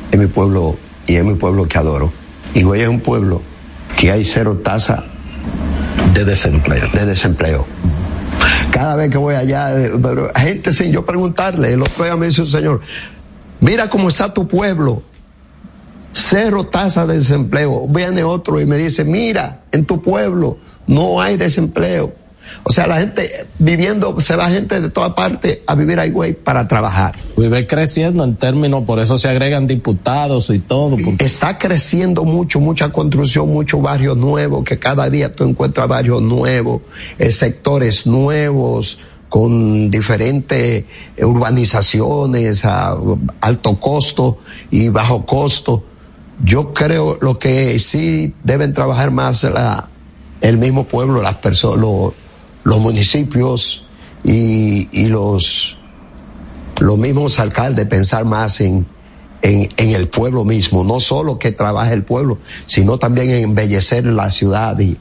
[0.10, 2.14] Es mi pueblo y es mi pueblo que adoro.
[2.54, 3.42] Higüey es un pueblo
[3.98, 5.04] que hay cero tasa
[6.14, 6.88] de desempleo.
[6.94, 7.66] De desempleo.
[8.72, 9.76] Cada vez que voy allá,
[10.38, 12.80] gente sin yo preguntarle, el otro día me dice un señor,
[13.60, 15.04] mira cómo está tu pueblo,
[16.14, 17.86] cero tasa de desempleo.
[17.90, 20.58] Viene otro y me dice, mira, en tu pueblo
[20.88, 22.23] no hay desempleo.
[22.64, 26.34] O sea, la gente viviendo, se va gente de toda parte a vivir a Higüey
[26.34, 27.16] para trabajar.
[27.36, 30.98] Vive creciendo en términos, por eso se agregan diputados y todo.
[31.20, 36.82] Está creciendo mucho, mucha construcción, muchos barrios nuevos, que cada día tú encuentras barrios nuevos,
[37.18, 39.00] eh, sectores nuevos,
[39.34, 40.86] con diferentes
[41.20, 42.96] urbanizaciones a
[43.42, 44.38] alto costo
[44.70, 45.84] y bajo costo.
[46.44, 49.90] Yo creo lo que sí deben trabajar más la,
[50.40, 52.14] el mismo pueblo, las personas,
[52.64, 53.86] los, municipios
[54.24, 55.78] y, y, los,
[56.80, 58.86] los mismos alcaldes pensar más en,
[59.42, 64.06] en, en, el pueblo mismo, no solo que trabaje el pueblo, sino también en embellecer
[64.06, 64.98] la ciudad y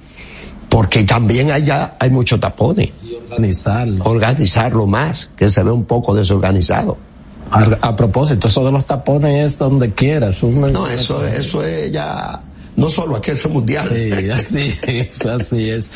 [0.68, 2.88] porque también allá hay muchos tapones.
[3.04, 4.04] Y organizarlo.
[4.04, 6.96] Organizarlo más, que se ve un poco desorganizado.
[7.50, 10.42] A, a propósito, eso de los tapones es donde quieras.
[10.42, 12.40] No, eso, eso es ya
[12.76, 13.88] no solo aquí es mundial.
[13.88, 15.90] Sí, así es, así es.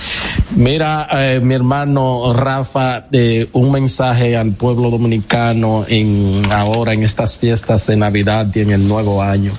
[0.54, 7.38] Mira, eh, mi hermano Rafa, eh, un mensaje al pueblo dominicano en ahora en estas
[7.38, 9.52] fiestas de Navidad y en el nuevo año.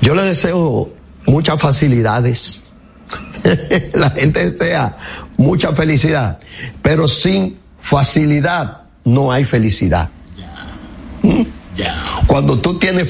[0.00, 0.90] Yo le deseo
[1.26, 2.62] muchas facilidades.
[3.94, 4.96] La gente desea
[5.36, 6.40] mucha felicidad,
[6.82, 10.10] pero sin facilidad no hay felicidad.
[11.22, 11.42] ¿Mm?
[12.26, 13.08] Cuando tú tienes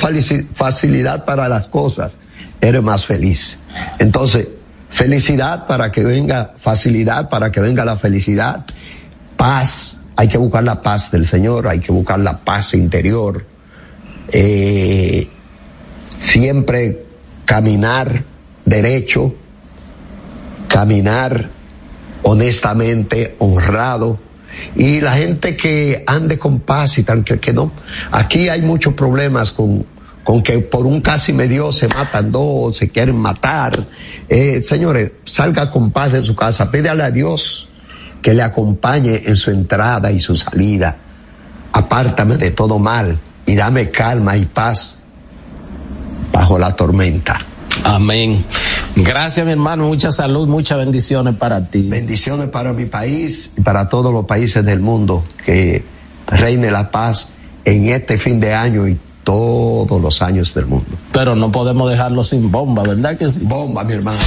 [0.55, 2.13] facilidad para las cosas,
[2.61, 3.61] eres más feliz.
[3.99, 4.49] Entonces,
[4.91, 8.65] felicidad para que venga, facilidad para que venga la felicidad,
[9.37, 13.45] paz, hay que buscar la paz del Señor, hay que buscar la paz interior,
[14.33, 15.29] eh,
[16.21, 17.05] siempre
[17.45, 18.25] caminar
[18.65, 19.35] derecho,
[20.69, 21.49] caminar
[22.23, 24.19] honestamente, honrado,
[24.75, 27.71] y la gente que ande con paz y tan que, que no.
[28.11, 29.87] Aquí hay muchos problemas con,
[30.29, 33.73] con que por un casi medio se matan dos, se quieren matar.
[34.29, 37.71] Eh, señores, salga con paz de su casa, pídale a Dios
[38.21, 40.99] que le acompañe en su entrada y su salida.
[41.73, 45.01] Apártame de todo mal y dame calma y paz
[46.31, 47.39] bajo la tormenta.
[47.83, 48.45] Amén.
[48.97, 49.87] Gracias, mi hermano.
[49.87, 51.89] Mucha salud, muchas bendiciones para ti.
[51.89, 55.25] Bendiciones para mi país y para todos los países del mundo.
[55.43, 55.83] Que
[56.27, 57.33] reine la paz
[57.65, 58.99] en este fin de año y
[59.29, 60.89] todos los años del mundo.
[61.13, 63.41] Pero no podemos dejarlo sin bomba, ¿verdad que sí?
[63.43, 64.19] Bomba, mi hermano.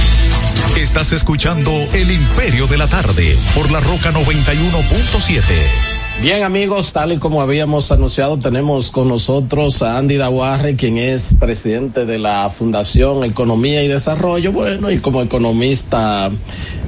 [0.76, 5.91] Estás escuchando El Imperio de la Tarde por la Roca 91.7.
[6.22, 11.34] Bien amigos, tal y como habíamos anunciado, tenemos con nosotros a Andy Dawarre, quien es
[11.34, 14.52] presidente de la Fundación Economía y Desarrollo.
[14.52, 16.30] Bueno, y como economista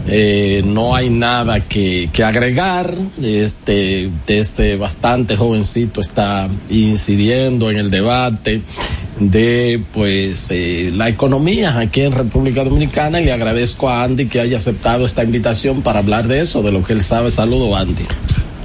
[0.07, 2.95] eh, no hay nada que, agregar.
[3.21, 8.63] Este, este bastante jovencito está incidiendo en el debate
[9.19, 14.41] de pues eh, la economía aquí en República Dominicana y le agradezco a Andy que
[14.41, 17.33] haya aceptado esta invitación para hablar de eso, de lo que él sabe.
[17.33, 18.05] Saludo Andy.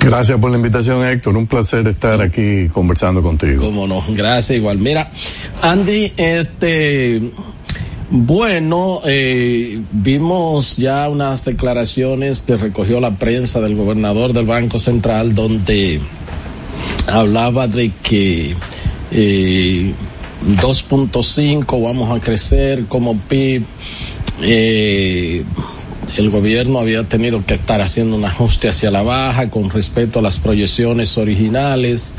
[0.09, 1.37] Gracias por la invitación, Héctor.
[1.37, 3.63] Un placer estar aquí conversando contigo.
[3.63, 4.79] Cómo no, gracias igual.
[4.79, 5.07] Mira,
[5.61, 7.31] Andy, este,
[8.09, 15.35] bueno, eh, vimos ya unas declaraciones que recogió la prensa del gobernador del Banco Central
[15.35, 16.01] donde
[17.05, 18.55] hablaba de que
[19.11, 19.93] eh,
[20.59, 23.63] 2.5 vamos a crecer como PIB.
[24.41, 25.43] Eh,
[26.17, 30.21] el gobierno había tenido que estar haciendo un ajuste hacia la baja con respecto a
[30.21, 32.15] las proyecciones originales.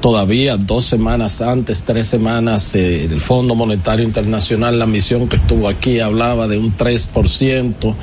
[0.00, 5.68] Todavía dos semanas antes, tres semanas, eh, el Fondo Monetario Internacional, la misión que estuvo
[5.68, 7.94] aquí, hablaba de un 3%.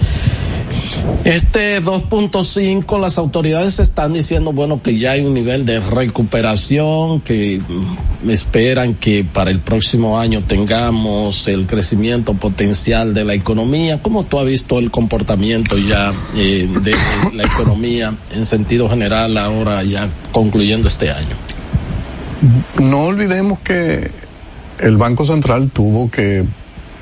[1.24, 7.60] Este 2.5, las autoridades están diciendo, bueno, que ya hay un nivel de recuperación, que
[7.60, 14.02] mm, esperan que para el próximo año tengamos el crecimiento potencial de la economía.
[14.02, 16.96] ¿Cómo tú has visto el comportamiento ya eh, de
[17.36, 21.36] la economía en sentido general ahora ya concluyendo este año?
[22.82, 24.10] No olvidemos que
[24.80, 26.44] el Banco Central tuvo que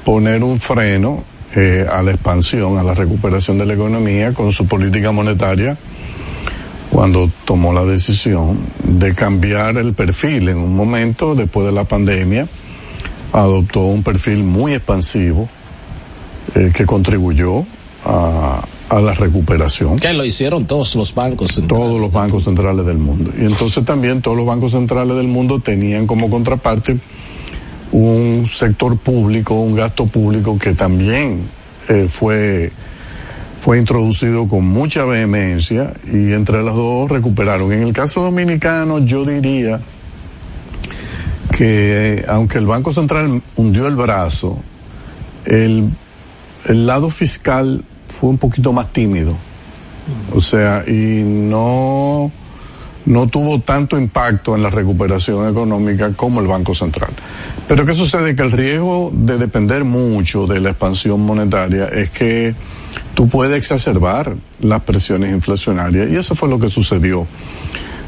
[0.03, 1.23] poner un freno
[1.55, 5.77] eh, a la expansión, a la recuperación de la economía con su política monetaria
[6.89, 12.47] cuando tomó la decisión de cambiar el perfil en un momento después de la pandemia,
[13.31, 15.47] adoptó un perfil muy expansivo
[16.55, 17.65] eh, que contribuyó
[18.05, 19.99] a, a, la recuperación.
[19.99, 21.85] Que lo hicieron todos los bancos centrales.
[21.85, 23.31] Todos los bancos centrales del mundo.
[23.39, 26.99] Y entonces también todos los bancos centrales del mundo tenían como contraparte
[27.91, 31.47] un sector público, un gasto público que también
[31.87, 32.71] eh, fue,
[33.59, 37.71] fue introducido con mucha vehemencia y entre las dos recuperaron.
[37.71, 39.79] En el caso dominicano yo diría
[41.55, 44.59] que aunque el Banco Central hundió el brazo,
[45.45, 45.89] el,
[46.65, 49.35] el lado fiscal fue un poquito más tímido.
[50.33, 52.31] O sea, y no
[53.09, 57.09] no tuvo tanto impacto en la recuperación económica como el Banco Central.
[57.67, 58.35] Pero ¿qué sucede?
[58.35, 62.53] Que el riesgo de depender mucho de la expansión monetaria es que
[63.15, 67.25] tú puedes exacerbar las presiones inflacionarias y eso fue lo que sucedió.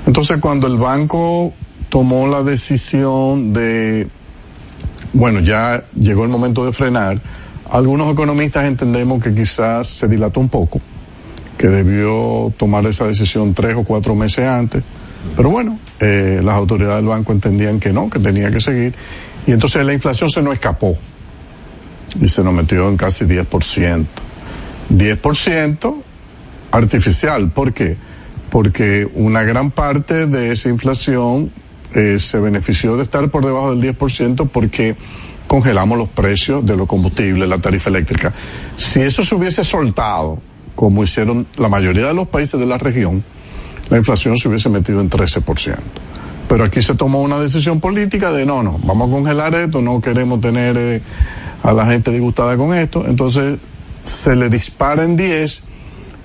[0.06, 1.52] Entonces cuando el banco
[1.90, 4.08] tomó la decisión de,
[5.14, 7.20] bueno, ya llegó el momento de frenar,
[7.72, 10.80] algunos economistas entendemos que quizás se dilató un poco
[11.62, 14.82] que debió tomar esa decisión tres o cuatro meses antes.
[15.36, 18.96] Pero bueno, eh, las autoridades del banco entendían que no, que tenía que seguir.
[19.46, 20.98] Y entonces la inflación se nos escapó
[22.20, 24.06] y se nos metió en casi 10%.
[24.90, 25.96] 10%
[26.72, 27.52] artificial.
[27.52, 27.96] ¿Por qué?
[28.50, 31.52] Porque una gran parte de esa inflación
[31.94, 34.96] eh, se benefició de estar por debajo del 10% porque
[35.46, 38.34] congelamos los precios de los combustibles, la tarifa eléctrica.
[38.76, 40.40] Si eso se hubiese soltado
[40.76, 43.24] como hicieron la mayoría de los países de la región,
[43.90, 45.78] la inflación se hubiese metido en 13%.
[46.48, 50.02] Pero aquí se tomó una decisión política de no, no, vamos a congelar esto, no
[50.02, 51.02] queremos tener eh,
[51.64, 53.60] a la gente disgustada con esto, entonces
[54.04, 55.64] se le dispara en 10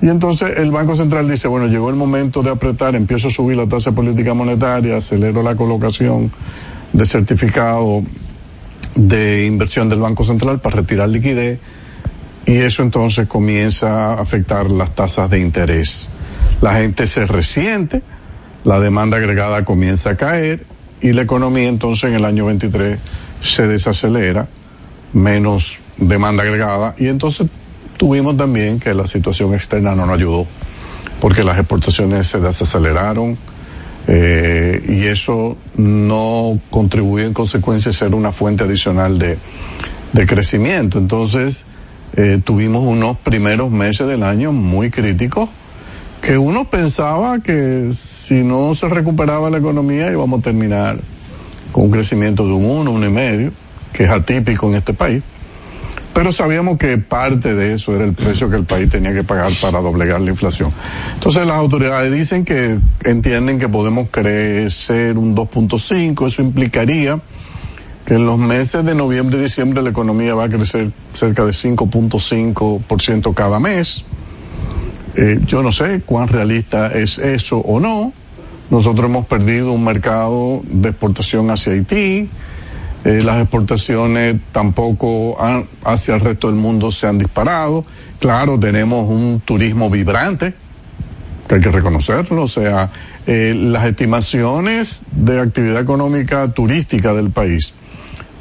[0.03, 3.57] y entonces el Banco Central dice, bueno, llegó el momento de apretar, empiezo a subir
[3.57, 6.31] la tasa política monetaria, acelero la colocación
[6.93, 8.03] de certificado
[8.95, 11.59] de inversión del Banco Central para retirar liquidez
[12.47, 16.09] y eso entonces comienza a afectar las tasas de interés.
[16.63, 18.03] La gente se resiente,
[18.65, 20.65] la demanda agregada comienza a caer
[21.01, 22.99] y la economía entonces en el año 23
[23.43, 24.49] se desacelera,
[25.13, 27.49] menos demanda agregada y entonces
[27.97, 30.47] tuvimos también que la situación externa no nos ayudó
[31.21, 33.37] porque las exportaciones se desaceleraron
[34.07, 39.37] eh, y eso no contribuye en consecuencia a ser una fuente adicional de,
[40.13, 40.99] de crecimiento.
[40.99, 41.65] Entonces,
[42.17, 45.51] eh, tuvimos unos primeros meses del año muy críticos
[46.23, 50.99] que uno pensaba que si no se recuperaba la economía íbamos a terminar
[51.71, 53.53] con un crecimiento de un uno, uno y medio,
[53.93, 55.23] que es atípico en este país.
[56.15, 59.53] Pero sabíamos que parte de eso era el precio que el país tenía que pagar
[59.61, 60.73] para doblegar la inflación.
[61.15, 67.21] Entonces las autoridades dicen que entienden que podemos crecer un 2.5, eso implicaría
[68.07, 71.51] que en los meses de noviembre y diciembre la economía va a crecer cerca de
[71.51, 74.05] 5.5% cada mes.
[75.17, 78.13] Eh, yo no sé cuán realista es eso o no.
[78.71, 82.29] Nosotros hemos perdido un mercado de exportación hacia Haití.
[83.05, 85.37] Eh, las exportaciones tampoco
[85.85, 87.85] hacia el resto del mundo se han disparado.
[88.21, 90.55] Claro, tenemos un turismo vibrante,
[91.49, 92.45] que hay que reconocerlo.
[92.45, 92.89] O sea,
[93.27, 97.75] eh, las estimaciones de actividad económica turística del país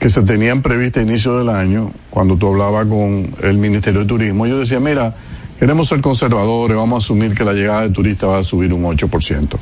[0.05, 4.05] que se tenían previstas a inicio del año, cuando tú hablabas con el Ministerio de
[4.05, 5.15] Turismo, yo decía, mira,
[5.57, 8.83] queremos ser conservadores, vamos a asumir que la llegada de turistas va a subir un
[8.83, 9.57] 8%.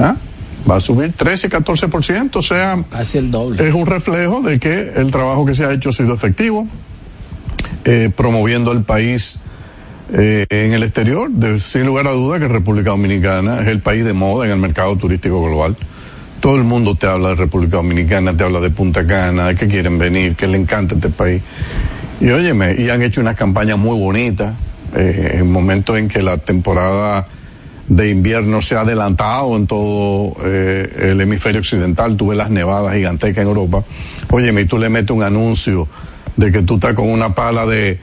[0.00, 0.16] ¿Ah?
[0.68, 3.68] Va a subir 13, 14%, o sea, casi el doble.
[3.68, 6.66] Es un reflejo de que el trabajo que se ha hecho ha sido efectivo,
[7.84, 9.38] eh, promoviendo el país
[10.12, 14.04] eh, en el exterior, de, sin lugar a duda que República Dominicana es el país
[14.04, 15.76] de moda en el mercado turístico global
[16.40, 19.98] todo el mundo te habla de República Dominicana, te habla de Punta Cana, que quieren
[19.98, 21.42] venir, que le encanta este país.
[22.20, 24.54] Y óyeme, y han hecho unas campañas muy bonitas.
[24.94, 27.26] Eh, en momentos en que la temporada
[27.88, 33.42] de invierno se ha adelantado en todo eh, el hemisferio occidental, tuve las nevadas gigantescas
[33.42, 33.84] en Europa.
[34.30, 35.88] Oye, y tú le metes un anuncio
[36.36, 37.98] de que tú estás con una pala de,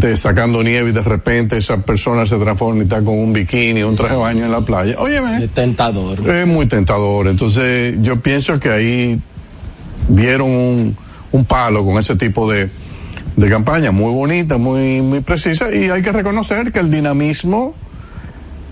[0.00, 3.82] de sacando nieve y de repente esa persona se transforma y está con un bikini,
[3.84, 4.96] un traje de baño en la playa.
[4.98, 5.44] Óyeme.
[5.44, 6.18] Es tentador.
[6.28, 7.28] Es muy tentador.
[7.28, 9.20] Entonces, yo pienso que ahí
[10.08, 10.96] dieron un,
[11.30, 12.68] un palo con ese tipo de,
[13.36, 17.74] de campaña muy bonita, muy, muy precisa y hay que reconocer que el dinamismo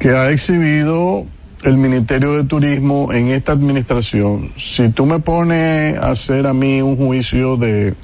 [0.00, 1.24] que ha exhibido
[1.62, 6.82] el Ministerio de Turismo en esta administración, si tú me pones a hacer a mí
[6.82, 7.94] un juicio de,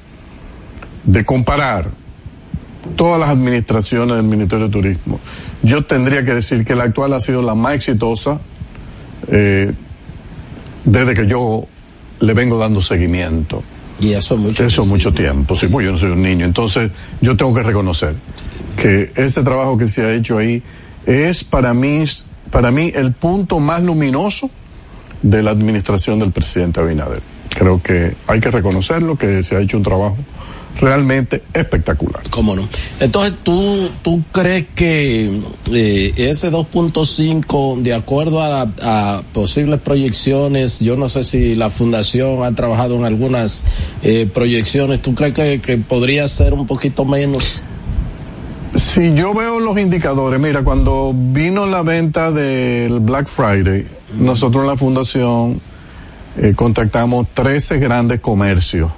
[1.03, 1.98] de comparar
[2.95, 5.19] todas las administraciones del Ministerio de Turismo,
[5.63, 8.39] yo tendría que decir que la actual ha sido la más exitosa
[9.27, 9.73] eh,
[10.83, 11.65] desde que yo
[12.19, 13.63] le vengo dando seguimiento.
[13.99, 16.45] Y eso mucho Eso mucho tiempo, sí, pues yo no soy un niño.
[16.45, 16.89] Entonces,
[17.19, 18.15] yo tengo que reconocer
[18.77, 20.63] que este trabajo que se ha hecho ahí
[21.05, 22.03] es para mí,
[22.49, 24.49] para mí el punto más luminoso
[25.21, 27.21] de la administración del presidente Abinader.
[27.49, 30.17] Creo que hay que reconocerlo, que se ha hecho un trabajo
[30.79, 32.21] realmente espectacular.
[32.29, 32.67] ¿Cómo no?
[32.99, 35.41] Entonces, ¿tú, tú crees que
[35.71, 42.43] eh, ese 2.5, de acuerdo a, a, posibles proyecciones, yo no sé si la fundación
[42.43, 43.65] ha trabajado en algunas
[44.01, 47.63] eh, proyecciones, ¿tú crees que, que podría ser un poquito menos?
[48.75, 53.85] Si yo veo los indicadores, mira, cuando vino la venta del Black Friday,
[54.17, 55.61] nosotros en la fundación
[56.37, 58.91] eh, contactamos 13 grandes comercios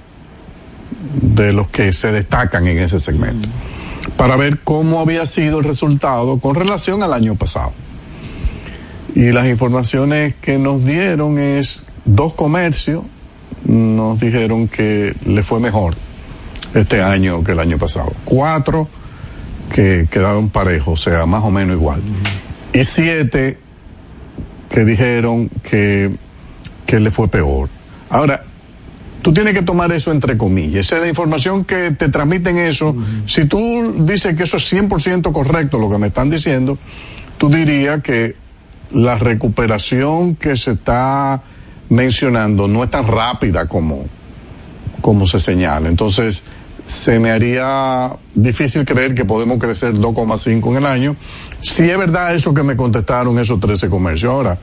[1.22, 3.48] de los que se destacan en ese segmento
[4.18, 7.72] para ver cómo había sido el resultado con relación al año pasado.
[9.16, 13.04] Y las informaciones que nos dieron es dos comercios
[13.66, 15.96] nos dijeron que le fue mejor
[16.74, 18.12] este año que el año pasado.
[18.26, 18.88] Cuatro
[19.74, 22.02] que quedaron parejos, o sea, más o menos igual.
[22.74, 23.60] Y siete
[24.70, 26.16] que dijeron que,
[26.86, 27.70] que le fue peor.
[28.10, 28.44] Ahora,
[29.22, 30.86] tú tienes que tomar eso entre comillas.
[30.86, 32.96] Esa es la información que te transmiten eso.
[33.26, 36.78] Si tú dices que eso es 100% correcto lo que me están diciendo,
[37.38, 38.36] tú dirías que
[38.92, 41.42] la recuperación que se está
[41.90, 44.06] mencionando no es tan rápida como,
[45.02, 45.88] como se señala.
[45.88, 46.44] Entonces,
[46.86, 51.16] se me haría difícil creer que podemos crecer 2,5 en el año.
[51.62, 54.32] Si es verdad eso que me contestaron esos 13 comercios.
[54.32, 54.58] Ahora,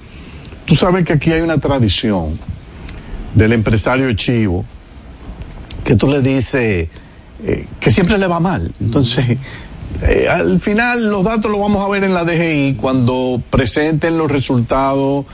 [0.66, 2.39] tú sabes que aquí hay una tradición
[3.34, 4.64] del empresario chivo
[5.84, 6.88] que tú le dices
[7.44, 8.72] eh, que siempre le va mal.
[8.80, 9.38] Entonces,
[10.02, 14.30] eh, al final los datos los vamos a ver en la DGI cuando presenten los
[14.30, 15.24] resultados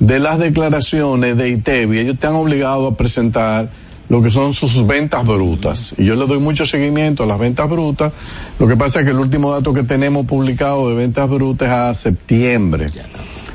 [0.00, 1.98] de las declaraciones de ITEVI.
[1.98, 3.70] Ellos te han obligado a presentar
[4.08, 5.94] lo que son sus ventas brutas.
[5.96, 8.12] Y yo le doy mucho seguimiento a las ventas brutas.
[8.58, 11.74] Lo que pasa es que el último dato que tenemos publicado de ventas brutas es
[11.74, 12.86] a septiembre.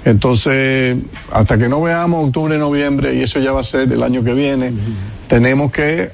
[0.08, 0.96] Entonces,
[1.34, 4.34] hasta que no veamos octubre, noviembre, y eso ya va a ser el año que
[4.34, 5.28] viene, uh -huh.
[5.28, 6.12] tenemos que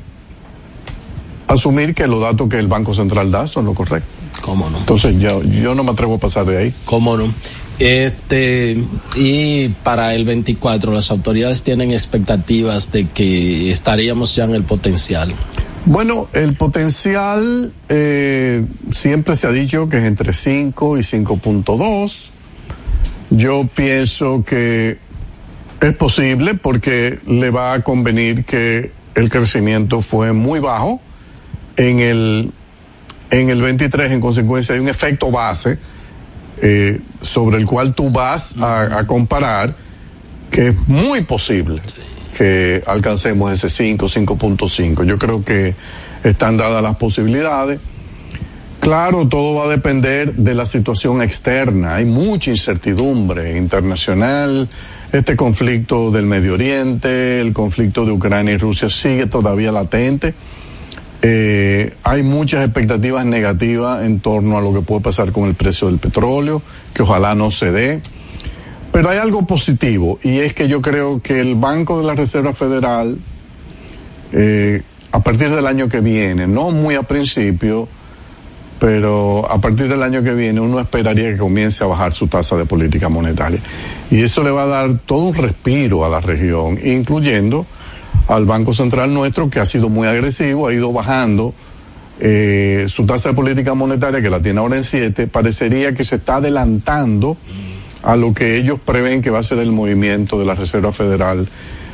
[1.48, 4.10] asumir que los datos que el Banco Central da son lo correcto.
[4.42, 4.80] ¿Cómo no?
[4.80, 6.74] Entonces, yo, yo no me atrevo a pasar de ahí.
[6.86, 7.32] ¿Cómo no?
[7.78, 8.84] Este,
[9.16, 15.36] y para el 24, las autoridades tienen expectativas de que estaríamos ya en el potencial.
[15.86, 22.33] Bueno, el potencial eh, siempre se ha dicho que es entre 5 y 5.2.
[23.36, 25.00] Yo pienso que
[25.82, 31.02] es posible porque le va a convenir que el crecimiento fue muy bajo
[31.76, 32.52] en el
[33.32, 35.80] en el 23 en consecuencia hay un efecto base
[36.62, 39.76] eh, sobre el cual tú vas a, a, comparar
[40.52, 41.82] que es muy posible
[42.38, 45.06] que alcancemos ese 5, 5.5.
[45.06, 45.74] Yo creo que
[46.24, 47.80] están dadas las posibilidades.
[48.84, 51.96] Claro, todo va a depender de la situación externa.
[51.96, 54.68] Hay mucha incertidumbre internacional.
[55.14, 60.34] Este conflicto del Medio Oriente, el conflicto de Ucrania y Rusia sigue todavía latente.
[61.22, 65.88] Eh, hay muchas expectativas negativas en torno a lo que puede pasar con el precio
[65.88, 66.62] del petróleo,
[66.94, 68.02] que ojalá no se dé.
[68.92, 72.52] Pero hay algo positivo y es que yo creo que el Banco de la Reserva
[72.52, 73.18] Federal,
[74.34, 74.82] eh,
[75.14, 77.88] a partir del año que viene, no muy a principio,
[78.84, 82.58] pero a partir del año que viene uno esperaría que comience a bajar su tasa
[82.58, 83.62] de política monetaria.
[84.12, 87.66] Y eso le va a dar todo un respiro a la región, incluyendo
[88.28, 91.54] al Banco Central nuestro, que ha sido muy agresivo, ha ido bajando
[92.20, 96.18] eh, su tasa de política monetaria, que la tiene ahora en 7, parecería que se
[96.18, 97.38] está adelantando
[98.02, 101.48] a lo que ellos prevén que va a ser el movimiento de la Reserva Federal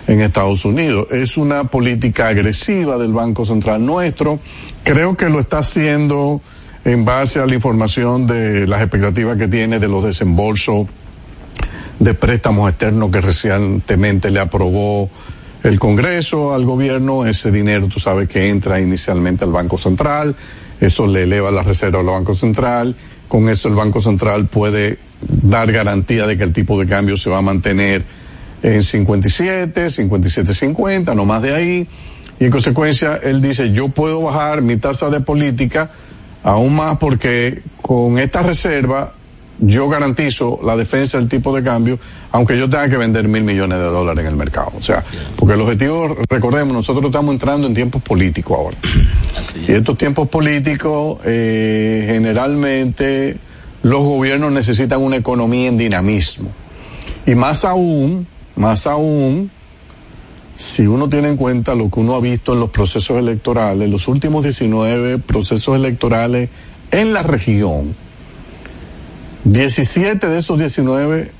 [0.07, 1.06] en Estados Unidos.
[1.11, 4.40] Es una política agresiva del Banco Central nuestro.
[4.84, 6.41] Creo que lo está haciendo
[6.86, 10.88] en base a la información de las expectativas que tiene de los desembolsos
[12.00, 15.10] de préstamos externos que recientemente le aprobó
[15.64, 20.36] el Congreso al gobierno, ese dinero tú sabes que entra inicialmente al Banco Central,
[20.80, 22.96] eso le eleva la reserva al Banco Central,
[23.28, 27.30] con eso el Banco Central puede dar garantía de que el tipo de cambio se
[27.30, 28.06] va a mantener
[28.64, 31.88] en 57, 57.50, no más de ahí,
[32.40, 35.92] y en consecuencia él dice, yo puedo bajar mi tasa de política
[36.44, 39.14] aún más porque con esta reserva
[39.60, 41.99] yo garantizo la defensa del tipo de cambio,
[42.32, 44.72] aunque yo tenga que vender mil millones de dólares en el mercado.
[44.78, 45.03] O sea,
[45.36, 48.78] porque el objetivo, recordemos, nosotros estamos entrando en tiempos políticos ahora.
[49.68, 53.38] Y estos tiempos políticos, eh, generalmente,
[53.84, 56.52] los gobiernos necesitan una economía en dinamismo.
[57.26, 59.49] Y más aún, más aún,
[60.60, 64.10] si uno tiene en cuenta lo que uno ha visto en los procesos electorales, los
[64.10, 66.49] últimos 19 procesos electorales
[66.91, 67.95] en la región,
[69.45, 71.31] 17 de esos 19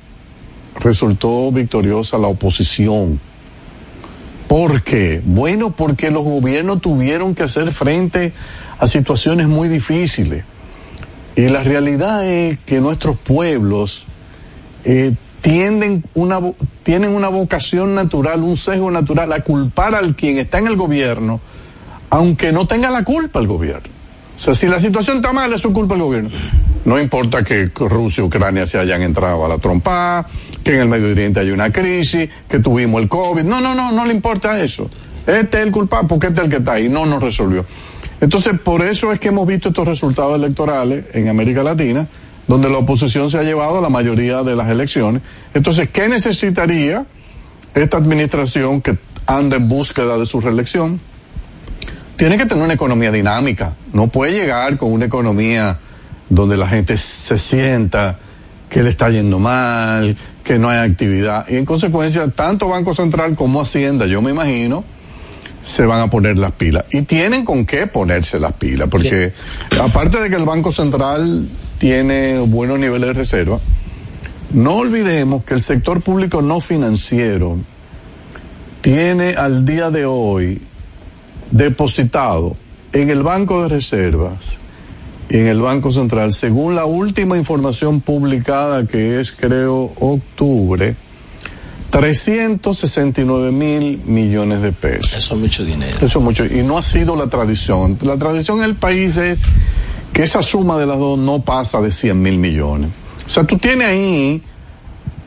[0.76, 3.20] resultó victoriosa la oposición.
[4.48, 5.20] ¿Por qué?
[5.22, 8.32] Bueno, porque los gobiernos tuvieron que hacer frente
[8.78, 10.44] a situaciones muy difíciles.
[11.36, 14.04] Y la realidad es que nuestros pueblos
[14.84, 16.40] eh, tienden una,
[16.82, 21.40] tienen una vocación natural, un sesgo natural a culpar al quien está en el gobierno,
[22.10, 23.88] aunque no tenga la culpa el gobierno.
[24.36, 26.30] O sea, si la situación está mal, es su culpa del gobierno.
[26.84, 30.26] No importa que Rusia y Ucrania se hayan entrado a la trompa,
[30.64, 33.42] que en el Medio Oriente hay una crisis, que tuvimos el COVID.
[33.42, 34.88] No, no, no, no le importa eso.
[35.26, 37.66] Este es el culpable porque este es el que está ahí, no nos resolvió.
[38.20, 42.06] Entonces, por eso es que hemos visto estos resultados electorales en América Latina,
[42.46, 45.22] donde la oposición se ha llevado a la mayoría de las elecciones.
[45.54, 47.06] Entonces, ¿qué necesitaría
[47.74, 51.00] esta administración que anda en búsqueda de su reelección?
[52.20, 53.72] tiene que tener una economía dinámica.
[53.94, 55.78] No puede llegar con una economía
[56.28, 58.18] donde la gente se sienta
[58.68, 60.14] que le está yendo mal,
[60.44, 61.46] que no hay actividad.
[61.48, 64.84] Y en consecuencia, tanto Banco Central como Hacienda, yo me imagino,
[65.62, 66.84] se van a poner las pilas.
[66.92, 69.32] Y tienen con qué ponerse las pilas, porque
[69.82, 71.48] aparte de que el Banco Central
[71.80, 73.58] tiene buenos niveles de reserva,
[74.52, 77.56] no olvidemos que el sector público no financiero
[78.82, 80.60] tiene al día de hoy
[81.50, 82.54] depositado
[82.92, 84.58] en el Banco de Reservas
[85.30, 90.96] y en el Banco Central, según la última información publicada que es creo octubre,
[91.88, 95.16] 369 mil millones de pesos.
[95.16, 95.96] Eso es mucho dinero.
[96.02, 96.44] Eso es mucho.
[96.44, 97.96] Y no ha sido la tradición.
[98.02, 99.44] La tradición en el país es
[100.12, 102.90] que esa suma de las dos no pasa de 100 mil millones.
[103.26, 104.42] O sea, tú tienes ahí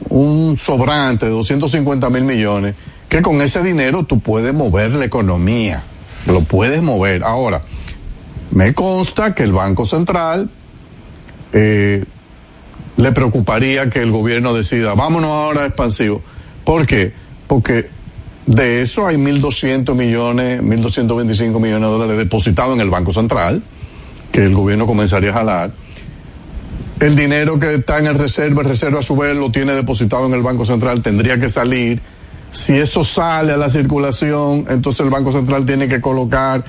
[0.10, 2.76] un sobrante de 250 mil millones
[3.07, 5.84] que con ese dinero tú puedes mover la economía
[6.26, 7.23] lo puedes mover.
[7.23, 7.61] Ahora,
[8.51, 10.49] me consta que el Banco Central
[11.51, 12.03] eh,
[12.97, 16.22] le preocuparía que el gobierno decida, vámonos ahora expansivo.
[16.64, 17.14] ¿Por qué?
[17.47, 17.89] Porque
[18.45, 23.64] de eso hay 1.200 millones, 1.225 millones de dólares depositados en el Banco Central,
[24.34, 25.72] que el gobierno comenzaría a jalar.
[26.99, 30.26] El dinero que está en el reserva, el reserva a su vez lo tiene depositado
[30.26, 32.01] en el Banco Central, tendría que salir
[32.51, 36.64] si eso sale a la circulación, entonces el Banco Central tiene que colocar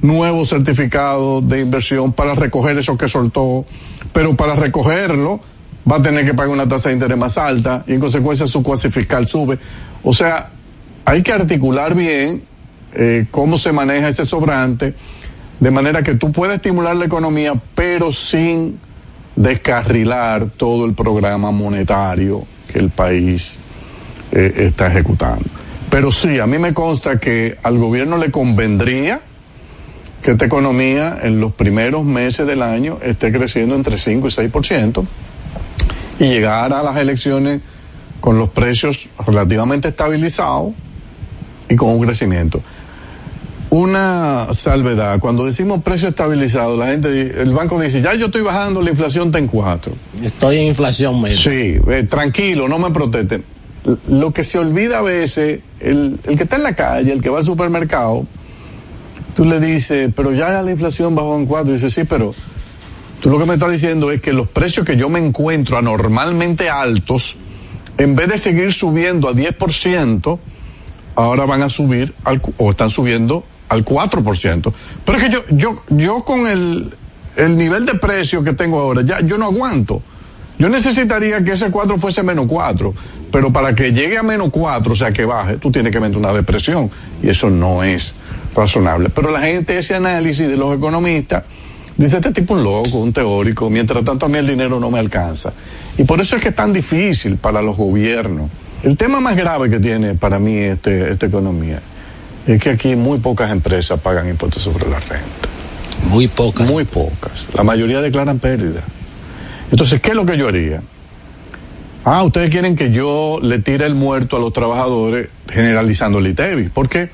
[0.00, 3.66] nuevos certificados de inversión para recoger eso que soltó,
[4.12, 5.40] pero para recogerlo
[5.90, 8.62] va a tener que pagar una tasa de interés más alta y en consecuencia su
[8.62, 9.58] cuasi fiscal sube.
[10.02, 10.50] O sea,
[11.04, 12.44] hay que articular bien
[12.94, 14.94] eh, cómo se maneja ese sobrante,
[15.60, 18.80] de manera que tú puedas estimular la economía, pero sin
[19.36, 23.56] descarrilar todo el programa monetario que el país
[24.32, 25.44] eh, está ejecutando.
[25.90, 29.20] Pero sí, a mí me consta que al gobierno le convendría
[30.22, 35.06] que esta economía en los primeros meses del año esté creciendo entre 5 y 6%
[36.18, 37.62] y llegar a las elecciones
[38.20, 40.72] con los precios relativamente estabilizados
[41.68, 42.60] y con un crecimiento.
[43.70, 48.82] Una salvedad, cuando decimos precio estabilizado, la gente, el banco dice, ya yo estoy bajando,
[48.82, 49.92] la inflación está en 4.
[50.22, 51.36] Estoy en inflación media.
[51.36, 53.42] Sí, eh, tranquilo, no me proteste
[54.08, 57.30] lo que se olvida a veces, el, el, que está en la calle, el que
[57.30, 58.26] va al supermercado,
[59.34, 62.34] tú le dices, pero ya la inflación bajó en cuatro, y dice, sí, pero
[63.20, 66.68] tú lo que me estás diciendo es que los precios que yo me encuentro anormalmente
[66.68, 67.36] altos,
[67.98, 70.38] en vez de seguir subiendo a 10%,
[71.16, 74.72] ahora van a subir al, o están subiendo al 4%.
[75.04, 76.94] Pero es que yo, yo, yo con el,
[77.36, 80.02] el nivel de precio que tengo ahora, ya yo no aguanto.
[80.58, 82.92] Yo necesitaría que ese 4 fuese menos 4,
[83.32, 86.18] pero para que llegue a menos 4, o sea, que baje, tú tienes que meter
[86.18, 86.90] una depresión
[87.22, 88.14] y eso no es
[88.54, 89.08] razonable.
[89.08, 91.44] Pero la gente, ese análisis de los economistas,
[91.96, 94.98] Dice este tipo un loco, un teórico, mientras tanto a mí el dinero no me
[94.98, 95.52] alcanza.
[95.98, 98.48] Y por eso es que es tan difícil para los gobiernos.
[98.82, 101.82] El tema más grave que tiene para mí este, esta economía
[102.46, 105.48] es que aquí muy pocas empresas pagan impuestos sobre la renta.
[106.08, 106.66] Muy pocas.
[106.66, 107.46] Muy pocas.
[107.54, 108.82] La mayoría declaran pérdida.
[109.70, 110.82] Entonces, ¿qué es lo que yo haría?
[112.04, 116.70] Ah, ustedes quieren que yo le tire el muerto a los trabajadores generalizando el ITEVI.
[116.70, 117.10] ¿Por qué?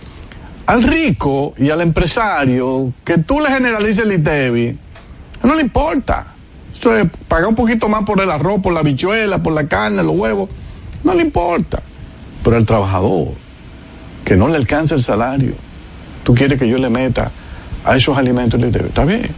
[0.67, 4.79] al rico y al empresario que tú le generalices el ITEVI,
[5.45, 6.27] no le importa.
[6.73, 10.03] Eso es pagar un poquito más por el arroz, por la bichuela, por la carne,
[10.03, 10.51] los huevos,
[11.05, 11.83] no le importa.
[12.43, 13.29] Pero al trabajador,
[14.27, 15.55] que no le alcanza el salario,
[16.25, 17.31] tú quieres que yo le meta
[17.85, 18.89] a esos alimentos el ITEVI.
[18.89, 19.29] Está bien,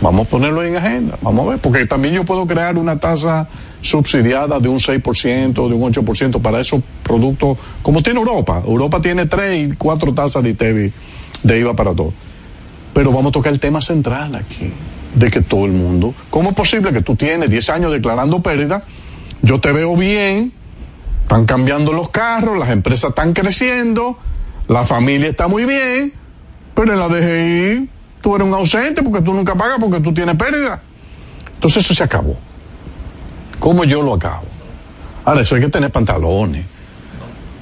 [0.00, 3.48] vamos a ponerlo en agenda, vamos a ver, porque también yo puedo crear una tasa
[3.80, 8.62] subsidiada de un 6%, de un 8% para esos productos, como tiene Europa.
[8.64, 10.92] Europa tiene 3 y 4 tasas de ITEVI
[11.42, 12.12] de IVA para todo.
[12.94, 14.70] Pero vamos a tocar el tema central aquí,
[15.12, 18.84] de que todo el mundo, ¿cómo es posible que tú tienes 10 años declarando pérdida?
[19.42, 20.52] Yo te veo bien,
[21.30, 24.18] están cambiando los carros, las empresas están creciendo,
[24.66, 26.12] la familia está muy bien,
[26.74, 27.88] pero en la DGI
[28.20, 30.82] tú eres un ausente porque tú nunca pagas porque tú tienes pérdida.
[31.54, 32.36] Entonces eso se acabó.
[33.60, 34.42] ¿Cómo yo lo acabo?
[35.24, 36.64] Ahora, eso hay que tener pantalones.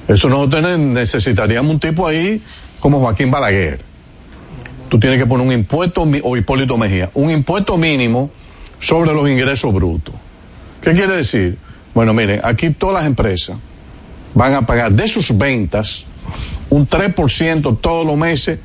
[0.07, 2.41] Eso no necesitaríamos un tipo ahí
[2.79, 3.81] como Joaquín Balaguer.
[4.89, 8.31] Tú tienes que poner un impuesto, o Hipólito Mejía, un impuesto mínimo
[8.79, 10.15] sobre los ingresos brutos.
[10.81, 11.68] ¿Qué quiere decir?
[11.93, 13.57] Bueno, miren, aquí todas las empresas
[14.33, 16.05] van a pagar de sus ventas
[16.69, 18.59] un 3% todos los meses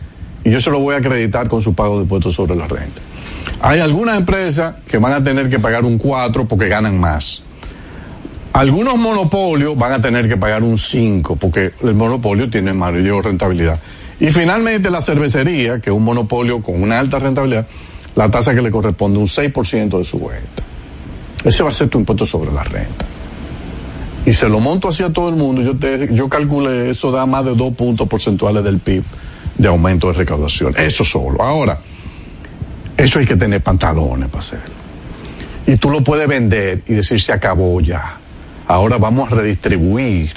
[0.45, 3.01] y yo se lo voy a acreditar con su pago de impuestos sobre la renta.
[3.61, 7.43] Hay algunas empresas que van a tener que pagar un 4 porque ganan más.
[8.53, 13.81] Algunos monopolios van a tener que pagar un 5 porque el monopolio tiene mayor rentabilidad.
[14.21, 17.67] Y finalmente la cervecería, que es un monopolio con una alta rentabilidad,
[18.15, 20.63] la tasa que le corresponde un 6% de su venta.
[21.43, 23.07] Ese va a ser tu impuesto sobre la renta.
[24.27, 27.45] Y se lo monto hacia todo el mundo, yo, te, yo calculé, eso da más
[27.45, 29.05] de dos puntos porcentuales del PIB
[29.59, 30.75] de aumento de recaudación.
[30.79, 31.43] Eso solo.
[31.43, 31.79] Ahora,
[32.97, 34.75] eso hay que tener pantalones para hacerlo.
[35.67, 38.19] Y tú lo puedes vender y decir se acabó ya.
[38.67, 40.33] Ahora vamos a redistribuir.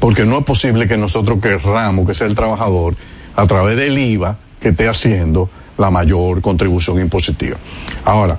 [0.00, 2.94] Porque no es posible que nosotros querramos que sea el trabajador,
[3.34, 5.48] a través del IVA, que esté haciendo
[5.78, 7.56] la mayor contribución impositiva.
[8.04, 8.38] Ahora,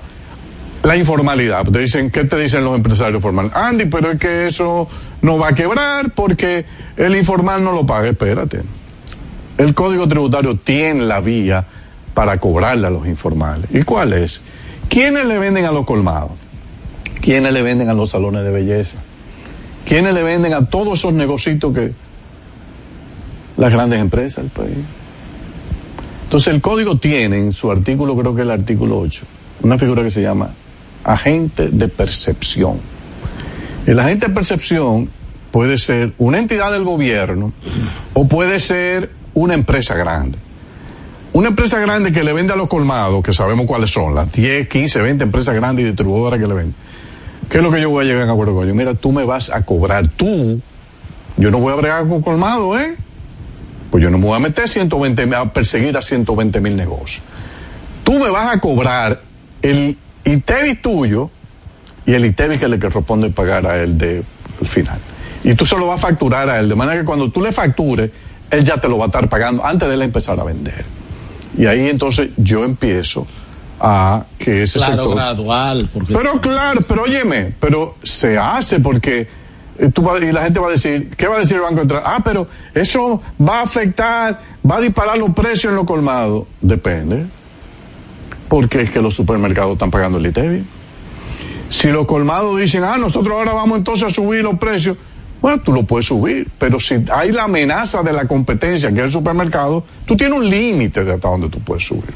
[0.82, 1.64] la informalidad.
[1.64, 3.52] Te dicen, ¿qué te dicen los empresarios formales?
[3.54, 4.88] Andy, pero es que eso
[5.22, 6.64] no va a quebrar porque
[6.96, 8.08] el informal no lo paga.
[8.08, 8.62] Espérate.
[9.58, 11.66] El Código Tributario tiene la vía
[12.14, 13.70] para cobrarle a los informales.
[13.72, 14.40] ¿Y cuál es?
[14.88, 16.32] ¿Quiénes le venden a los colmados?
[17.20, 19.00] ¿Quiénes le venden a los salones de belleza?
[19.86, 21.92] ¿Quiénes le venden a todos esos negocios que
[23.56, 24.78] las grandes empresas del país?
[26.24, 29.22] Entonces el código tiene en su artículo, creo que el artículo 8,
[29.62, 30.50] una figura que se llama
[31.04, 32.80] agente de percepción.
[33.86, 35.08] El agente de percepción
[35.50, 37.52] puede ser una entidad del gobierno
[38.14, 40.38] o puede ser una empresa grande.
[41.32, 44.68] Una empresa grande que le vende a los colmados, que sabemos cuáles son, las 10,
[44.68, 46.74] 15, 20 empresas grandes y distribuidoras que le venden.
[47.48, 48.76] ¿Qué es lo que yo voy a llegar a acuerdo con ellos?
[48.76, 50.60] Mira, tú me vas a cobrar, tú,
[51.36, 52.96] yo no voy a bregar con colmado, ¿eh?
[53.90, 57.22] Pues yo no me voy a meter 120, a perseguir a 120 mil negocios.
[58.04, 59.20] Tú me vas a cobrar
[59.62, 61.30] el ITEVI tuyo
[62.06, 64.22] y el ITEVI que le corresponde pagar a él de
[64.60, 64.98] al final.
[65.42, 67.52] Y tú se lo vas a facturar a él, de manera que cuando tú le
[67.52, 68.10] factures,
[68.50, 70.84] él ya te lo va a estar pagando antes de él empezar a vender.
[71.56, 73.26] Y ahí entonces yo empiezo
[73.80, 75.14] a que ese claro, sector...
[75.16, 75.88] gradual.
[75.92, 76.12] Porque...
[76.12, 79.26] Pero claro, pero óyeme, pero se hace porque
[79.78, 81.78] eh, tú va, y la gente va a decir, ¿qué va a decir el Banco
[81.78, 82.02] Central?
[82.04, 86.44] Ah, pero eso va a afectar, va a disparar los precios en los colmados.
[86.60, 87.24] Depende.
[88.50, 90.64] Porque es que los supermercados están pagando el ITEVI.
[91.68, 94.98] Si los colmados dicen, ah, nosotros ahora vamos entonces a subir los precios,
[95.40, 99.06] bueno, tú lo puedes subir, pero si hay la amenaza de la competencia, que es
[99.06, 102.12] el supermercado, tú tienes un límite de hasta donde tú puedes subir.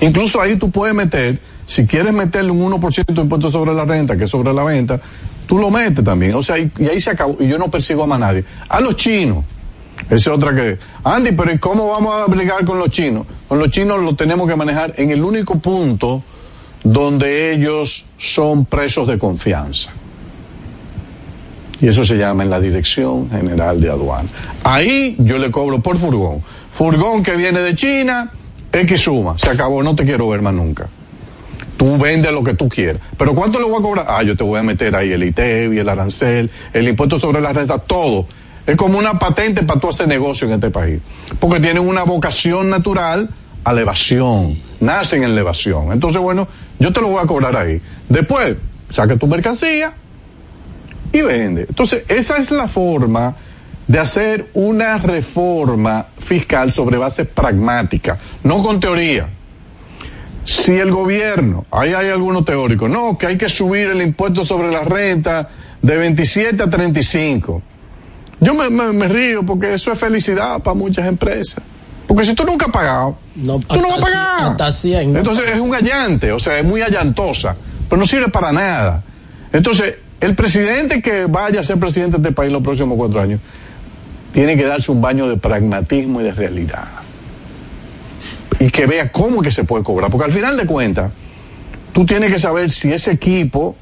[0.00, 4.18] Incluso ahí tú puedes meter, si quieres meterle un 1% de impuesto sobre la renta,
[4.18, 5.00] que es sobre la venta,
[5.46, 6.34] tú lo metes también.
[6.34, 7.36] O sea, y, y ahí se acabó.
[7.40, 8.44] Y yo no persigo a más nadie.
[8.68, 9.44] A los chinos.
[10.06, 10.78] Esa es otra que.
[11.04, 13.26] Andy, pero ¿y cómo vamos a obligar con los chinos?
[13.48, 16.22] Con los chinos lo tenemos que manejar en el único punto
[16.82, 19.90] donde ellos son presos de confianza
[21.84, 24.28] y eso se llama en la Dirección General de Aduana.
[24.62, 26.42] Ahí yo le cobro por furgón.
[26.72, 28.32] Furgón que viene de China,
[28.72, 30.88] X suma, se acabó, no te quiero ver más nunca.
[31.76, 33.02] Tú vendes lo que tú quieras.
[33.18, 34.06] Pero ¿cuánto le voy a cobrar?
[34.08, 37.52] Ah, yo te voy a meter ahí el ITEVI, el arancel, el impuesto sobre la
[37.52, 38.26] renta, todo.
[38.66, 41.00] Es como una patente para tú hacer negocio en este país.
[41.38, 43.28] Porque tienen una vocación natural
[43.62, 44.56] a la evasión.
[44.80, 45.92] nacen en elevación.
[45.92, 46.46] Entonces, bueno,
[46.78, 47.80] yo te lo voy a cobrar ahí.
[48.08, 48.56] Después,
[48.88, 49.94] saca tu mercancía
[51.12, 51.66] y vende.
[51.68, 53.36] Entonces, esa es la forma
[53.86, 59.28] de hacer una reforma fiscal sobre base pragmática, no con teoría.
[60.44, 64.70] Si el gobierno, ahí hay algunos teóricos, no, que hay que subir el impuesto sobre
[64.70, 65.48] la renta
[65.80, 67.62] de 27 a 35.
[68.40, 71.62] Yo me, me, río porque eso es felicidad para muchas empresas.
[72.06, 74.56] Porque si tú nunca has pagado, no, tú no vas a pagar.
[75.16, 77.56] Entonces es un allante, o sea, es muy allantosa,
[77.88, 79.02] pero no sirve para nada.
[79.52, 83.40] Entonces, el presidente que vaya a ser presidente de este país los próximos cuatro años,
[84.32, 86.88] tiene que darse un baño de pragmatismo y de realidad.
[88.58, 90.10] Y que vea cómo que se puede cobrar.
[90.10, 91.12] Porque al final de cuentas,
[91.92, 93.76] tú tienes que saber si ese equipo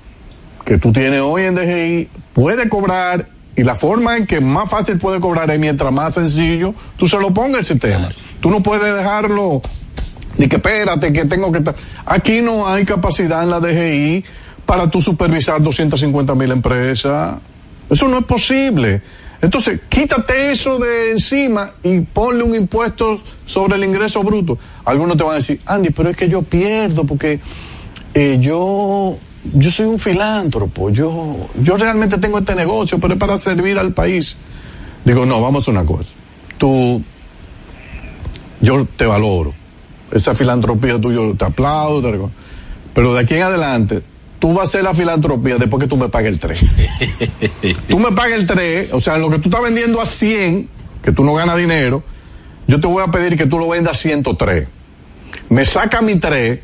[0.64, 4.98] que tú tienes hoy en DGI puede cobrar y la forma en que más fácil
[4.98, 8.08] puede cobrar es mientras más sencillo tú se lo pongas el sistema.
[8.40, 9.60] Tú no puedes dejarlo
[10.38, 11.62] ni que espérate, que tengo que...
[12.06, 14.24] Aquí no hay capacidad en la DGI
[14.64, 17.36] para tú supervisar 250 mil empresas.
[17.90, 19.02] Eso no es posible.
[19.42, 24.56] Entonces, quítate eso de encima y ponle un impuesto sobre el ingreso bruto.
[24.84, 27.40] Algunos te van a decir, Andy, pero es que yo pierdo porque
[28.14, 33.38] eh, yo yo soy un filántropo, yo, yo realmente tengo este negocio, pero es para
[33.38, 34.36] servir al país.
[35.04, 36.10] Digo, no, vamos a una cosa.
[36.58, 37.02] Tú,
[38.60, 39.52] yo te valoro.
[40.12, 42.18] Esa filantropía tuya te aplaudo, te
[42.94, 44.02] pero de aquí en adelante,
[44.38, 46.64] tú vas a hacer la filantropía después que tú me pagues el 3.
[47.88, 50.68] tú me pagues el 3, o sea, lo que tú estás vendiendo a 100,
[51.02, 52.04] que tú no ganas dinero,
[52.68, 54.68] yo te voy a pedir que tú lo vendas a 103.
[55.48, 56.60] Me saca mi 3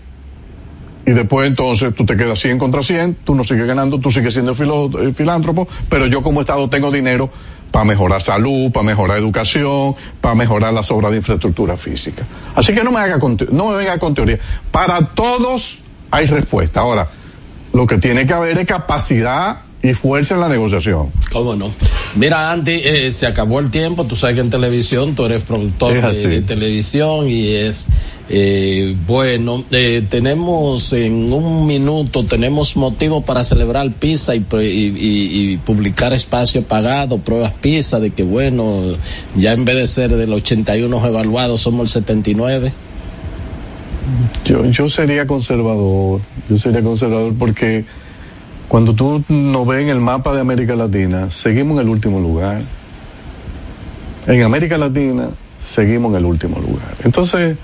[1.09, 4.35] y después entonces tú te quedas 100 contra 100, tú no sigues ganando, tú sigues
[4.35, 7.31] siendo eh, filántropo, pero yo como Estado tengo dinero
[7.71, 12.27] para mejorar salud, para mejorar educación, para mejorar las obras de infraestructura física.
[12.55, 13.17] Así que no me haga
[13.51, 14.39] no me venga con teoría.
[14.71, 15.79] Para todos
[16.11, 16.81] hay respuesta.
[16.81, 17.09] Ahora,
[17.73, 21.11] lo que tiene que haber es capacidad y fuerza en la negociación.
[21.33, 21.71] ¿Cómo no?
[22.17, 26.13] Mira, Andy, eh, se acabó el tiempo, tú sabes que en televisión tú eres productor
[26.13, 27.89] de, televisión y es
[28.31, 36.13] eh, bueno, eh, tenemos en un minuto, tenemos motivo para celebrar PISA y, y, publicar
[36.13, 38.83] espacio pagado, pruebas PISA, de que bueno,
[39.37, 42.73] ya en vez de ser del 81 evaluados somos el 79.
[44.45, 47.85] Yo, yo sería conservador, yo sería conservador porque
[48.69, 52.63] cuando tú nos ves en el mapa de América Latina, seguimos en el último lugar.
[54.27, 56.97] En América Latina seguimos en el último lugar.
[57.03, 57.57] Entonces,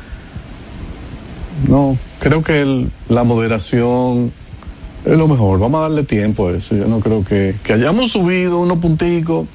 [1.69, 4.33] no, creo que la moderación
[5.05, 5.59] es lo mejor.
[5.59, 6.75] Vamos a darle tiempo a eso.
[6.75, 9.47] Yo no creo que, hayamos subido unos punticos.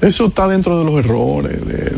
[0.00, 1.92] Eso está dentro de los errores, de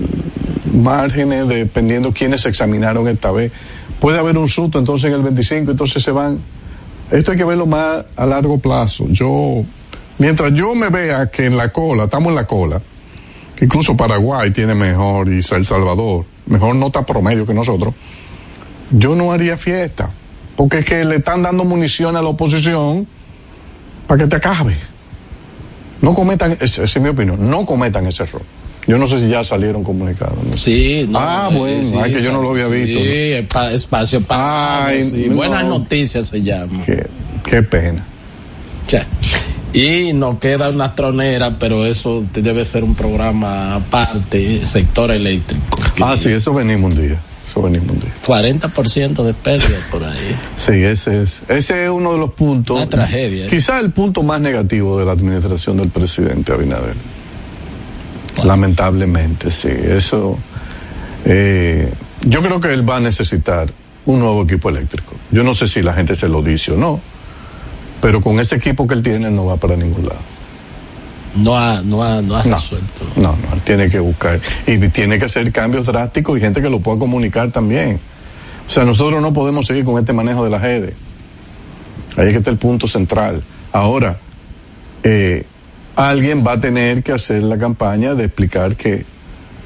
[0.74, 3.50] márgenes, dependiendo quiénes se examinaron esta vez.
[3.98, 6.38] Puede haber un susto entonces en el 25, entonces se van
[7.12, 9.06] esto hay que verlo más a largo plazo.
[9.08, 9.64] Yo,
[10.18, 12.80] mientras yo me vea que en la cola, estamos en la cola,
[13.60, 17.94] incluso Paraguay tiene mejor y El Salvador, mejor nota promedio que nosotros,
[18.90, 20.10] yo no haría fiesta.
[20.56, 23.06] Porque es que le están dando munición a la oposición
[24.06, 24.76] para que te acabe.
[26.00, 28.42] No cometan, esa es mi opinión, no cometan ese error.
[28.86, 30.38] Yo no sé si ya salieron comunicados.
[30.56, 32.98] Sí, no, Ah, eh, bueno, que yo no lo había visto.
[32.98, 34.92] Sí, espacio para.
[35.30, 36.84] Buenas noticias se llama.
[37.44, 38.04] Qué, pena.
[39.72, 45.78] Y nos queda una tronera, pero eso debe ser un programa aparte, sector eléctrico.
[46.00, 47.18] Ah, sí, eso venimos un día.
[47.48, 48.12] Eso venimos un día.
[48.26, 50.36] 40% de pérdida por ahí.
[50.56, 52.76] Sí, ese es, ese es uno de los puntos.
[52.76, 53.46] Una tragedia.
[53.46, 53.48] ¿eh?
[53.48, 56.96] Quizá el punto más negativo de la administración del presidente Abinader.
[58.44, 59.68] Lamentablemente, sí.
[59.68, 60.38] Eso.
[61.24, 61.92] Eh,
[62.22, 63.72] yo creo que él va a necesitar
[64.04, 65.14] un nuevo equipo eléctrico.
[65.30, 67.00] Yo no sé si la gente se lo dice o no,
[68.00, 70.20] pero con ese equipo que él tiene no va para ningún lado.
[71.36, 73.04] No ha, no ha, no ha resuelto.
[73.16, 74.40] No, no, él tiene que buscar.
[74.66, 78.00] Y tiene que hacer cambios drásticos y gente que lo pueda comunicar también.
[78.66, 80.94] O sea, nosotros no podemos seguir con este manejo de la redes.
[82.16, 83.42] Ahí es que está el punto central.
[83.72, 84.18] Ahora,
[85.02, 85.46] eh,
[86.10, 89.04] alguien va a tener que hacer la campaña de explicar que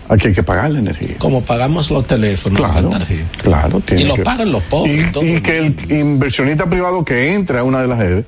[0.09, 1.17] aquí hay que pagar la energía.
[1.19, 2.91] Como pagamos los teléfonos, claro,
[3.39, 5.11] Claro, y lo pagan los pobres.
[5.23, 8.25] Y, y que el inversionista privado que entre a una de las redes,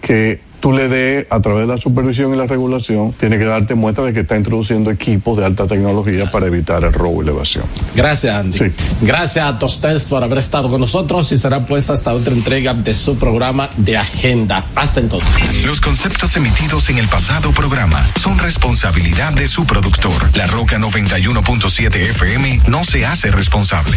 [0.00, 3.74] que tú le des, a través de la supervisión y la regulación, tiene que darte
[3.74, 7.32] muestra de que está introduciendo equipos de alta tecnología para evitar el robo y la
[7.32, 7.64] evasión.
[7.96, 8.58] Gracias, Andy.
[9.02, 9.76] Gracias a todos
[10.08, 13.96] por haber estado con nosotros y será pues hasta otra entrega de su programa de
[13.96, 14.64] agenda.
[14.76, 15.28] Hasta entonces.
[15.66, 20.30] Los conceptos emitidos en el pasado programa son responsabilidad de su productor.
[20.36, 23.96] La Roca 91.7 FM no se hace responsable.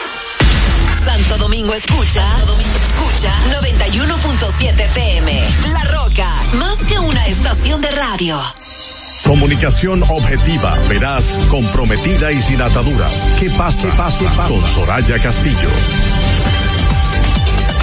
[1.03, 5.49] Santo Domingo escucha, Santo Domingo escucha 91.7 PM.
[5.73, 8.39] La Roca, más que una estación de radio.
[9.25, 13.33] Comunicación objetiva, veraz, comprometida y sin ataduras.
[13.39, 13.87] ¿Qué pasa?
[13.87, 14.47] ¿Qué pasa?
[14.47, 15.69] Con Soraya Castillo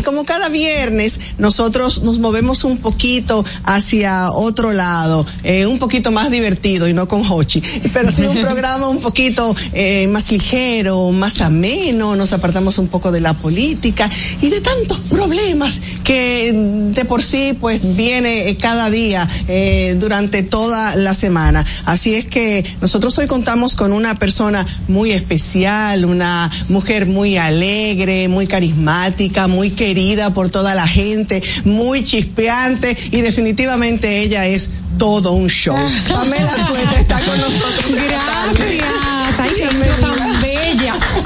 [0.08, 6.30] como cada viernes nosotros nos movemos un poquito hacia otro lado, eh, un poquito más
[6.30, 7.62] divertido y no con Hochi,
[7.92, 13.12] pero sí un programa un poquito eh, más ligero, más ameno, nos apartamos un poco
[13.12, 14.08] de la política
[14.40, 20.96] y de tantos problemas que de por sí pues viene cada día eh, durante toda
[20.96, 21.66] la semana.
[21.84, 28.28] Así es que nosotros hoy contamos con una persona muy especial, una mujer muy alegre,
[28.28, 29.97] muy carismática, muy querida
[30.34, 35.76] por toda la gente, muy chispeante y definitivamente ella es todo un show.
[36.08, 37.90] Pamela Sueta está con nosotros.
[37.90, 38.86] Gracias.
[39.38, 40.27] Ay.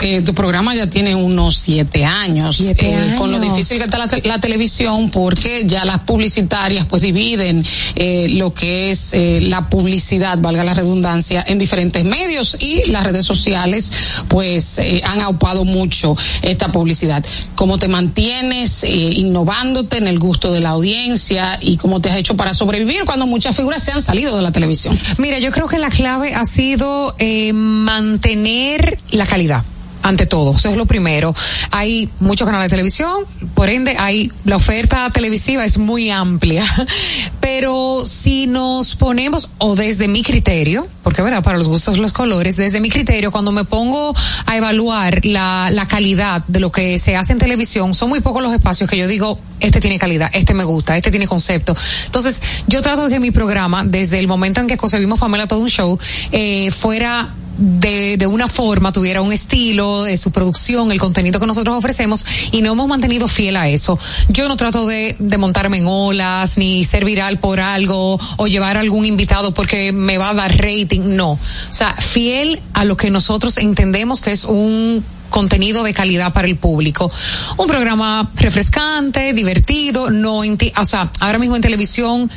[0.02, 2.56] Eh, tu programa ya tiene unos siete años.
[2.56, 3.12] Siete años.
[3.12, 7.64] Eh, con lo difícil que está la, la, televisión, porque ya las publicitarias pues dividen
[7.94, 13.04] eh, lo que es eh, la publicidad, valga la redundancia, en diferentes medios y las
[13.04, 13.92] redes sociales
[14.28, 17.24] pues han aupado mucho esta publicidad.
[17.54, 22.36] ¿Cómo te mantienes innovándote en el gusto de la audiencia y cómo te has hecho
[22.36, 24.98] para sobrevivir cuando muchas figuras se han salido de la televisión?
[25.18, 29.64] Mira, yo creo que la clave ha sido eh, mantener la calidad
[30.02, 30.54] ante todo.
[30.54, 31.34] Eso es lo primero.
[31.70, 33.24] Hay muchos canales de televisión,
[33.54, 36.64] por ende, hay la oferta televisiva es muy amplia.
[37.40, 42.56] Pero si nos ponemos, o desde mi criterio, porque verdad, para los gustos los colores,
[42.56, 44.14] desde mi criterio, cuando me pongo
[44.46, 48.42] a evaluar la, la calidad de lo que se hace en televisión, son muy pocos
[48.42, 51.74] los espacios que yo digo, este tiene calidad, este me gusta, este tiene concepto.
[52.06, 55.60] Entonces, yo trato de que mi programa, desde el momento en que concebimos Pamela todo
[55.60, 55.98] un show,
[56.32, 61.46] eh, fuera de, de una forma, tuviera un estilo, de su producción, el contenido que
[61.46, 63.98] nosotros ofrecemos y no hemos mantenido fiel a eso.
[64.28, 68.76] Yo no trato de, de montarme en olas, ni ser viral por algo o llevar
[68.76, 71.32] a algún invitado porque me va a dar rating, no.
[71.32, 71.38] O
[71.68, 76.56] sea, fiel a lo que nosotros entendemos que es un contenido de calidad para el
[76.56, 77.10] público.
[77.56, 82.30] Un programa refrescante, divertido, no, o sea, ahora mismo en televisión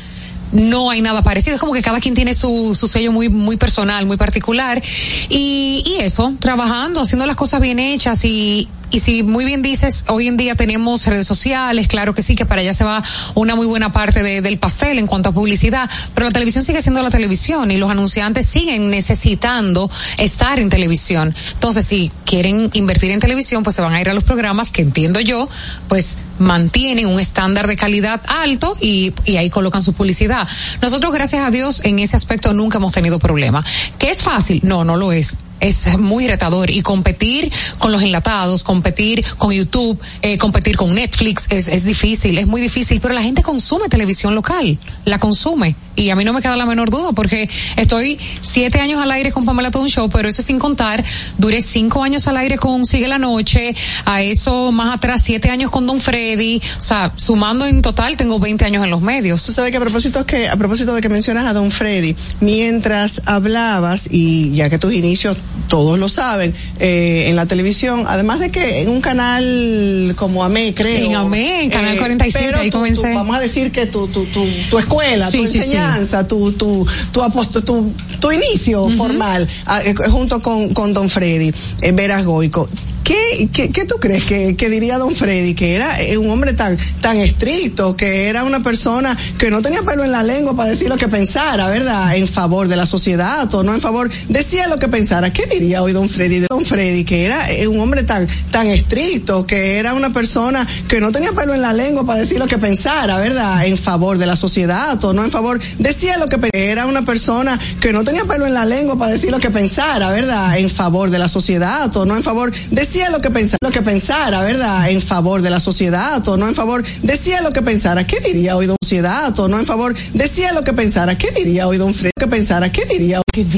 [0.55, 1.55] no hay nada parecido.
[1.55, 4.81] Es como que cada quien tiene su, su sello muy, muy personal, muy particular.
[5.29, 10.05] Y, y eso, trabajando, haciendo las cosas bien hechas y, y si muy bien dices,
[10.07, 13.03] hoy en día tenemos redes sociales, claro que sí, que para allá se va
[13.33, 16.81] una muy buena parte de, del pastel en cuanto a publicidad, pero la televisión sigue
[16.81, 21.35] siendo la televisión y los anunciantes siguen necesitando estar en televisión.
[21.53, 24.81] Entonces, si quieren invertir en televisión, pues se van a ir a los programas que
[24.81, 25.49] entiendo yo,
[25.87, 30.47] pues mantienen un estándar de calidad alto y, ahí colocan su publicidad.
[30.81, 33.63] Nosotros, gracias a Dios, en ese aspecto nunca hemos tenido problema.
[33.97, 34.61] ¿Que es fácil?
[34.63, 36.69] No, no lo es es muy retador.
[36.69, 42.37] Y competir con los enlatados, competir con YouTube, eh, competir con Netflix es, es difícil,
[42.37, 45.75] es muy difícil, pero la gente consume televisión local, la consume.
[45.95, 49.31] Y a mí no me queda la menor duda porque estoy siete años al aire
[49.31, 51.03] con Pamela Todo Show, pero eso sin contar,
[51.37, 53.73] duré cinco años al aire con Sigue la Noche,
[54.03, 58.39] a eso más atrás siete años con Don Freddy, o sea, sumando en total tengo
[58.39, 59.45] 20 años en los medios.
[59.45, 63.21] Tú sabes que a propósito que a propósito de que mencionas a Don Freddy, mientras
[63.25, 68.51] hablabas y ya que tus inicios todos lo saben eh, en la televisión, además de
[68.51, 71.05] que en un canal como AME creo.
[71.07, 73.13] En AME, en Canal 47, pero ahí comencé.
[73.13, 75.57] vamos a decir que tu tu tu, tu escuela, Sí, tu sí, sí.
[75.59, 77.21] enseñanza, tu tu tu,
[77.65, 81.51] tu tu inicio formal ah, eh, junto con con Don Freddy
[81.81, 82.69] eh, Veras Goico.
[83.05, 85.53] ¿Qué, qué, qué tú crees que, que diría don Freddy?
[85.53, 89.83] Que era eh, un hombre tan, tan estricto, que era una persona que no tenía
[89.83, 92.15] pelo en la lengua para decir lo que pensara, ¿verdad?
[92.15, 95.31] En favor de la sociedad o no en favor, decía lo que pensara.
[95.31, 96.39] ¿Qué diría hoy don Freddy?
[96.39, 100.67] de Don Freddy, que era eh, un hombre tan, tan estricto, que era una persona
[100.87, 103.67] que no tenía pelo en la lengua para decir lo que pensara, ¿verdad?
[103.67, 106.55] En favor de la sociedad o no en favor, decía lo que pensara.
[106.55, 110.09] Era una persona que no tenía pelo en la lengua para decir lo que pensara,
[110.09, 110.57] ¿verdad?
[110.57, 113.81] En favor de la sociedad o no en favor, decía lo que pensara, lo que
[113.81, 114.89] pensara, ¿verdad?
[114.89, 118.07] En favor de la sociedad o no en favor, decía lo que pensara.
[118.07, 121.17] ¿Qué diría hoy don sociedad o no en favor, decía lo que pensara?
[121.17, 122.11] ¿Qué diría hoy don Freddy?
[122.17, 122.71] ¿Qué pensara?
[122.71, 123.21] ¿Qué diría?
[123.31, 123.45] ¿Qué